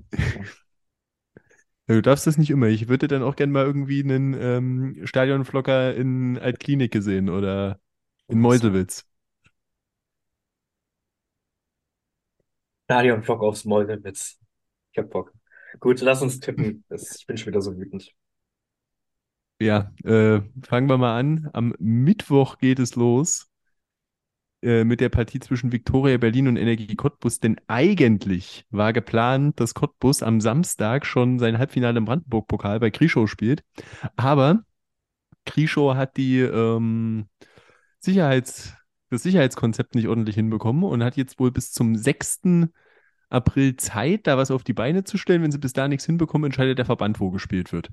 [1.87, 2.67] Ja, du darfst das nicht immer.
[2.67, 7.79] Ich würde dann auch gerne mal irgendwie einen ähm, Stadion-Vlogger in Altklinike sehen oder
[8.29, 9.05] in Meuselwitz.
[12.85, 14.39] Stadion-Vlog aufs Mäuselwitz.
[14.93, 15.33] Ich hab Bock.
[15.81, 16.85] Gut, lass uns tippen.
[16.87, 18.09] Das, ich bin schon wieder so wütend.
[19.59, 21.49] Ja, äh, fangen wir mal an.
[21.51, 23.49] Am Mittwoch geht es los
[24.61, 29.73] äh, mit der Partie zwischen Viktoria Berlin und Energie Cottbus, denn eigentlich war geplant, dass
[29.73, 33.63] Cottbus am Samstag schon sein Halbfinale im Brandenburg-Pokal bei Krischow spielt.
[34.15, 34.63] Aber
[35.45, 37.27] Krischow hat die ähm,
[37.99, 38.73] Sicherheits,
[39.09, 42.69] das Sicherheitskonzept nicht ordentlich hinbekommen und hat jetzt wohl bis zum 6.
[43.29, 45.43] April Zeit, da was auf die Beine zu stellen.
[45.43, 47.89] Wenn sie bis da nichts hinbekommen, entscheidet der Verband, wo gespielt wird.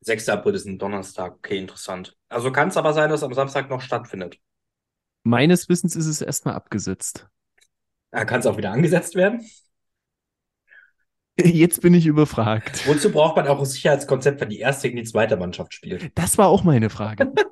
[0.00, 0.28] 6.
[0.28, 1.36] April ist ein Donnerstag.
[1.36, 2.16] Okay, interessant.
[2.28, 4.38] Also kann es aber sein, dass am Samstag noch stattfindet.
[5.26, 7.28] Meines Wissens ist es erstmal abgesetzt.
[8.12, 9.44] Ja, kann es auch wieder angesetzt werden.
[11.36, 12.86] Jetzt bin ich überfragt.
[12.86, 16.16] Wozu braucht man auch ein Sicherheitskonzept, wenn die erste gegen die zweite Mannschaft spielt?
[16.16, 17.32] Das war auch meine Frage.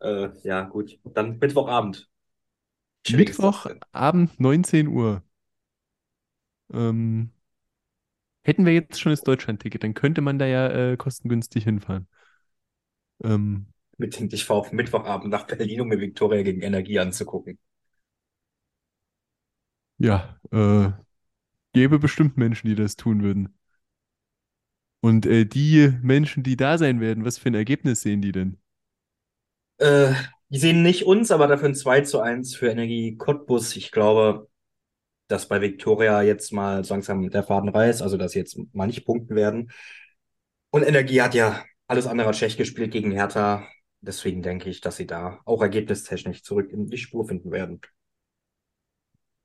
[0.00, 0.98] Äh, ja, gut.
[1.02, 2.10] Dann Mittwochabend.
[3.08, 5.22] Mittwochabend 19 Uhr.
[6.70, 7.30] Ähm,
[8.42, 12.06] hätten wir jetzt schon das Deutschland-Ticket, dann könnte man da ja äh, kostengünstig hinfahren.
[13.22, 17.58] Ähm, Bedingt, ich fahre auf Mittwochabend nach Berlin, um mir Viktoria gegen Energie anzugucken.
[19.98, 20.90] ja, äh,
[21.72, 23.58] gäbe bestimmt Menschen, die das tun würden.
[25.00, 28.58] Und äh, die Menschen, die da sein werden, was für ein Ergebnis sehen die denn?
[29.78, 30.14] Äh,
[30.48, 33.76] die sehen nicht uns, aber dafür ein 2 zu 1 für Energie Cottbus.
[33.76, 34.48] Ich glaube,
[35.28, 38.86] dass bei Viktoria jetzt mal so langsam der Faden reißt, also dass sie jetzt mal
[38.86, 39.72] nicht punkten werden.
[40.70, 43.66] Und Energie hat ja alles andere als schlecht gespielt gegen Hertha.
[44.04, 47.80] Deswegen denke ich, dass sie da auch ergebnistechnisch zurück in die Spur finden werden.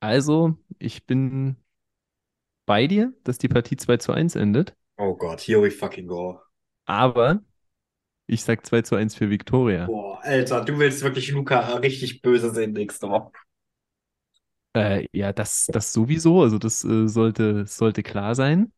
[0.02, 1.56] Also, ich bin
[2.66, 6.44] bei dir, dass die Partie 2 zu 1 endet, Oh Gott, here we fucking go.
[6.86, 7.42] aber
[8.28, 9.94] ich sag 2 zu 1 für Viktoria.
[9.94, 13.32] Boah, Alter, du willst wirklich Luca richtig böse sehen nächste Woche.
[14.74, 18.72] Äh, ja, das, das sowieso, also das äh, sollte, sollte klar sein,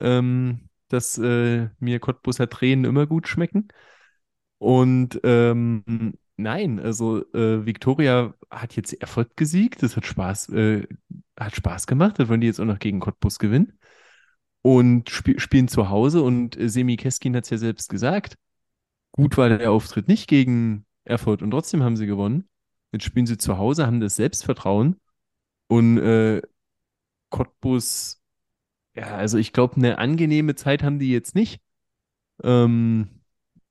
[0.00, 3.68] ähm, dass äh, mir Cottbuser Tränen immer gut schmecken.
[4.58, 10.86] Und ähm, nein, also äh, Viktoria hat jetzt Erfolg gesiegt, das hat Spaß, äh,
[11.38, 13.78] hat Spaß gemacht, das wollen die jetzt auch noch gegen Cottbus gewinnen.
[14.62, 16.22] Und sp spielen zu Hause.
[16.22, 18.36] Und äh, Semi Keskin hat es ja selbst gesagt,
[19.12, 21.42] gut war der Auftritt nicht gegen Erfurt.
[21.42, 22.48] Und trotzdem haben sie gewonnen.
[22.92, 25.00] Jetzt spielen sie zu Hause, haben das Selbstvertrauen.
[25.68, 26.42] Und äh,
[27.30, 28.20] Cottbus,
[28.94, 31.60] ja, also ich glaube, eine angenehme Zeit haben die jetzt nicht.
[32.42, 33.08] Ähm,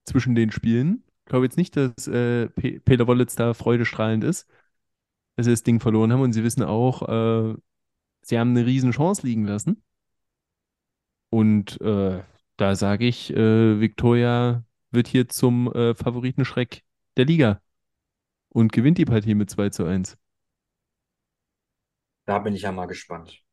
[0.05, 1.03] zwischen den Spielen.
[1.25, 4.47] Ich glaube jetzt nicht, dass äh, Pe Peter Wollitz da freudestrahlend ist,
[5.35, 7.55] dass sie das Ding verloren haben und sie wissen auch, äh,
[8.21, 9.83] sie haben eine riesen Chance liegen lassen.
[11.29, 12.23] Und äh,
[12.57, 16.83] da sage ich, äh, Viktoria wird hier zum äh, Favoritenschreck
[17.17, 17.61] der Liga
[18.49, 20.17] und gewinnt die Partie mit 2 zu 1.
[22.25, 23.43] Da bin ich ja mal gespannt.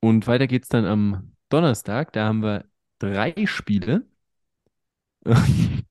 [0.00, 2.12] Und weiter geht's dann am Donnerstag.
[2.12, 2.64] Da haben wir
[2.98, 4.06] drei Spiele.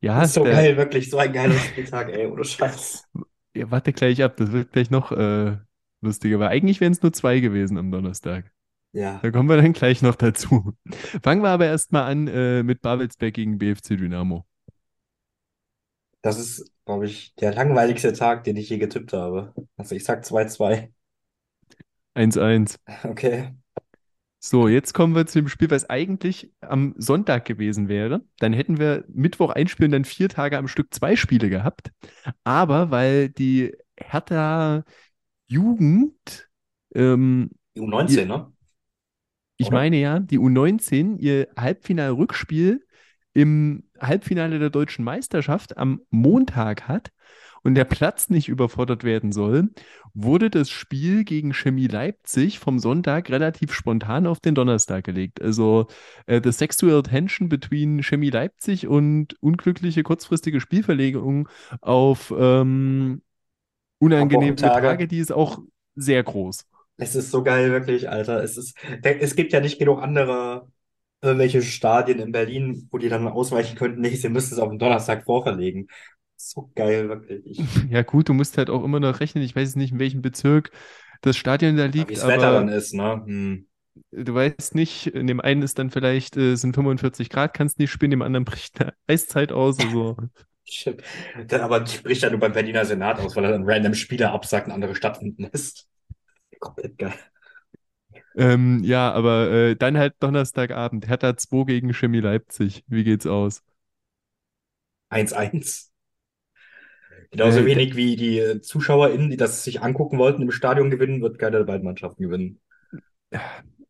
[0.00, 3.06] Ja, Das ist so der, geil, wirklich, so ein geiler Spieltag, ey, ohne Scheiß.
[3.54, 5.56] ja, warte gleich ab, das wird gleich noch äh,
[6.00, 8.52] lustiger, weil eigentlich wären es nur zwei gewesen am Donnerstag.
[8.92, 10.74] Ja, Da kommen wir dann gleich noch dazu.
[11.22, 14.46] Fangen wir aber erstmal an äh, mit Babelsberg gegen BFC Dynamo.
[16.22, 19.54] das ist, glaube ich, der langweiligste Tag, den ich je getippt habe.
[19.76, 20.92] Also ich sag 2-2.
[22.16, 22.78] 1-1.
[23.04, 23.52] Okay.
[24.44, 28.24] So, jetzt kommen wir zu dem Spiel, was eigentlich am Sonntag gewesen wäre.
[28.40, 31.92] Dann hätten wir Mittwoch ein Spiel und dann vier Tage am Stück zwei Spiele gehabt.
[32.42, 34.82] Aber weil die Hertha
[35.46, 36.48] Jugend,
[36.92, 38.52] ähm, Die ihr, U19, ne?
[39.58, 39.76] ich Oder?
[39.76, 42.84] meine ja, die U19 ihr Halbfinal-Rückspiel
[43.34, 47.12] im Halbfinale der deutschen Meisterschaft am Montag hat
[47.62, 49.70] und der Platz nicht überfordert werden soll,
[50.14, 55.40] wurde das Spiel gegen Chemie Leipzig vom Sonntag relativ spontan auf den Donnerstag gelegt.
[55.40, 55.86] Also
[56.26, 61.48] äh, the sexual tension between Chemie Leipzig und unglückliche kurzfristige Spielverlegung
[61.80, 63.22] auf ähm,
[63.98, 64.86] unangenehme Wochentage.
[64.86, 65.58] Tage, die ist auch
[65.94, 66.66] sehr groß.
[66.96, 68.42] Es ist so geil, wirklich, Alter.
[68.42, 70.68] Es ist, es gibt ja nicht genug andere
[71.22, 74.00] irgendwelche Stadien in Berlin, wo die dann ausweichen könnten.
[74.00, 75.88] Nee, sie müssen es auf den Donnerstag vorverlegen.
[76.44, 77.46] So geil, wirklich.
[77.46, 77.60] Ich,
[77.90, 79.44] Ja, gut, du musst halt auch immer noch rechnen.
[79.44, 80.70] Ich weiß nicht, in welchem Bezirk
[81.20, 83.22] das Stadion da ja, wie liegt, das Wetter dann ist, ne?
[83.24, 83.66] Hm.
[84.10, 87.92] du weißt nicht, in dem einen ist dann vielleicht, äh, sind 45 Grad, kannst nicht
[87.92, 89.78] spielen, dem anderen bricht eine Eiszeit aus.
[89.78, 90.16] Also.
[91.48, 94.32] Dann aber die bricht dann nur beim Berliner Senat aus, weil er dann random Spieler
[94.32, 95.88] absagt und andere stattfinden lässt.
[96.60, 97.14] Komplett geil.
[98.36, 102.84] ähm, ja, aber äh, dann halt Donnerstagabend, Hertha 2 gegen Chemie Leipzig.
[102.86, 103.62] Wie geht's aus?
[105.10, 105.91] 1-1.
[107.32, 111.56] Genauso wenig wie die ZuschauerInnen, die das sich angucken wollten, im Stadion gewinnen, wird keine
[111.56, 112.60] der beiden Mannschaften gewinnen.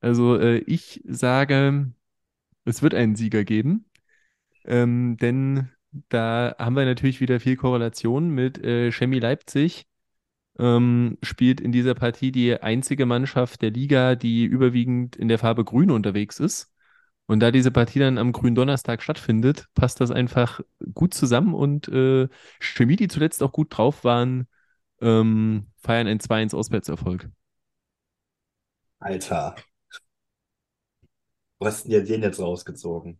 [0.00, 1.92] also, äh, ich sage,
[2.64, 3.86] es wird einen Sieger geben,
[4.64, 5.70] ähm, denn
[6.08, 9.86] da haben wir natürlich wieder viel Korrelation mit äh, Chemie Leipzig.
[10.58, 15.64] ähm, spielt in dieser Partie die einzige Mannschaft der Liga, die überwiegend in der Farbe
[15.64, 16.71] Grün unterwegs ist.
[17.32, 20.60] Und da diese Partie dann am Gründonnerstag stattfindet, passt das einfach
[20.92, 22.28] gut zusammen und äh,
[22.60, 24.46] Chemie, die zuletzt auch gut drauf waren,
[25.00, 27.30] ähm, feiern einen 2-1 Auswärtserfolg.
[29.00, 29.54] Alter,
[31.58, 33.18] wo hast du denn den jetzt rausgezogen?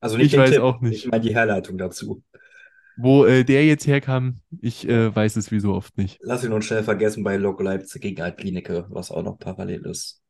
[0.00, 1.12] Also nicht Ich weiß Tipp, auch ich nicht.
[1.12, 2.24] meine die Herleitung dazu.
[2.96, 6.18] Wo äh, der jetzt herkam, ich äh, weiß es wie so oft nicht.
[6.22, 10.23] Lass ihn uns schnell vergessen bei Lok Leipzig gegen Altklinike, was auch noch parallel ist.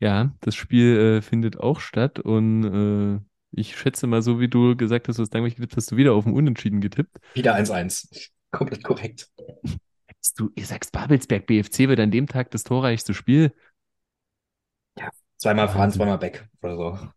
[0.00, 3.20] Ja, das Spiel äh, findet auch statt und äh,
[3.52, 6.24] ich schätze mal, so wie du gesagt hast, was langweilig getippt hast, du wieder auf
[6.24, 7.18] ein Unentschieden getippt.
[7.34, 8.30] Wieder 1-1.
[8.50, 9.28] Komplett korrekt.
[10.36, 13.54] Du, ihr sagst, Babelsberg BFC wird an dem Tag das torreichste Spiel.
[14.98, 17.08] Ja, zweimal fahren, zweimal back oder so.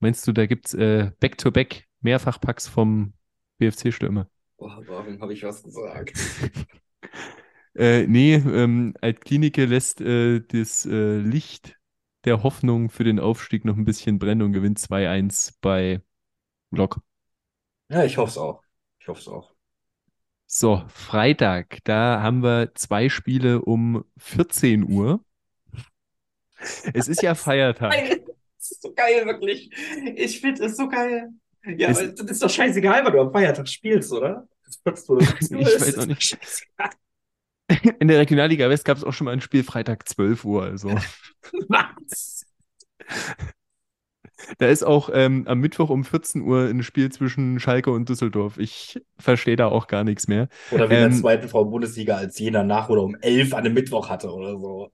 [0.00, 3.12] Meinst du, da gibt's äh, Back-to-Back Mehrfachpacks vom
[3.58, 4.28] BFC-Stürmer.
[4.56, 6.12] Boah, warum habe ich was gesagt?
[7.76, 11.78] Äh, nee, ähm, Altklinike lässt äh, das äh, Licht
[12.24, 16.02] der Hoffnung für den Aufstieg noch ein bisschen brennen und gewinnt 2-1 bei
[16.70, 17.00] Lok.
[17.88, 18.62] Ja, ich hoffe es auch.
[19.00, 19.54] Ich hoffe es auch.
[20.46, 25.24] So, Freitag, da haben wir zwei Spiele um 14 Uhr.
[26.92, 27.92] Es ist ja Feiertag.
[28.58, 29.70] Das ist so geil, wirklich.
[30.16, 31.30] Ich finde es so geil.
[31.64, 34.46] Ja, Es- aber das ist doch scheißegal, weil du am Feiertag spielst, oder?
[34.64, 35.18] Das wird so-
[35.58, 36.22] Ich weiß auch nicht.
[36.22, 36.90] Scheißegal.
[38.00, 40.62] In der Regionalliga West gab es auch schon mal ein Spiel Freitag 12 Uhr.
[40.64, 41.04] Also
[41.68, 42.44] Was?
[44.58, 48.58] da ist auch ähm, am Mittwoch um 14 Uhr ein Spiel zwischen Schalke und Düsseldorf.
[48.58, 50.48] Ich verstehe da auch gar nichts mehr.
[50.70, 53.74] Oder wie in der Ähm, zweiten Frau-Bundesliga, als Jena nach oder um elf an einem
[53.74, 54.90] Mittwoch hatte oder so.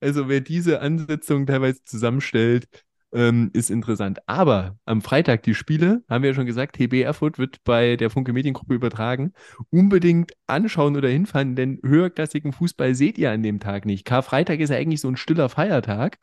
[0.00, 4.20] Also wer diese Ansetzung teilweise zusammenstellt, ähm, ist interessant.
[4.26, 8.10] Aber am Freitag die Spiele, haben wir ja schon gesagt, TB Erfurt wird bei der
[8.10, 9.32] Funke Mediengruppe übertragen.
[9.70, 14.04] Unbedingt anschauen oder hinfahren, denn höherklassigen Fußball seht ihr an dem Tag nicht.
[14.04, 16.18] Karfreitag ist ja eigentlich so ein stiller Feiertag.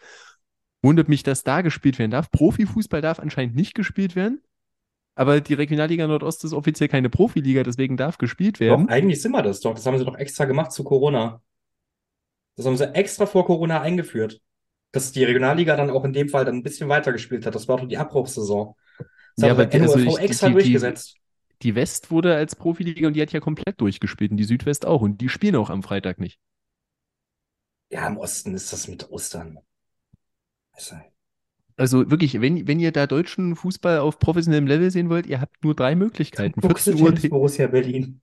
[0.82, 2.32] Wundert mich, dass da gespielt werden darf.
[2.32, 4.42] Profifußball darf anscheinend nicht gespielt werden.
[5.16, 8.88] Aber die Regionalliga Nordost ist offiziell keine Profiliga, deswegen darf gespielt Doch, werden.
[8.88, 9.76] eigentlich sind wir das doch.
[9.76, 11.42] Das haben sie doch extra gemacht zu Corona.
[12.56, 14.40] Das haben sie extra vor Corona eingeführt.
[14.92, 17.54] Dass die Regionalliga dann auch in dem Fall dann ein bisschen weiter gespielt hat.
[17.56, 18.76] Das war doch die Abbruchssaison.
[18.98, 19.08] Das
[19.38, 21.16] Ja, hat aber die- also ich- die- extra die- die- durchgesetzt.
[21.62, 25.02] Die West wurde als Profiliga und die hat ja komplett durchgespielt und die Südwest auch.
[25.02, 26.40] Und die spielen auch am Freitag nicht.
[27.92, 29.60] Ja, im Osten ist das mit Ostern.
[30.72, 30.96] Also,
[31.76, 35.64] Also wirklich, wenn, wenn ihr da deutschen Fußball auf professionellem Level sehen wollt, ihr habt
[35.64, 36.62] nur drei Möglichkeiten.
[36.62, 38.22] 14 Uhr, Borussia Berlin.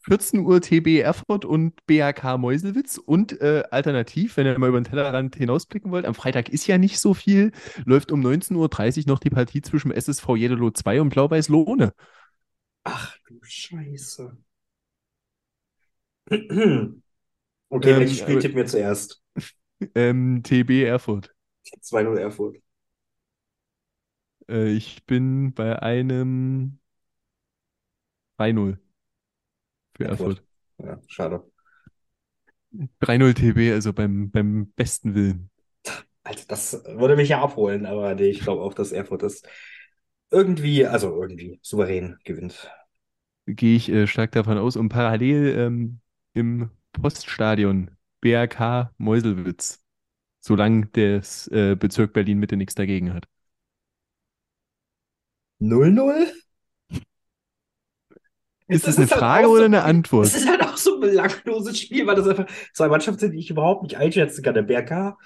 [0.00, 2.98] 14 Uhr TB Erfurt und BHK Meuselwitz.
[2.98, 6.78] Und äh, alternativ, wenn ihr mal über den Tellerrand hinausblicken wollt, am Freitag ist ja
[6.78, 7.52] nicht so viel,
[7.84, 11.92] läuft um 19.30 Uhr noch die Partie zwischen SSV Jedelo 2 und Blau-Weiß Lohne.
[12.84, 14.36] Ach du Scheiße.
[17.70, 19.22] Okay, Ähm, welches Spiel tippt mir zuerst?
[19.96, 21.34] Ähm, TB Erfurt.
[21.80, 22.56] 2-0 Erfurt.
[24.48, 26.78] Äh, ich bin bei einem
[28.38, 28.78] 3-0
[30.04, 30.44] für Erfurt.
[30.78, 31.44] Ja, schade.
[33.00, 35.50] 3-0 TB, also beim, beim besten Willen.
[36.24, 39.42] Also das würde mich ja abholen, aber nee, ich glaube auch, dass Erfurt das
[40.30, 42.70] irgendwie, also irgendwie souverän gewinnt.
[43.46, 44.76] Gehe ich äh, stark davon aus.
[44.76, 46.00] Und parallel ähm,
[46.32, 49.82] im Poststadion BRK Meuselwitz,
[50.40, 53.26] solange das äh, Bezirk Berlin Mitte nichts dagegen hat.
[55.60, 56.41] 0-0?
[58.72, 60.26] Ist das Das eine ist halt Frage so- oder eine Antwort?
[60.26, 63.38] Das ist halt auch so ein belangloses Spiel, weil das einfach zwei Mannschaften sind, die
[63.38, 64.54] ich überhaupt nicht einschätzen kann.
[64.54, 65.18] Der BRK,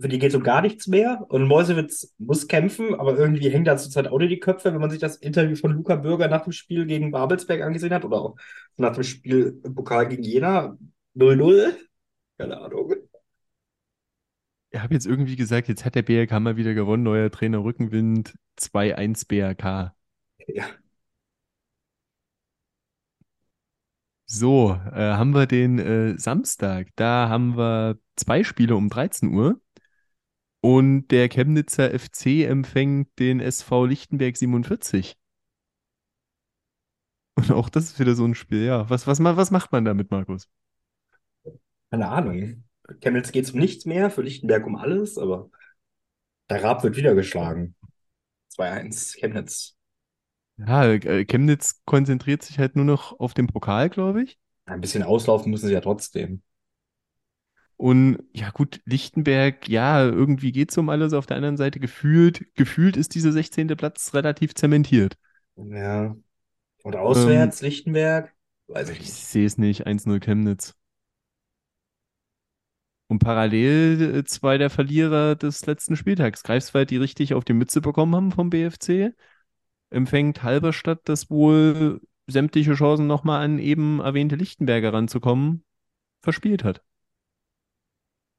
[0.00, 1.24] für die geht um gar nichts mehr.
[1.28, 4.90] Und Meuselwitz muss kämpfen, aber irgendwie hängen da zurzeit auch nur die Köpfe, wenn man
[4.90, 8.36] sich das Interview von Luca Bürger nach dem Spiel gegen Babelsberg angesehen hat oder auch
[8.76, 10.76] nach dem Spiel im Pokal gegen Jena.
[11.14, 11.76] 0-0?
[12.38, 12.94] Keine Ahnung.
[14.70, 18.34] Ich habe jetzt irgendwie gesagt, jetzt hat der BRK mal wieder gewonnen, neuer Trainer Rückenwind,
[18.56, 19.94] 2-1 BRK.
[20.46, 20.64] Ja.
[24.34, 26.88] So, äh, haben wir den äh, Samstag.
[26.96, 29.60] Da haben wir zwei Spiele um 13 Uhr.
[30.62, 35.18] Und der Chemnitzer FC empfängt den SV Lichtenberg 47.
[37.34, 38.88] Und auch das ist wieder so ein Spiel, ja.
[38.88, 40.48] Was, was, was macht man damit, Markus?
[41.90, 42.64] Keine Ahnung.
[43.02, 45.50] Chemnitz geht um nichts mehr, für Lichtenberg um alles, aber
[46.48, 47.74] der Raab wird wieder geschlagen.
[48.56, 49.76] 2-1 Chemnitz.
[50.56, 54.38] Ja, äh, Chemnitz konzentriert sich halt nur noch auf den Pokal, glaube ich.
[54.66, 56.42] Ein bisschen auslaufen müssen sie ja trotzdem.
[57.76, 61.12] Und ja, gut, Lichtenberg, ja, irgendwie geht es um alles.
[61.12, 63.76] Auf der anderen Seite gefühlt, gefühlt ist dieser 16.
[63.76, 65.16] Platz relativ zementiert.
[65.56, 66.16] Ja.
[66.84, 68.34] Und auswärts Lichtenberg?
[68.68, 69.28] Weiß ich Ich nicht.
[69.30, 70.74] sehe es nicht, 1-0 Chemnitz.
[73.08, 76.42] Und parallel äh, zwei der Verlierer des letzten Spieltags.
[76.42, 79.14] Greifswald, die richtig auf die Mütze bekommen haben vom BFC,
[79.92, 85.64] empfängt Halberstadt, das wohl sämtliche Chancen nochmal an eben erwähnte Lichtenberger ranzukommen,
[86.22, 86.82] verspielt hat.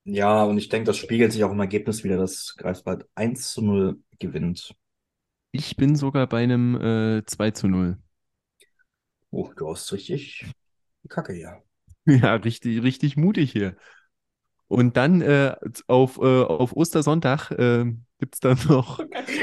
[0.06, 3.62] Ja, und ich denke, das spiegelt sich auch im Ergebnis wieder, dass Greifswald 1 zu
[3.62, 4.76] 0 gewinnt.
[5.52, 6.76] Ich bin sogar bei einem
[7.20, 7.98] äh, 2 zu 0.
[9.32, 10.46] Oh, du hast richtig
[11.10, 11.64] Kacke hier.
[12.06, 13.76] Ja, richtig, richtig mutig hier.
[14.74, 15.56] Und dann äh,
[15.86, 17.86] auf, äh, auf Ostersonntag äh,
[18.18, 19.00] gibt es dann noch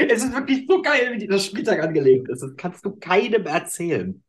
[0.09, 2.43] Es ist wirklich so geil, wie dieser Spieltag angelegt ist.
[2.43, 4.21] Das kannst du keinem erzählen.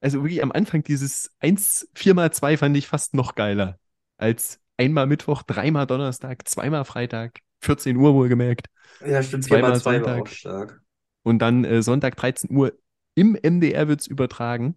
[0.00, 3.78] Also wirklich am Anfang dieses 1, 4 mal 2 fand ich fast noch geiler.
[4.16, 8.68] Als einmal Mittwoch, dreimal Donnerstag, zweimal Freitag, 14 Uhr wohlgemerkt.
[9.06, 10.28] Ja, stimmt, 4 mal Zweimal 2 war auch Sonntag.
[10.28, 10.82] stark.
[11.22, 12.72] Und dann äh, Sonntag 13 Uhr
[13.14, 14.74] im MDR wird es übertragen.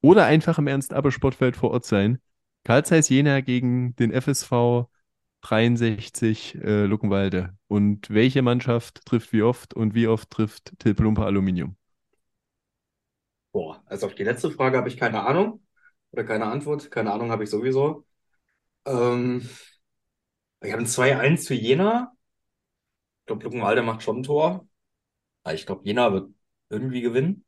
[0.00, 2.18] Oder einfach im Ernst-Abbe-Sportfeld vor Ort sein.
[2.64, 4.88] Karl Zeiss Jena gegen den FSV
[5.42, 7.56] 63 äh, Luckenwalde.
[7.68, 11.76] Und welche Mannschaft trifft wie oft und wie oft trifft Till Plumper Aluminium?
[13.52, 15.62] Boah, also auf die letzte Frage habe ich keine Ahnung.
[16.10, 16.90] Oder keine Antwort.
[16.90, 18.06] Keine Ahnung habe ich sowieso.
[18.86, 19.48] Ähm,
[20.60, 22.12] wir haben 2-1 für Jena.
[23.20, 24.66] Ich glaube, Luckenwalde macht schon ein Tor.
[25.42, 26.30] Aber ich glaube, Jena wird
[26.70, 27.44] irgendwie gewinnen.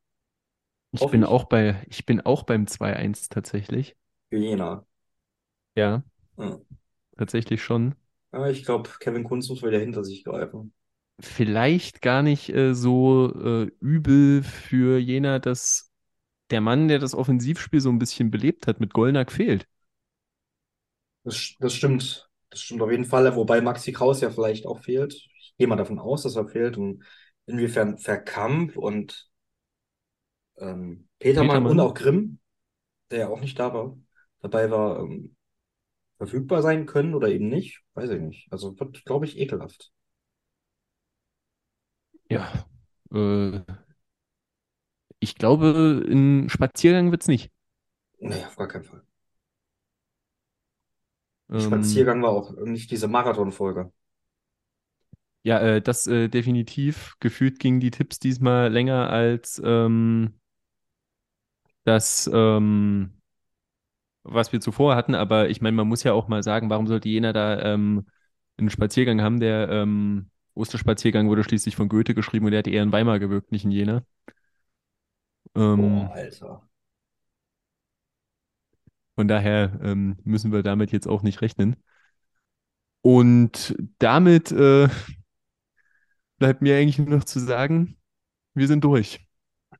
[0.92, 3.96] Ich bin auch bei, ich bin auch beim 2-1 tatsächlich.
[4.30, 4.86] Für Jena.
[5.76, 6.02] Ja,
[6.36, 6.60] Ja.
[7.18, 7.94] tatsächlich schon.
[8.30, 10.72] Aber ich glaube, Kevin Kunz muss wieder hinter sich greifen.
[11.20, 15.90] Vielleicht gar nicht äh, so äh, übel für Jena, dass
[16.50, 19.66] der Mann, der das Offensivspiel so ein bisschen belebt hat, mit Gollnack fehlt.
[21.24, 22.28] Das, das stimmt.
[22.50, 23.34] Das stimmt auf jeden Fall.
[23.36, 25.14] Wobei Maxi Kraus ja vielleicht auch fehlt.
[25.14, 26.76] Ich gehe mal davon aus, dass er fehlt.
[26.76, 27.04] Und
[27.46, 29.28] inwiefern Verkamp und
[30.58, 32.38] ähm, Petermann und Petermann, auch Grimm,
[33.10, 33.98] der ja auch nicht da war,
[34.40, 35.35] dabei war, ähm,
[36.18, 37.82] verfügbar sein können oder eben nicht.
[37.94, 38.52] Weiß ich nicht.
[38.52, 39.92] Also wird, glaube ich, ekelhaft.
[42.30, 42.48] ja,
[43.12, 43.60] äh,
[45.20, 47.50] ich glaube, ein Spaziergang wird es nicht.
[48.18, 49.02] Nee, auf gar keinen Fall.
[51.50, 53.92] Ähm, Spaziergang war auch nicht diese Marathonfolge.
[55.42, 57.16] ja, äh, das äh, definitiv.
[57.20, 60.34] Gefühlt gingen die Tipps diesmal länger als ähm,
[61.84, 63.12] das, ähm,
[64.28, 65.14] was wir zuvor hatten.
[65.14, 68.06] Aber ich meine, man muss ja auch mal sagen, warum sollte Jena da ähm,
[68.56, 69.40] einen Spaziergang haben?
[69.40, 73.52] Der ähm, Osterspaziergang wurde schließlich von Goethe geschrieben und der hat eher in Weimar gewirkt,
[73.52, 74.04] nicht in Jena.
[75.54, 76.68] Ähm, Boah, Alter.
[79.14, 81.76] von daher ähm, müssen wir damit jetzt auch nicht rechnen.
[83.02, 84.88] Und damit äh,
[86.38, 87.96] bleibt mir eigentlich nur noch zu sagen,
[88.54, 89.26] wir sind durch.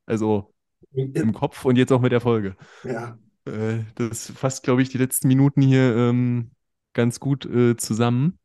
[0.07, 0.55] Also
[0.93, 2.57] im Kopf und jetzt auch mit der Folge.
[2.85, 3.19] Ja.
[3.47, 6.51] Äh, das fasst, glaube ich, die letzten Minuten hier ähm,
[6.93, 8.39] ganz gut äh, zusammen.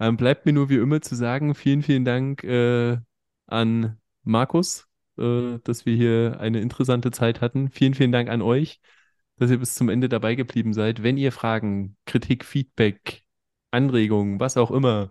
[0.00, 2.98] Ähm, bleibt mir nur wie immer zu sagen, vielen, vielen Dank äh,
[3.46, 4.86] an Markus,
[5.18, 7.70] äh, dass wir hier eine interessante Zeit hatten.
[7.70, 8.80] Vielen, vielen Dank an euch,
[9.36, 11.02] dass ihr bis zum Ende dabei geblieben seid.
[11.02, 13.22] Wenn ihr Fragen, Kritik, Feedback,
[13.70, 15.10] Anregungen, was auch immer,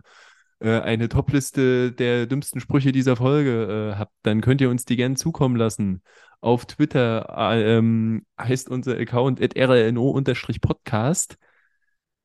[0.59, 4.95] äh, eine Topliste der dümmsten Sprüche dieser Folge äh, habt, dann könnt ihr uns die
[4.95, 6.01] gerne zukommen lassen.
[6.41, 11.38] Auf Twitter äh, ähm, heißt unser Account rlno-podcast.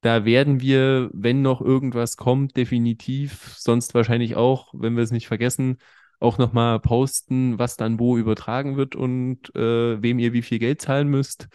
[0.00, 5.28] Da werden wir, wenn noch irgendwas kommt, definitiv, sonst wahrscheinlich auch, wenn wir es nicht
[5.28, 5.78] vergessen,
[6.18, 10.80] auch nochmal posten, was dann wo übertragen wird und äh, wem ihr wie viel Geld
[10.80, 11.48] zahlen müsst.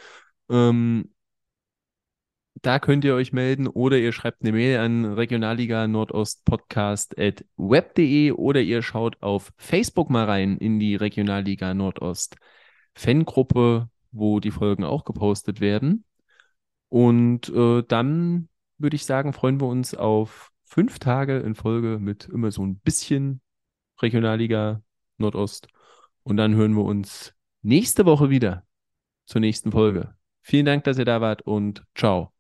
[0.50, 1.14] Ähm,
[2.62, 8.32] da könnt ihr euch melden oder ihr schreibt eine Mail an regionalliga nordostpodcast at web.de
[8.32, 12.38] oder ihr schaut auf Facebook mal rein in die Regionalliga Nordost
[12.94, 16.04] Fangruppe, wo die Folgen auch gepostet werden.
[16.90, 22.26] Und äh, dann würde ich sagen, freuen wir uns auf fünf Tage in Folge mit
[22.26, 23.42] immer so ein bisschen
[24.02, 24.82] Regionalliga
[25.18, 25.68] Nordost.
[26.24, 28.66] Und dann hören wir uns nächste Woche wieder
[29.26, 30.16] zur nächsten Folge.
[30.42, 32.37] Vielen Dank, dass ihr da wart und ciao.